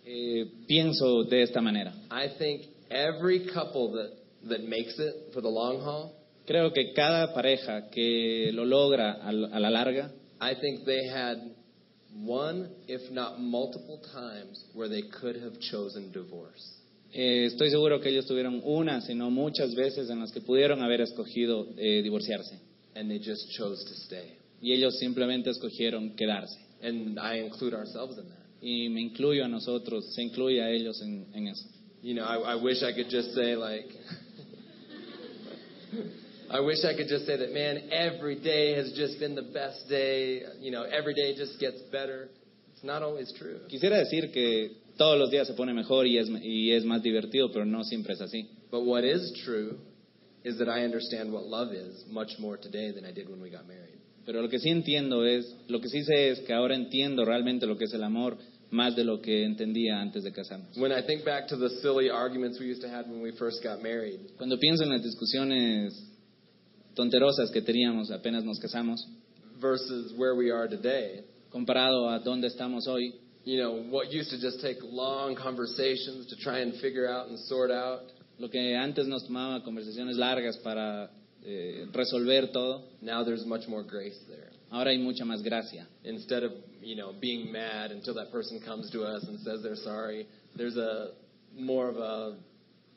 eh, 0.06 0.44
pienso 0.66 1.22
de 1.24 1.42
esta 1.42 1.60
manera. 1.60 1.92
I 2.10 2.28
think 2.38 2.62
every 2.90 3.46
couple 3.46 3.92
that, 3.92 4.10
that 4.48 4.64
makes 4.68 4.98
it 4.98 5.32
for 5.32 5.40
the 5.40 5.48
long 5.48 5.80
haul, 5.82 6.12
Creo 6.46 6.72
que 6.74 6.92
cada 6.92 7.32
pareja 7.32 7.88
que 7.90 8.50
lo 8.52 8.64
logra 8.66 9.12
a 9.22 9.32
la 9.32 9.48
a 9.56 9.60
la 9.60 9.70
larga, 9.70 10.10
I 10.40 10.54
think 10.54 10.84
they 10.84 11.06
had 11.06 11.36
one, 12.16 12.70
if 12.86 13.10
not 13.12 13.40
multiple 13.40 14.00
times, 14.12 14.64
where 14.74 14.88
they 14.88 15.02
could 15.20 15.36
have 15.42 15.58
chosen 15.60 16.12
divorce. 16.12 16.62
eh, 17.16 17.44
estoy 17.46 17.70
seguro 17.70 18.00
que 18.00 18.10
ellos 18.10 18.26
tuvieron 18.26 18.60
una, 18.64 19.00
sino 19.00 19.30
muchas 19.30 19.74
veces 19.76 20.10
en 20.10 20.18
las 20.18 20.32
que 20.32 20.40
pudieron 20.40 20.82
haber 20.82 21.00
escogido 21.00 21.68
eh, 21.76 22.02
divorciarse. 22.02 22.58
And 22.96 23.08
they 23.08 23.18
just 23.18 23.50
chose 23.56 23.84
to 23.84 23.94
stay. 23.94 24.36
Y 24.60 24.72
ellos 24.72 24.98
simplemente 24.98 25.50
escogieron 25.50 26.16
quedarse. 26.16 26.58
And 26.82 27.18
I 27.18 27.38
include 27.38 27.74
ourselves 27.74 28.18
in 28.18 28.28
that. 28.28 28.38
Y 28.60 28.88
me 28.88 29.00
incluyo 29.00 29.44
a 29.44 29.48
nosotros, 29.48 30.12
se 30.14 30.22
incluye 30.22 30.60
a 30.60 30.70
ellos 30.70 31.00
en, 31.02 31.26
en 31.34 31.48
eso. 31.48 31.68
You 32.02 32.14
know, 32.14 32.24
I, 32.24 32.54
I 32.54 32.56
wish 32.56 32.82
I 32.82 32.92
could 32.92 33.08
just 33.08 33.32
say, 33.34 33.54
like, 33.56 33.86
I 36.54 36.60
wish 36.60 36.84
I 36.84 36.94
could 36.94 37.08
just 37.08 37.26
say 37.26 37.36
that, 37.36 37.52
man, 37.52 37.90
every 37.90 38.38
day 38.38 38.76
has 38.76 38.92
just 38.94 39.18
been 39.18 39.34
the 39.34 39.42
best 39.42 39.88
day. 39.88 40.40
You 40.60 40.70
know, 40.70 40.84
every 40.84 41.12
day 41.12 41.34
just 41.34 41.58
gets 41.58 41.82
better. 41.90 42.28
It's 42.72 42.84
not 42.84 43.02
always 43.02 43.32
true. 43.36 43.58
Quisiera 43.68 43.98
decir 43.98 44.32
que 44.32 44.70
todos 44.96 45.18
los 45.18 45.32
días 45.32 45.48
se 45.48 45.54
pone 45.54 45.74
mejor 45.74 46.06
y 46.06 46.16
es, 46.16 46.28
y 46.28 46.70
es 46.70 46.84
más 46.84 47.02
divertido, 47.02 47.50
pero 47.52 47.64
no 47.64 47.82
siempre 47.82 48.14
es 48.14 48.20
así. 48.20 48.48
But 48.70 48.84
what 48.84 49.02
is 49.02 49.32
true 49.44 49.78
is 50.44 50.56
that 50.58 50.68
I 50.68 50.84
understand 50.84 51.32
what 51.32 51.44
love 51.44 51.72
is 51.72 52.04
much 52.08 52.38
more 52.38 52.56
today 52.56 52.92
than 52.92 53.04
I 53.04 53.10
did 53.10 53.28
when 53.28 53.42
we 53.42 53.50
got 53.50 53.66
married. 53.66 53.98
Pero 54.24 54.40
lo 54.40 54.48
que 54.48 54.60
sí 54.60 54.68
entiendo 54.68 55.26
es, 55.26 55.44
lo 55.66 55.80
que 55.80 55.88
sí 55.88 56.04
sé 56.04 56.30
es 56.30 56.40
que 56.46 56.52
ahora 56.52 56.76
entiendo 56.76 57.24
realmente 57.24 57.66
lo 57.66 57.76
que 57.76 57.86
es 57.86 57.94
el 57.94 58.04
amor 58.04 58.38
más 58.70 58.94
de 58.94 59.02
lo 59.02 59.20
que 59.20 59.44
entendía 59.44 60.00
antes 60.00 60.22
de 60.22 60.30
casarnos. 60.30 60.76
When 60.76 60.92
I 60.92 61.02
think 61.04 61.24
back 61.24 61.48
to 61.48 61.56
the 61.56 61.70
silly 61.82 62.10
arguments 62.10 62.60
we 62.60 62.66
used 62.66 62.82
to 62.82 62.88
have 62.88 63.08
when 63.08 63.22
we 63.22 63.32
first 63.32 63.60
got 63.60 63.82
married, 63.82 64.20
Cuando 64.36 64.56
pienso 64.56 64.84
en 64.84 64.90
las 64.90 65.02
discusiones 65.02 66.03
tonterosas 66.94 67.50
que 67.50 67.62
teníamos 67.62 68.10
apenas 68.10 68.44
nos 68.44 68.58
casamos, 68.58 69.00
versus 69.60 70.12
where 70.16 70.34
we 70.34 70.50
are 70.50 70.68
today, 70.68 71.24
comparado 71.50 72.08
a 72.08 72.18
dónde 72.20 72.46
estamos 72.46 72.86
hoy, 72.86 73.14
you 73.44 73.58
know, 73.58 73.84
what 73.90 74.10
used 74.10 74.30
to 74.30 74.38
just 74.38 74.60
take 74.60 74.78
long 74.82 75.34
conversations 75.36 76.26
to 76.28 76.36
try 76.36 76.60
and 76.60 76.74
figure 76.80 77.08
out 77.08 77.28
and 77.28 77.38
sort 77.40 77.70
out, 77.70 78.00
lo 78.38 78.48
que 78.48 78.74
antes 78.76 79.06
nos 79.06 79.24
tomaba 79.26 79.62
conversaciones 79.62 80.16
largas 80.16 80.56
para 80.62 81.10
eh, 81.44 81.86
resolver 81.92 82.52
todo, 82.52 82.82
now 83.02 83.22
there's 83.22 83.44
much 83.46 83.68
more 83.68 83.82
grace 83.82 84.18
there. 84.28 84.50
ahora 84.74 84.90
hay 84.90 84.98
mucha 84.98 85.24
más 85.24 85.42
gracia. 85.42 85.86
Instead 86.02 86.42
of, 86.42 86.52
you 86.82 86.96
know, 86.96 87.12
being 87.20 87.50
mad 87.52 87.92
until 87.92 88.14
that 88.14 88.32
person 88.32 88.60
comes 88.60 88.90
to 88.90 89.04
us 89.04 89.24
and 89.28 89.38
says 89.40 89.62
they're 89.62 89.76
sorry, 89.76 90.26
there's 90.56 90.76
a 90.76 91.12
more 91.56 91.88
of 91.88 91.96
a, 91.96 92.36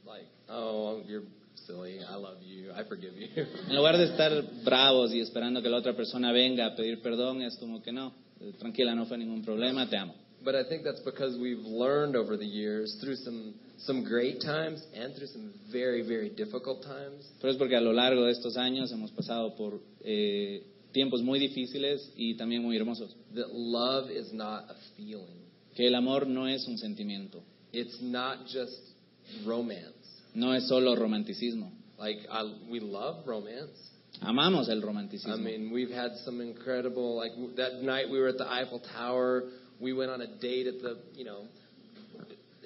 like, 0.06 0.26
oh, 0.50 1.04
you're 1.06 1.24
silly, 1.68 2.00
I 2.00 2.16
love 2.16 2.42
you, 2.42 2.72
I 2.72 2.84
forgive 2.86 3.14
you. 3.16 3.28
En 3.70 3.76
lugar 3.76 3.98
de 3.98 4.06
estar 4.06 4.32
bravos 4.64 5.14
y 5.14 5.20
esperando 5.20 5.62
que 5.62 5.70
la 5.70 5.78
otra 5.78 5.94
persona 5.96 6.32
venga 6.32 6.66
a 6.66 6.76
pedir 6.76 7.02
perdón, 7.02 7.42
es 7.42 7.56
como 7.58 7.82
que 7.82 7.92
no, 7.92 8.14
eh, 8.40 8.54
tranquila, 8.58 8.96
no 8.96 9.06
fue 9.06 9.18
ningún 9.18 9.44
problema, 9.44 9.88
te 9.90 9.98
amo. 9.98 10.16
But 10.44 10.56
I 10.56 10.64
think 10.70 10.84
that's 10.84 11.02
because 11.04 11.36
we've 11.38 11.66
learned 11.66 12.16
over 12.16 12.38
the 12.38 12.46
years 12.46 12.96
through 13.02 13.16
some 13.18 13.54
some 13.80 14.04
great 14.04 14.40
times 14.40 14.82
and 14.96 15.14
through 15.16 15.28
some 15.28 15.52
very 15.72 16.04
very 16.04 16.30
difficult 16.30 16.84
times 16.84 17.28
Pero 17.42 17.52
es 17.52 17.58
porque 17.58 17.76
a 17.76 17.82
lo 17.82 17.92
largo 17.92 18.26
de 18.26 18.32
estos 18.32 18.56
años 18.56 18.92
hemos 18.92 19.12
pasado 19.12 19.56
por 19.56 19.82
eh, 20.04 20.64
tiempos 20.94 21.22
muy 21.22 21.40
difíciles 21.40 22.12
y 22.16 22.36
también 22.38 22.62
muy 22.64 22.78
hermosos. 22.78 23.16
that 23.34 23.52
love 23.52 24.10
is 24.10 24.32
not 24.32 24.70
a 24.70 24.76
feeling. 24.96 25.44
Que 25.76 25.88
el 25.88 25.96
amor 25.96 26.28
no 26.28 26.48
es 26.48 26.68
un 26.68 26.78
sentimiento, 26.78 27.44
It's 27.74 28.00
not 28.02 28.46
just 28.46 28.80
romance. 29.46 29.97
No 30.38 30.54
es 30.54 30.68
solo 30.68 30.96
romanticismo. 30.96 31.72
Like 31.98 32.20
I, 32.32 32.44
we 32.70 32.80
love 32.80 33.26
romance. 33.26 33.72
Amamos 34.22 34.70
el 34.70 34.82
romanticismo. 34.82 35.34
I 35.34 35.38
mean, 35.38 35.72
we've 35.72 35.90
had 35.90 36.12
some 36.26 36.42
incredible 36.42 37.18
like 37.18 37.32
that 37.56 37.82
night 37.82 38.10
we 38.10 38.20
were 38.20 38.30
at 38.30 38.38
the 38.38 38.48
Eiffel 38.48 38.80
Tower. 38.96 39.44
We 39.82 39.94
went 39.94 40.12
on 40.12 40.22
a 40.22 40.28
date 40.40 40.68
at 40.68 40.80
the 40.82 41.00
you 41.14 41.26
know 41.26 41.46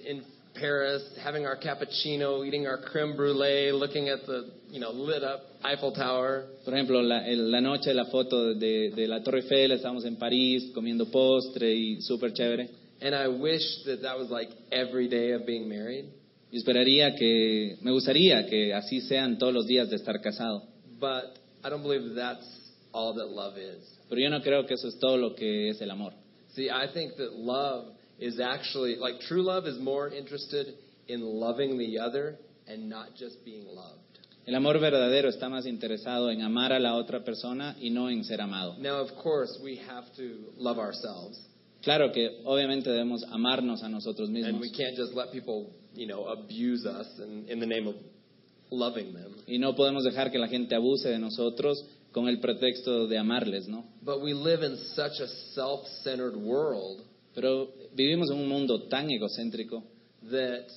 in 0.05 0.23
Paris, 0.53 1.01
having 1.23 1.45
our 1.45 1.55
cappuccino, 1.57 2.45
eating 2.45 2.67
our 2.67 2.77
creme 2.77 3.15
brulee, 3.15 3.71
looking 3.71 4.09
at 4.09 4.25
the 4.25 4.51
you 4.69 4.81
know 4.81 4.91
lit 4.91 5.23
up 5.23 5.39
Eiffel 5.63 5.93
Tower. 5.93 6.47
Por 6.65 6.73
ejemplo, 6.73 7.01
la, 7.01 7.21
la 7.25 7.61
noche, 7.61 7.93
la 7.93 8.05
foto 8.05 8.53
de, 8.53 8.91
de 8.91 9.07
la 9.07 9.23
Torre 9.23 9.41
Eiffel, 9.41 9.71
estábamos 9.71 10.03
en 10.05 10.17
París 10.17 10.71
comiendo 10.73 11.09
postre 11.09 11.73
y 11.73 12.01
súper 12.01 12.33
chévere. 12.33 12.69
And 13.01 13.15
I 13.15 13.29
wish 13.29 13.63
that 13.85 14.01
that 14.03 14.17
was 14.17 14.29
like 14.29 14.49
every 14.71 15.07
day 15.07 15.31
of 15.31 15.45
being 15.45 15.69
married. 15.69 16.05
Y 16.51 16.57
esperaría 16.57 17.15
que, 17.15 17.77
me 17.81 17.91
gustaría 17.91 18.45
que 18.45 18.73
así 18.73 19.01
sean 19.01 19.37
todos 19.37 19.53
los 19.53 19.65
días 19.67 19.89
de 19.89 19.95
estar 19.95 20.19
casado. 20.21 20.63
But 20.99 21.37
I 21.63 21.69
don't 21.69 21.83
believe 21.83 22.13
that's 22.15 22.45
all 22.91 23.13
that 23.15 23.29
love 23.29 23.57
is. 23.57 23.83
Pero 24.09 24.21
yo 24.21 24.29
no 24.29 24.41
creo 24.41 24.65
que 24.65 24.73
eso 24.73 24.87
es 24.87 24.99
todo 24.99 25.17
lo 25.17 25.33
que 25.33 25.69
es 25.69 25.81
el 25.81 25.91
amor. 25.91 26.13
See, 26.53 26.69
I 26.69 26.87
think 26.93 27.15
that 27.15 27.33
love 27.33 27.93
is 28.19 28.39
actually, 28.39 28.97
like, 28.97 29.19
true 29.21 29.41
love 29.41 29.65
is 29.65 29.79
more 29.79 30.09
interested 30.09 30.75
in 31.07 31.21
loving 31.21 31.77
the 31.77 31.99
other 31.99 32.37
and 32.67 32.89
not 32.89 33.15
just 33.17 33.43
being 33.45 33.65
loved. 33.73 33.99
El 34.45 34.55
amor 34.55 34.79
verdadero 34.79 35.29
está 35.29 35.49
más 35.49 35.65
interesado 35.65 36.31
en 36.31 36.41
amar 36.41 36.73
a 36.73 36.79
la 36.79 36.95
otra 36.95 37.23
persona 37.23 37.75
y 37.79 37.91
no 37.91 38.09
en 38.09 38.23
ser 38.23 38.41
amado. 38.41 38.75
Now, 38.79 38.99
of 38.99 39.15
course, 39.21 39.59
we 39.63 39.79
have 39.87 40.11
to 40.17 40.51
love 40.57 40.79
ourselves, 40.79 41.39
Claro 41.81 42.11
que 42.11 42.41
obviamente 42.45 42.91
debemos 42.91 43.23
amarnos 43.23 43.81
a 43.81 43.89
nosotros 43.89 44.29
and 44.29 44.37
mismos 44.37 44.61
we 44.61 44.71
can't 44.71 44.95
just 44.95 45.13
let 45.13 45.31
people, 45.31 45.71
you 45.93 46.07
know, 46.07 46.25
abuse 46.25 46.85
us 46.85 47.07
in, 47.19 47.45
in 47.49 47.59
the 47.59 47.65
name 47.65 47.87
of 47.87 47.95
loving 48.69 49.13
them. 49.13 49.33
y 49.47 49.57
no 49.57 49.75
podemos 49.75 50.03
dejar 50.03 50.31
que 50.31 50.39
la 50.39 50.47
gente 50.47 50.75
abuse 50.75 51.09
de 51.09 51.19
nosotros 51.19 51.83
con 52.11 52.27
el 52.27 52.39
pretexto 52.39 53.07
de 53.07 53.17
amarles, 53.17 53.67
¿no? 53.67 53.85
But 54.03 54.21
we 54.21 54.33
live 54.33 54.63
in 54.63 54.77
such 54.95 55.19
a 55.19 55.27
self-centered 55.53 56.35
world 56.35 57.01
Pero 57.33 57.69
vivimos 57.95 58.29
en 58.29 58.37
un 58.39 58.47
mundo 58.49 58.87
tan 58.89 59.09
egocéntrico 59.09 59.83
that 60.29 60.67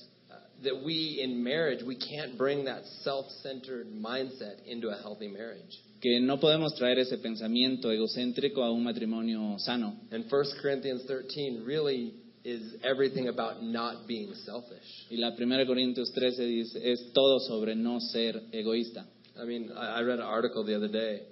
that 0.63 0.83
we 0.85 1.19
in 1.21 1.43
marriage 1.43 1.83
we 1.83 1.97
can't 1.97 2.37
bring 2.37 2.63
that 2.65 2.81
self-centered 3.03 3.87
mindset 3.87 4.65
into 4.65 4.89
a 4.89 4.95
healthy 5.01 5.27
marriage. 5.27 5.79
que 6.01 6.19
no 6.21 6.37
podemos 6.39 6.73
traer 6.75 6.99
ese 6.99 7.17
pensamiento 7.17 7.91
egocéntrico 7.91 8.63
a 8.63 8.71
un 8.71 8.83
matrimonio 8.83 9.57
sano. 9.59 9.95
And 10.11 10.25
1 10.29 10.43
Corinthians 10.61 11.05
13 11.05 11.63
really 11.65 12.13
is 12.45 12.75
everything 12.83 13.27
about 13.27 13.63
not 13.63 14.07
being 14.07 14.31
selfish. 14.45 15.07
Y 15.09 15.17
la 15.17 15.31
1 15.31 15.65
Corintios 15.65 16.13
13 16.13 16.45
dice, 16.45 16.79
es 16.91 17.11
todo 17.11 17.39
sobre 17.39 17.75
no 17.75 17.99
ser 17.99 18.39
egoísta. 18.53 19.05
I 19.35 19.45
mean, 19.45 19.71
I, 19.75 19.99
I 19.99 20.01
read 20.03 20.19
an 20.19 20.25
article 20.25 20.63
the 20.63 20.75
other 20.75 20.87
day 20.87 21.23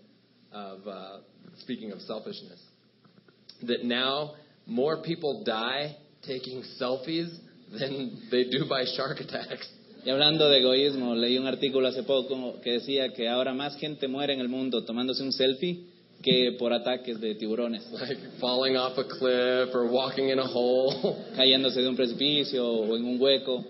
of 0.51 0.87
uh, 0.87 1.17
speaking 1.59 1.91
of 1.91 2.01
selfishness 2.01 2.59
that 3.61 3.83
now 3.83 4.33
more 4.65 5.03
people 5.03 5.43
die 5.45 5.95
taking 6.25 6.63
selfies 6.81 7.29
than 7.71 8.27
they 8.31 8.45
do 8.49 8.65
by 8.67 8.83
shark 8.97 9.19
attacks. 9.19 9.69
Y 10.05 10.09
hablando 10.09 10.49
de 10.49 10.57
egoísmo, 10.57 11.15
leí 11.15 11.37
un 11.37 11.47
artículo 11.47 11.87
hace 11.87 12.03
poco 12.03 12.59
que 12.61 12.71
decía 12.71 13.13
que 13.13 13.29
ahora 13.29 13.53
más 13.53 13.77
gente 13.77 14.07
muere 14.07 14.33
en 14.33 14.41
el 14.41 14.49
mundo 14.49 14.83
tomándose 14.83 15.23
un 15.23 15.31
selfie 15.31 15.92
que 16.23 16.55
por 16.57 16.71
ataques 16.71 17.19
de 17.19 17.35
tiburones, 17.35 17.85
Like 17.91 18.17
falling 18.39 18.77
off 18.77 18.97
a 18.97 19.03
cliff 19.03 19.75
or 19.75 19.91
walking 19.91 20.29
in 20.29 20.39
a 20.39 20.47
hole. 20.47 21.23
cayéndose 21.35 21.81
de 21.81 21.87
un 21.87 21.95
precipicio 21.95 22.65
o 22.65 22.95
en 22.95 23.05
un 23.05 23.19
hueco. 23.19 23.63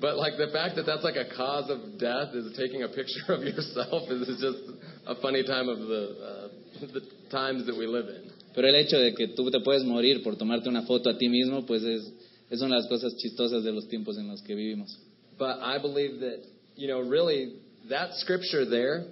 But 0.00 0.16
like 0.16 0.36
the 0.36 0.48
fact 0.52 0.74
that 0.76 0.86
that's 0.86 1.04
like 1.04 1.16
a 1.16 1.28
cause 1.36 1.70
of 1.70 1.98
death 1.98 2.34
is 2.34 2.56
taking 2.56 2.82
a 2.82 2.88
picture 2.88 3.28
of 3.32 3.42
yourself 3.42 4.10
is 4.10 4.26
just 4.40 4.58
a 5.06 5.14
funny 5.20 5.44
time 5.44 5.68
of 5.68 5.78
the 5.78 6.02
uh, 6.18 6.48
the 6.92 7.02
times 7.30 7.66
that 7.66 7.76
we 7.76 7.86
live 7.86 8.08
in. 8.08 8.30
Pero 8.54 8.68
el 8.68 8.74
hecho 8.74 8.98
de 8.98 9.12
que 9.14 9.28
tú 9.34 9.50
te 9.50 9.60
puedes 9.60 9.84
morir 9.84 10.22
por 10.22 10.36
tomarte 10.36 10.68
una 10.68 10.82
foto 10.82 11.10
a 11.10 11.18
ti 11.18 11.28
mismo, 11.28 11.66
pues 11.66 11.82
es, 11.82 12.12
es 12.50 12.60
una 12.60 12.76
de 12.76 12.82
las 12.82 12.88
cosas 12.88 13.16
chistosas 13.16 13.64
de 13.64 13.72
los 13.72 13.88
tiempos 13.88 14.16
en 14.16 14.28
los 14.28 14.42
que 14.42 14.54
vivimos. 14.54 14.96
But 15.38 15.58
I 15.60 15.78
believe 15.78 16.20
that 16.20 16.40
you 16.76 16.88
know 16.88 17.00
really 17.00 17.56
that 17.88 18.14
scripture 18.14 18.64
there 18.64 19.06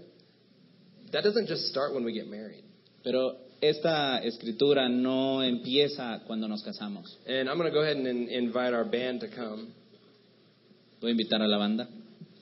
that 1.13 1.23
doesn't 1.23 1.47
just 1.47 1.67
start 1.69 1.95
when 1.95 2.05
we 2.05 2.13
get 2.13 2.27
married. 2.29 2.65
Pero 3.05 3.37
esta 3.61 4.19
escritura 4.23 4.89
no 4.89 5.43
empieza 5.43 6.21
cuando 6.27 6.47
nos 6.49 6.63
casamos. 6.63 7.17
And 7.27 7.49
I'm 7.49 7.57
going 7.59 7.71
to 7.71 7.75
go 7.75 7.83
ahead 7.83 7.97
and 7.97 8.07
in, 8.07 8.29
invite 8.29 8.73
our 8.75 8.85
band 8.85 9.21
to 9.21 9.29
come. 9.29 9.73
Voy 11.01 11.09
a 11.09 11.13
invitar 11.15 11.41
a 11.41 11.47
la 11.49 11.59
banda. 11.59 11.89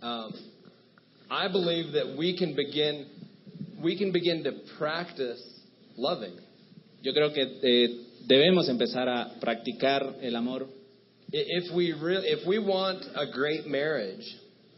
Um, 0.03 0.33
I 1.31 1.49
believe 1.49 1.93
that 1.93 2.17
we 2.19 2.37
can 2.37 2.55
begin 2.55 3.07
we 3.83 3.97
can 3.97 4.13
begin 4.13 4.45
to 4.45 4.53
practice 4.79 5.41
loving. 5.97 6.35
Yo 7.03 7.13
creo 7.13 7.33
que 7.33 7.43
eh, 7.63 7.89
debemos 8.27 8.69
empezar 8.69 9.09
a 9.09 9.39
practicar 9.41 10.17
el 10.23 10.37
amor 10.37 10.67
I- 11.33 11.45
If 11.47 11.73
we 11.75 11.93
really 11.93 12.29
if 12.29 12.47
we 12.47 12.59
want 12.59 13.03
a 13.15 13.27
great 13.33 13.67
marriage, 13.67 14.25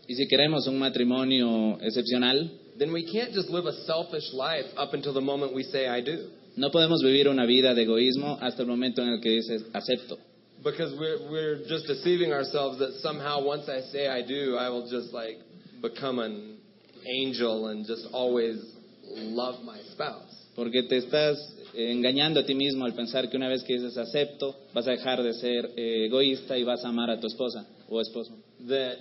y 0.09 0.15
si 0.15 0.29
queremos 0.29 0.67
un 0.69 0.79
matrimonio 0.79 1.79
excepcional, 1.81 2.51
then 2.79 2.93
we 2.93 3.11
can't 3.13 3.33
just 3.33 3.49
live 3.49 3.67
a 3.67 3.73
selfish 3.85 4.33
life 4.33 4.67
up 4.77 4.95
until 4.95 5.13
the 5.13 5.21
moment 5.21 5.55
we 5.55 5.63
say 5.63 5.87
I 5.89 6.01
do. 6.01 6.29
no 6.57 6.71
podemos 6.71 7.03
vivir 7.03 7.29
una 7.29 7.47
vida 7.47 7.75
de 7.75 7.83
egoísmo 7.83 8.39
hasta 8.41 8.63
el 8.63 8.69
momento 8.69 9.03
en 9.03 9.09
el 9.09 9.21
que 9.21 9.31
dices 9.31 9.65
acepto. 9.73 10.19
Because 10.63 10.95
we're, 10.97 11.19
we're 11.31 11.57
just 11.67 11.87
deceiving 11.87 12.33
ourselves 12.33 12.79
that 12.79 12.93
somehow 13.03 13.43
once 13.43 13.69
I 13.69 13.81
say 13.91 14.07
I 14.07 14.23
do, 14.23 14.57
I 14.57 14.69
will 14.69 14.89
just 14.89 15.13
like 15.13 15.39
become 15.81 16.21
an 16.21 16.59
angel 17.05 17.69
and 17.69 17.85
just 17.85 18.07
always 18.13 18.59
love 19.03 19.65
my 19.65 19.81
spouse. 19.93 20.31
Porque 20.55 20.83
te 20.89 20.99
estás 20.99 21.37
engañando 21.75 22.41
a 22.41 22.47
ti 22.47 22.55
mismo 22.55 22.85
al 22.85 22.93
pensar 22.93 23.29
que 23.29 23.37
una 23.37 23.49
vez 23.49 23.65
que 23.65 23.75
dices 23.75 23.97
acepto, 23.97 24.55
vas 24.73 24.87
a 24.87 24.93
dejar 24.93 25.23
de 25.23 25.33
ser 25.33 25.71
eh, 25.77 26.07
egoísta 26.07 26.57
y 26.57 26.63
vas 26.63 26.85
a 26.85 26.89
amar 26.89 27.11
a 27.11 27.19
tu 27.19 27.27
esposa 27.27 27.67
o 27.89 28.01
esposo. 28.01 28.37
That 28.69 28.99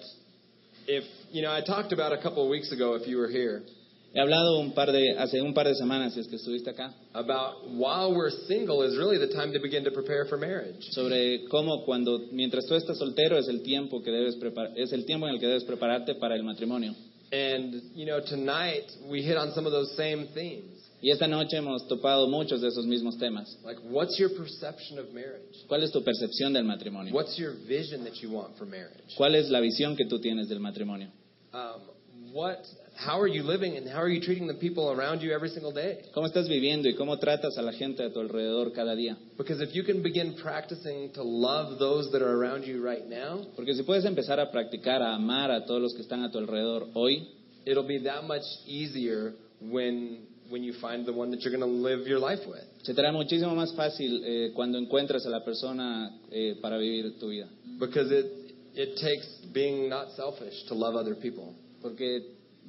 if, 0.87 1.03
you 1.31 1.41
know, 1.41 1.51
I 1.51 1.61
talked 1.61 1.91
about 1.93 2.13
a 2.13 2.21
couple 2.21 2.43
of 2.43 2.49
weeks 2.49 2.71
ago, 2.71 2.95
if 2.95 3.07
you 3.07 3.17
were 3.17 3.27
here, 3.29 3.63
He 4.13 4.19
hablado 4.19 4.59
un 4.59 4.73
par 4.73 4.87
de, 4.91 5.15
hace 5.17 5.39
un 5.39 5.53
par 5.53 5.63
de 5.63 5.73
semanas, 5.75 6.13
si 6.13 6.19
es 6.19 6.27
que 6.27 6.35
estuviste 6.37 6.67
acá, 6.69 6.91
about 7.13 7.69
while 7.71 8.13
we're 8.13 8.29
single 8.45 8.81
is 8.83 8.97
really 8.97 9.17
the 9.17 9.33
time 9.33 9.53
to 9.53 9.59
begin 9.61 9.85
to 9.85 9.91
prepare 9.91 10.25
for 10.25 10.37
marriage. 10.37 10.83
sobre 10.91 11.47
cómo 11.49 11.85
cuando, 11.85 12.19
mientras 12.33 12.65
tú 12.67 12.75
estás 12.75 12.97
soltero, 12.97 13.37
es 13.37 13.47
el 13.47 13.61
tiempo 13.63 14.01
que 14.03 14.11
debes 14.11 14.35
prepar- 14.37 14.73
es 14.75 14.91
el 14.91 15.05
tiempo 15.05 15.27
en 15.27 15.35
el 15.35 15.39
que 15.39 15.47
debes 15.47 15.63
prepararte 15.63 16.15
para 16.15 16.35
el 16.35 16.43
matrimonio. 16.43 16.93
And, 17.31 17.81
you 17.95 18.05
know, 18.05 18.19
tonight 18.19 18.83
we 19.09 19.21
hit 19.21 19.37
on 19.37 19.53
some 19.53 19.65
of 19.65 19.71
those 19.71 19.95
same 19.95 20.27
themes. 20.33 20.70
Y 21.01 21.09
esta 21.09 21.27
noche 21.27 21.57
hemos 21.57 21.87
topado 21.87 22.27
muchos 22.27 22.61
de 22.61 22.67
esos 22.67 22.85
mismos 22.85 23.17
temas. 23.17 23.57
Like, 23.65 23.81
what's 23.89 24.19
your 24.19 24.29
perception 24.29 24.99
of 24.99 25.11
marriage? 25.13 25.65
¿Cuál 25.67 25.83
es 25.83 25.91
tu 25.91 26.03
percepción 26.03 26.53
del 26.53 26.63
matrimonio? 26.63 27.11
What's 27.11 27.37
your 27.39 27.53
vision 27.67 28.03
that 28.03 28.21
you 28.21 28.29
want 28.31 28.55
for 28.57 28.67
marriage? 28.67 29.15
¿Cuál 29.17 29.33
es 29.35 29.49
la 29.49 29.59
visión 29.59 29.95
que 29.95 30.05
tú 30.05 30.19
tienes 30.19 30.47
del 30.47 30.59
matrimonio? 30.59 31.07
Um, 31.53 31.81
what, 32.31 32.59
how 32.95 33.19
are 33.19 33.27
you 33.27 33.41
living 33.41 33.77
and 33.77 33.87
how 33.87 33.99
are 33.99 34.09
you 34.09 34.21
treating 34.21 34.45
the 34.45 34.53
people 34.53 34.91
around 34.91 35.21
you 35.21 35.33
every 35.33 35.49
single 35.49 35.71
day? 35.71 36.03
¿Cómo 36.13 36.27
estás 36.27 36.47
viviendo 36.47 36.87
y 36.87 36.93
cómo 36.93 37.17
tratas 37.17 37.57
a 37.57 37.63
la 37.63 37.73
gente 37.73 38.03
a 38.03 38.13
tu 38.13 38.19
alrededor 38.19 38.71
cada 38.71 38.95
día? 38.95 39.17
Because 39.39 39.59
if 39.59 39.73
you 39.73 39.83
can 39.83 40.03
begin 40.03 40.35
practicing 40.35 41.11
to 41.13 41.23
love 41.23 41.79
those 41.79 42.11
that 42.11 42.21
are 42.21 42.35
around 42.35 42.63
you 42.63 42.79
right 42.79 43.07
now, 43.09 43.47
Porque 43.55 43.73
si 43.73 43.81
puedes 43.81 44.05
empezar 44.05 44.39
a 44.39 44.51
practicar, 44.51 45.01
a 45.01 45.15
amar 45.15 45.49
a 45.49 45.65
todos 45.65 45.81
los 45.81 45.93
que 45.95 46.03
están 46.03 46.23
a 46.23 46.31
tu 46.31 46.37
alrededor 46.37 46.89
hoy, 46.93 47.27
it'll 47.65 47.87
be 47.87 48.03
that 48.03 48.23
much 48.25 48.43
easier 48.67 49.33
when 49.59 50.27
when 50.51 50.63
you 50.63 50.73
find 50.73 51.05
the 51.05 51.13
one 51.13 51.31
that 51.31 51.41
you're 51.41 51.55
going 51.55 51.61
to 51.61 51.89
live 51.89 52.07
your 52.07 52.19
life 52.19 52.41
with. 52.45 52.63
se 52.83 52.93
te 52.93 53.01
hará 53.01 53.11
muchísimo 53.11 53.55
más 53.55 53.73
fácil 53.73 54.21
eh, 54.23 54.51
cuando 54.53 54.77
encuentres 54.77 55.25
a 55.25 55.29
la 55.29 55.43
persona 55.43 56.19
eh, 56.31 56.57
para 56.61 56.77
vivir 56.77 57.17
tu 57.17 57.29
vida. 57.29 57.47
Because 57.79 58.11
it 58.11 58.41
it 58.73 58.95
takes 59.01 59.27
being 59.53 59.89
not 59.89 60.11
selfish 60.15 60.65
to 60.67 60.75
love 60.75 60.95
other 60.95 61.15
people. 61.15 61.53
Porque 61.81 62.21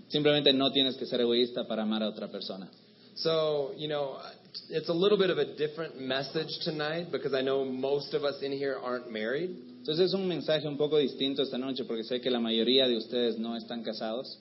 simplemente 0.09 0.53
no 0.53 0.71
tienes 0.73 0.97
que 0.97 1.07
ser 1.07 1.21
egoísta 1.21 1.67
para 1.67 1.83
amar 1.83 2.03
a 2.03 2.09
otra 2.09 2.29
persona. 2.29 2.69
So, 3.15 3.73
you 3.77 3.89
know, 3.89 4.17
it's 4.71 4.89
a 4.89 4.93
little 4.95 5.19
bit 5.19 5.31
of 5.31 5.39
a 5.39 5.55
different 5.57 6.01
message 6.01 6.49
tonight 6.65 7.13
because 7.13 7.35
I 7.35 7.43
know 7.43 7.65
most 7.65 8.15
of 8.15 8.25
us 8.25 8.43
in 8.43 8.53
here 8.53 8.79
aren't 8.83 9.11
married. 9.13 9.51
Entonces 9.81 10.07
es 10.07 10.15
un 10.15 10.27
mensaje 10.29 10.67
un 10.67 10.77
poco 10.77 10.99
distinto 10.99 11.43
esta 11.43 11.59
noche 11.59 11.85
porque 11.85 12.05
sé 12.05 12.21
que 12.21 12.31
la 12.31 12.41
mayoría 12.41 12.87
de 12.87 12.97
ustedes 12.97 13.39
no 13.39 13.57
están 13.57 13.83
casados. 13.83 14.39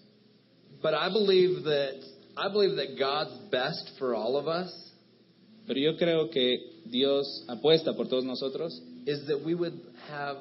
But 0.82 0.94
I 0.94 1.10
believe 1.10 1.64
that 1.64 2.00
I 2.38 2.50
believe 2.52 2.76
that 2.78 2.98
God's 2.98 3.36
best 3.52 3.92
for 4.00 4.16
all 4.16 4.38
of 4.38 4.48
us 4.48 4.72
Pero 5.68 5.80
yo 5.80 5.96
creo 5.98 6.30
que 6.32 6.82
Dios 6.86 7.46
apuesta 7.48 7.96
por 7.96 8.08
todos 8.08 8.26
nosotros, 8.26 8.74
is 9.06 9.26
that 9.28 9.40
we 9.46 9.54
would 9.54 9.80
have 10.10 10.38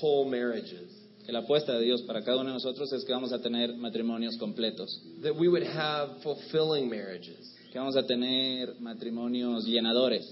whole 0.00 0.28
marriages. 0.30 0.88
que 1.26 1.32
la 1.32 1.40
apuesta 1.40 1.72
de 1.78 1.82
Dios 1.84 2.02
para 2.02 2.22
cada 2.22 2.38
uno 2.40 2.48
de 2.50 2.54
nosotros 2.54 2.92
es 2.92 3.04
que 3.04 3.12
vamos 3.12 3.32
a 3.32 3.40
tener 3.40 3.74
matrimonios 3.76 4.36
completos, 4.38 4.88
That 5.22 5.34
we 5.36 5.48
would 5.48 5.64
have 5.66 6.22
fulfilling 6.22 6.88
marriages. 6.88 7.52
que 7.72 7.78
vamos 7.78 7.96
a 7.96 8.06
tener 8.06 8.74
matrimonios 8.80 9.64
llenadores, 9.66 10.24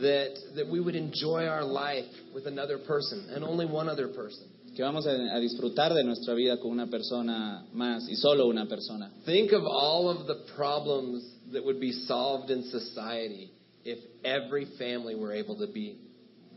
That 0.00 0.34
that 0.56 0.68
we 0.68 0.80
would 0.80 0.94
enjoy 0.96 1.46
our 1.46 1.64
life 1.64 2.06
with 2.34 2.46
another 2.46 2.78
person 2.78 3.28
and 3.34 3.42
only 3.44 3.66
one 3.66 3.88
other 3.88 4.08
person. 4.08 4.46
Que 4.74 4.82
vamos 4.82 5.06
a, 5.06 5.10
a 5.12 5.38
disfrutar 5.40 5.92
de 5.94 6.04
nuestra 6.04 6.34
vida 6.34 6.58
con 6.58 6.70
una 6.70 6.86
persona 6.88 7.66
más 7.72 8.08
y 8.08 8.16
solo 8.16 8.46
una 8.46 8.66
persona. 8.66 9.10
Think 9.24 9.52
of 9.52 9.64
all 9.64 10.08
of 10.08 10.26
the 10.26 10.36
problems 10.56 11.24
that 11.52 11.62
would 11.64 11.80
be 11.80 11.92
solved 12.06 12.50
in 12.50 12.62
society 12.64 13.50
if 13.84 13.98
every 14.24 14.66
family 14.78 15.14
were 15.14 15.32
able 15.36 15.56
to 15.56 15.66
be 15.72 15.96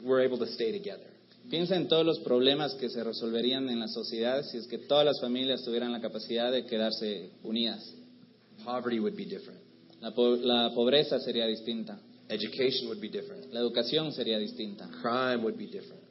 were 0.03 0.23
able 0.23 0.37
to 0.39 0.47
stay 0.47 0.71
together. 0.71 1.07
Piensa 1.49 1.75
en 1.75 1.87
todos 1.87 2.05
los 2.05 2.19
problemas 2.19 2.75
que 2.75 2.87
se 2.89 3.03
resolverían 3.03 3.67
en 3.69 3.79
la 3.79 3.87
sociedad 3.87 4.43
si 4.43 4.57
es 4.57 4.67
que 4.67 4.77
todas 4.77 5.05
las 5.05 5.19
familias 5.19 5.63
tuvieran 5.63 5.91
la 5.91 5.99
capacidad 5.99 6.51
de 6.51 6.65
quedarse 6.65 7.31
unidas. 7.43 7.93
Poverty 8.63 8.99
would 8.99 9.15
be 9.15 9.25
different. 9.25 9.59
La, 10.01 10.11
po- 10.11 10.35
la 10.35 10.71
pobreza 10.73 11.19
sería 11.19 11.45
distinta, 11.47 11.99
Education 12.29 12.87
would 12.87 12.99
be 13.01 13.09
different. 13.09 13.51
la 13.51 13.59
educación 13.59 14.11
sería 14.13 14.37
distinta, 14.39 14.87
Crime 15.01 15.43
would 15.43 15.57
be 15.57 15.65
different. 15.67 16.01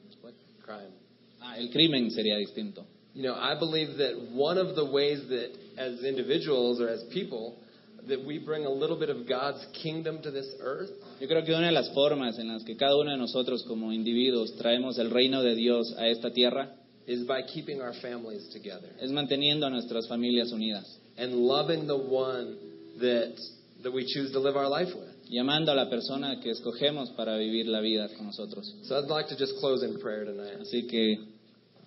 Crime. 0.63 0.91
Ah, 1.51 1.57
el 1.57 1.69
crimen 1.69 2.11
sería 2.11 2.37
distinto. 2.37 2.85
You 3.13 3.23
know, 3.23 3.35
I 3.35 3.55
believe 3.59 3.97
that 3.97 4.15
one 4.33 4.57
of 4.57 4.75
the 4.75 4.85
ways 4.85 5.19
that 5.27 5.51
as 5.77 6.03
individuals 6.03 6.79
or 6.79 6.87
as 6.87 7.03
people 7.11 7.57
that 8.07 8.23
we 8.25 8.39
bring 8.39 8.65
a 8.65 8.69
little 8.69 8.97
bit 8.97 9.09
of 9.09 9.27
God's 9.27 9.65
kingdom 9.83 10.21
to 10.23 10.31
this 10.31 10.47
earth 10.61 10.89
Yo 11.19 11.27
creo 11.27 11.43
que 11.43 11.53
una 11.53 11.67
de 11.67 11.73
las 11.73 11.93
formas 11.93 12.39
en 12.39 12.47
las 12.47 12.63
que 12.63 12.75
cada 12.75 12.95
uno 12.95 13.11
de 13.11 13.17
nosotros 13.17 13.63
como 13.67 13.91
individuos 13.91 14.55
traemos 14.55 14.97
el 14.97 15.11
reino 15.11 15.43
de 15.43 15.55
Dios 15.55 15.93
a 15.97 16.07
esta 16.07 16.31
tierra 16.31 16.73
is 17.05 17.25
by 17.27 17.43
keeping 17.53 17.81
our 17.81 17.93
families 18.01 18.47
together 18.49 18.89
es 18.99 19.11
manteniendo 19.11 19.67
a 19.67 19.69
nuestras 19.69 20.07
familias 20.07 20.51
unidas 20.51 20.99
and 21.17 21.33
loving 21.33 21.85
the 21.85 21.95
one 21.95 22.55
that 22.99 23.35
that 23.83 23.91
we 23.91 24.05
choose 24.05 24.31
to 24.31 24.39
live 24.39 24.55
our 24.55 24.69
life 24.69 24.89
with. 24.95 25.11
y 25.29 25.37
amando 25.37 25.71
a 25.71 25.75
la 25.75 25.89
persona 25.89 26.39
que 26.39 26.51
escogemos 26.51 27.11
para 27.11 27.37
vivir 27.37 27.67
la 27.67 27.79
vida 27.79 28.09
con 28.17 28.25
nosotros. 28.25 28.75
So 28.83 28.97
I'd 28.97 29.09
like 29.09 29.29
to 29.29 29.35
just 29.37 29.57
close 29.59 29.81
in 29.81 29.97
prayer 29.99 30.25
tonight. 30.25 30.59
Así 30.59 30.85
que 30.87 31.30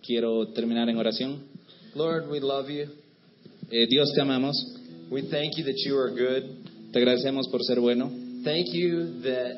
quiero 0.04 0.48
terminar 0.52 0.88
en 0.88 0.96
oración. 0.96 1.38
Lord, 1.94 2.28
we 2.28 2.40
love 2.40 2.68
you. 2.68 2.86
Eh, 3.70 3.86
Dios 3.88 4.12
te 4.14 4.20
amamos, 4.20 4.54
We 5.10 5.22
thank 5.22 5.56
you 5.56 5.64
that 5.64 5.76
you 5.86 5.96
are 5.98 6.10
good. 6.10 6.90
te 6.92 6.98
agradecemos 6.98 7.48
por 7.48 7.62
ser 7.62 7.80
bueno, 7.80 8.10
Thank 8.44 8.66
you 8.72 9.20
that 9.22 9.56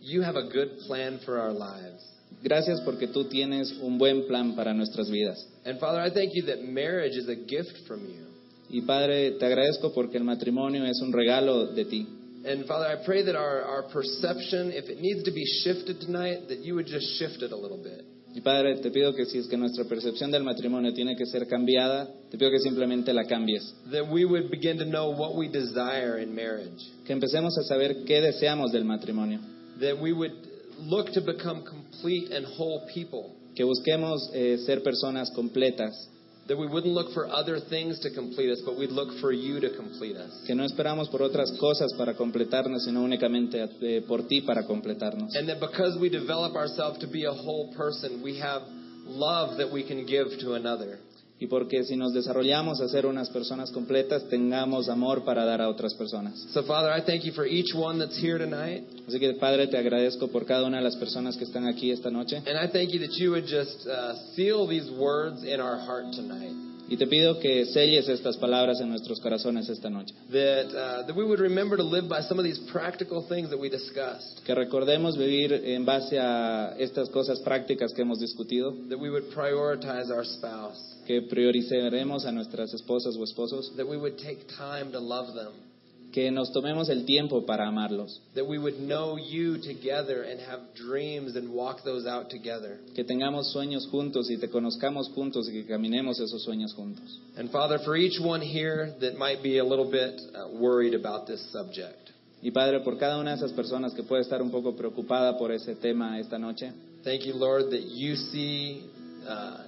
you 0.00 0.22
have 0.22 0.36
a 0.36 0.48
good 0.52 0.78
plan 0.86 1.18
for 1.24 1.38
our 1.38 1.52
lives. 1.52 2.02
gracias 2.42 2.80
porque 2.84 3.06
tú 3.08 3.24
tienes 3.24 3.72
un 3.82 3.98
buen 3.98 4.26
plan 4.26 4.54
para 4.56 4.72
nuestras 4.74 5.08
vidas. 5.10 5.46
And 5.64 5.78
Father, 5.78 6.00
I 6.00 6.10
thank 6.12 6.34
you 6.34 6.46
that 6.46 6.62
marriage 6.62 7.16
is 7.16 7.28
a 7.28 7.36
gift 7.36 7.86
from 7.86 8.00
you. 8.00 8.26
Y 8.70 8.80
Padre, 8.86 9.32
te 9.38 9.44
agradezco 9.46 9.92
porque 9.92 10.16
el 10.16 10.24
matrimonio 10.24 10.84
es 10.86 11.00
un 11.02 11.12
regalo 11.12 11.66
de 11.74 11.84
ti. 11.84 12.06
And 12.44 12.64
Father, 12.66 12.86
I 12.88 13.04
pray 13.04 13.22
that 13.24 13.36
our, 13.36 13.62
our 13.62 13.82
perception, 13.92 14.72
if 14.72 14.88
it 14.88 14.98
needs 15.00 15.22
to 15.24 15.30
be 15.30 15.44
shifted 15.62 16.00
tonight, 16.00 16.48
that 16.48 16.58
you 16.64 16.74
would 16.74 16.86
just 16.86 17.06
shift 17.18 17.42
it 17.42 17.52
a 17.52 17.56
little 17.56 17.78
bit. 17.78 18.04
Y 18.34 18.40
Padre, 18.40 18.76
te 18.76 18.90
pido 18.90 19.14
que 19.14 19.26
si 19.26 19.38
es 19.38 19.46
que 19.46 19.58
nuestra 19.58 19.84
percepción 19.84 20.30
del 20.30 20.42
matrimonio 20.42 20.92
tiene 20.94 21.16
que 21.16 21.26
ser 21.26 21.46
cambiada, 21.46 22.08
te 22.30 22.38
pido 22.38 22.50
que 22.50 22.60
simplemente 22.60 23.12
la 23.12 23.24
cambies. 23.24 23.74
That 23.90 24.10
we 24.10 24.24
would 24.24 24.50
begin 24.50 24.78
to 24.78 24.84
know 24.84 25.10
what 25.10 25.36
we 25.36 25.48
desire 25.48 26.22
in 26.22 26.34
marriage. 26.34 26.82
Que 27.04 27.12
empecemos 27.12 27.56
a 27.58 27.62
saber 27.64 28.04
qué 28.04 28.22
deseamos 28.22 28.72
del 28.72 28.84
matrimonio. 28.84 29.38
That 29.80 30.00
we 30.00 30.12
would 30.12 30.32
look 30.80 31.12
to 31.12 31.20
become 31.20 31.62
complete 31.64 32.32
and 32.34 32.46
whole 32.46 32.86
people. 32.94 33.34
Que 33.54 33.64
busquemos 33.64 34.30
eh, 34.32 34.56
ser 34.64 34.82
personas 34.82 35.30
completas. 35.32 36.08
That 36.52 36.58
we 36.58 36.66
wouldn't 36.66 36.92
look 36.92 37.14
for 37.14 37.32
other 37.32 37.60
things 37.70 37.98
to 38.00 38.10
complete 38.10 38.50
us, 38.50 38.60
but 38.66 38.76
we'd 38.76 38.90
look 38.90 39.18
for 39.22 39.32
you 39.32 39.58
to 39.58 39.74
complete 39.74 40.16
us. 40.16 40.30
Que 40.46 40.54
no 40.54 40.64
esperamos 40.64 41.10
por 41.10 41.22
otras 41.22 41.50
cosas 41.58 41.94
para 41.96 42.12
completarnos, 42.12 42.84
sino 42.84 43.02
únicamente 43.02 43.70
eh, 43.80 44.02
por 44.06 44.28
ti 44.28 44.42
para 44.42 44.66
completarnos. 44.66 45.34
And 45.34 45.48
that 45.48 45.60
because 45.60 45.96
we 45.98 46.10
develop 46.10 46.54
ourselves 46.54 46.98
to 46.98 47.06
be 47.06 47.24
a 47.24 47.32
whole 47.32 47.72
person, 47.74 48.20
we 48.22 48.38
have 48.40 48.60
love 49.06 49.56
that 49.56 49.72
we 49.72 49.82
can 49.82 50.04
give 50.04 50.26
to 50.40 50.52
another. 50.52 50.98
Y 51.42 51.48
porque 51.48 51.82
si 51.82 51.96
nos 51.96 52.12
desarrollamos 52.12 52.80
a 52.80 52.88
ser 52.88 53.04
unas 53.04 53.28
personas 53.28 53.72
completas, 53.72 54.28
tengamos 54.28 54.88
amor 54.88 55.24
para 55.24 55.44
dar 55.44 55.60
a 55.60 55.68
otras 55.68 55.92
personas. 55.92 56.38
So, 56.52 56.62
Father, 56.62 56.92
I 56.96 57.04
thank 57.04 57.24
you 57.24 57.32
for 57.32 57.44
each 57.44 57.74
one 57.74 57.98
that's 57.98 58.16
here 58.16 58.38
tonight. 58.38 58.84
Así 59.08 59.18
que, 59.18 59.34
Padre, 59.34 59.66
te 59.66 59.76
agradezco 59.76 60.28
por 60.28 60.46
cada 60.46 60.64
una 60.64 60.76
de 60.76 60.84
las 60.84 60.94
personas 60.94 61.36
que 61.36 61.42
están 61.42 61.66
aquí 61.66 61.90
esta 61.90 62.12
noche. 62.12 62.36
And 62.46 62.56
I 62.56 62.70
thank 62.70 62.92
you 62.92 63.00
that 63.00 63.18
you 63.18 63.32
would 63.32 63.46
just 63.48 63.88
uh, 63.88 64.14
seal 64.36 64.68
these 64.68 64.88
words 64.92 65.42
in 65.42 65.60
our 65.60 65.78
heart 65.78 66.12
tonight. 66.14 66.71
Y 66.92 66.98
te 66.98 67.06
pido 67.06 67.38
que 67.38 67.64
selles 67.64 68.06
estas 68.06 68.36
palabras 68.36 68.78
en 68.82 68.90
nuestros 68.90 69.18
corazones 69.18 69.66
esta 69.66 69.88
noche. 69.88 70.14
That, 70.30 70.66
uh, 70.66 71.06
that 71.06 71.16
we 71.16 71.24
would 71.24 71.40
remember 71.40 71.78
to 71.78 71.82
live 71.82 72.06
by 72.06 72.20
some 72.20 72.38
of 72.38 72.44
these 72.44 72.58
practical 72.70 73.26
things 73.26 73.48
that 73.48 73.58
we 73.58 73.70
discussed. 73.70 74.44
Que 74.44 74.54
recordemos 74.54 75.16
vivir 75.16 75.54
en 75.54 75.86
base 75.86 76.18
a 76.18 76.76
estas 76.78 77.08
cosas 77.08 77.40
prácticas 77.40 77.94
que 77.94 78.02
hemos 78.02 78.20
discutido. 78.20 78.74
That 78.90 79.00
we 79.00 79.08
would 79.08 79.30
prioritize 79.34 80.10
our 80.10 80.26
spouse. 80.26 80.78
Que 81.06 81.22
prioricemos 81.22 82.26
a 82.26 82.30
nuestras 82.30 82.74
esposas 82.74 83.16
o 83.16 83.24
esposos. 83.24 83.74
That 83.78 83.88
we 83.88 83.96
would 83.96 84.18
take 84.18 84.46
time 84.58 84.92
to 84.92 85.00
love 85.00 85.34
them. 85.34 85.71
Que 86.12 86.30
nos 86.30 86.52
tomemos 86.52 86.90
el 86.90 87.04
tiempo 87.06 87.46
para 87.46 87.66
amarlos. 87.66 88.20
That 88.34 88.46
we 88.46 88.58
would 88.58 88.78
know 88.78 89.16
you 89.16 89.58
together 89.58 90.22
and 90.22 90.38
have 90.40 90.60
dreams 90.74 91.36
and 91.36 91.54
walk 91.54 91.84
those 91.84 92.06
out 92.06 92.28
together. 92.28 92.78
Que 92.94 93.04
tengamos 93.04 93.50
sueños 93.52 93.86
juntos 93.90 94.30
y 94.30 94.36
te 94.36 94.48
conozcamos 94.48 95.08
juntos 95.14 95.48
y 95.48 95.52
que 95.52 95.64
caminemos 95.64 96.20
esos 96.20 96.44
sueños 96.44 96.74
juntos. 96.74 97.18
And 97.36 97.50
Father, 97.50 97.78
for 97.84 97.96
each 97.96 98.20
one 98.20 98.42
here 98.42 98.94
that 99.00 99.16
might 99.16 99.42
be 99.42 99.58
a 99.58 99.64
little 99.64 99.90
bit 99.90 100.20
uh, 100.34 100.48
worried 100.58 100.94
about 100.94 101.26
this 101.26 101.40
subject, 101.50 102.12
Y 102.42 102.50
Padre, 102.50 102.80
por 102.80 102.98
cada 102.98 103.18
una 103.18 103.30
de 103.30 103.36
esas 103.36 103.52
personas 103.52 103.94
que 103.94 104.02
puede 104.02 104.22
estar 104.22 104.42
un 104.42 104.50
poco 104.50 104.74
preocupada 104.74 105.38
por 105.38 105.52
ese 105.52 105.76
tema 105.76 106.18
esta 106.18 106.38
noche, 106.38 106.72
thank 107.04 107.24
you, 107.24 107.34
Lord, 107.34 107.70
that 107.70 107.82
you 107.82 108.16
see, 108.16 108.84
uh, 109.24 109.62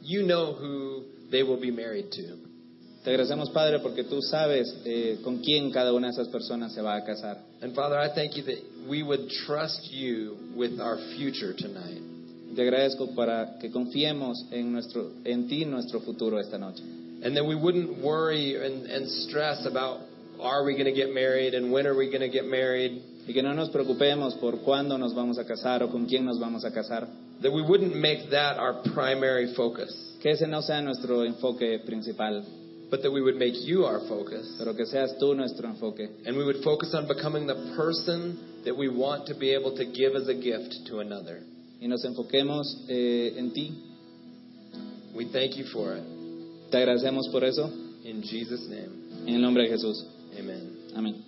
you 0.00 0.22
know 0.22 0.54
who 0.54 1.04
they 1.30 1.42
will 1.42 1.60
be 1.60 1.70
married 1.70 2.10
to. 2.12 2.47
Te 3.08 3.14
agradecemos 3.14 3.48
Padre 3.48 3.78
porque 3.78 4.04
tú 4.04 4.20
sabes 4.20 4.82
eh, 4.84 5.20
con 5.24 5.38
quién 5.38 5.70
cada 5.70 5.94
una 5.94 6.08
de 6.08 6.12
esas 6.12 6.28
personas 6.28 6.74
se 6.74 6.82
va 6.82 6.94
a 6.94 7.04
casar. 7.04 7.38
And 7.62 7.74
Father, 7.74 7.96
I 7.98 8.14
thank 8.14 8.36
you 8.36 8.42
that 8.42 8.58
we 8.86 9.02
would 9.02 9.30
trust 9.46 9.90
you 9.90 10.36
with 10.54 10.78
our 10.78 10.98
future 11.16 11.54
tonight. 11.54 12.02
Te 12.54 12.60
agradezco 12.60 13.14
para 13.14 13.58
que 13.58 13.70
confiemos 13.70 14.44
en, 14.50 14.74
nuestro, 14.74 15.10
en 15.24 15.48
ti 15.48 15.64
nuestro 15.64 16.00
futuro 16.00 16.38
esta 16.38 16.58
noche. 16.58 16.82
And 17.22 17.34
that 17.34 17.46
we 17.46 17.54
wouldn't 17.54 18.04
worry 18.04 18.56
and, 18.56 18.84
and 18.90 19.08
stress 19.08 19.64
about 19.64 20.00
are 20.38 20.62
we 20.64 20.74
going 20.74 20.84
to 20.84 20.92
get 20.92 21.14
married 21.14 21.54
and 21.54 21.72
when 21.72 21.86
are 21.86 21.96
we 21.96 22.08
going 22.10 22.20
to 22.20 22.28
get 22.28 22.44
married. 22.44 23.00
Y 23.26 23.32
que 23.32 23.42
no 23.42 23.54
nos 23.54 23.70
preocupemos 23.70 24.34
por 24.34 24.58
cuándo 24.58 24.98
nos 24.98 25.14
vamos 25.14 25.38
a 25.38 25.46
casar 25.46 25.82
o 25.82 25.88
con 25.88 26.04
quién 26.06 26.26
nos 26.26 26.38
vamos 26.38 26.62
a 26.66 26.70
casar. 26.72 27.08
That 27.40 27.52
we 27.52 27.62
wouldn't 27.62 27.96
make 27.96 28.28
that 28.32 28.58
our 28.58 28.82
primary 28.92 29.54
focus, 29.54 29.94
Que 30.20 30.32
ese 30.32 30.46
no 30.46 30.60
sea 30.60 30.82
nuestro 30.82 31.24
enfoque 31.24 31.78
principal, 31.86 32.44
but 32.90 33.02
that 33.02 33.10
we 33.10 33.20
would 33.20 33.36
make 33.36 33.54
you 33.66 33.84
our 33.84 34.00
focus. 34.08 34.56
pero 34.58 34.74
que 34.74 34.86
seas 34.86 35.16
tú 35.18 35.34
nuestro 35.34 35.68
enfoque. 35.68 36.08
And 36.26 36.36
we 36.36 36.44
would 36.44 36.62
focus 36.62 36.94
on 36.94 37.06
becoming 37.06 37.46
the 37.46 37.74
person 37.76 38.38
that 38.64 38.76
we 38.76 38.88
want 38.88 39.26
to 39.26 39.34
be 39.34 39.54
able 39.54 39.76
to 39.76 39.84
give 39.84 40.14
as 40.14 40.28
a 40.28 40.34
gift 40.34 40.86
to 40.88 41.00
another. 41.00 41.40
Y 41.80 41.86
nos 41.86 42.04
enfoquemos 42.04 42.84
eh, 42.88 43.34
en 43.36 43.52
ti. 43.52 43.72
We 45.14 45.26
thank 45.32 45.56
you 45.56 45.64
for 45.72 45.96
it. 45.96 46.04
Te 46.70 46.78
agradecemos 46.78 47.28
por 47.30 47.44
eso. 47.44 47.70
In 48.04 48.22
Jesus' 48.22 48.66
name, 48.68 49.26
En 49.26 49.34
el 49.34 49.40
nombre 49.42 49.64
de 49.64 49.68
Jesús. 49.70 50.04
amen. 50.38 50.76
Amén. 50.94 51.27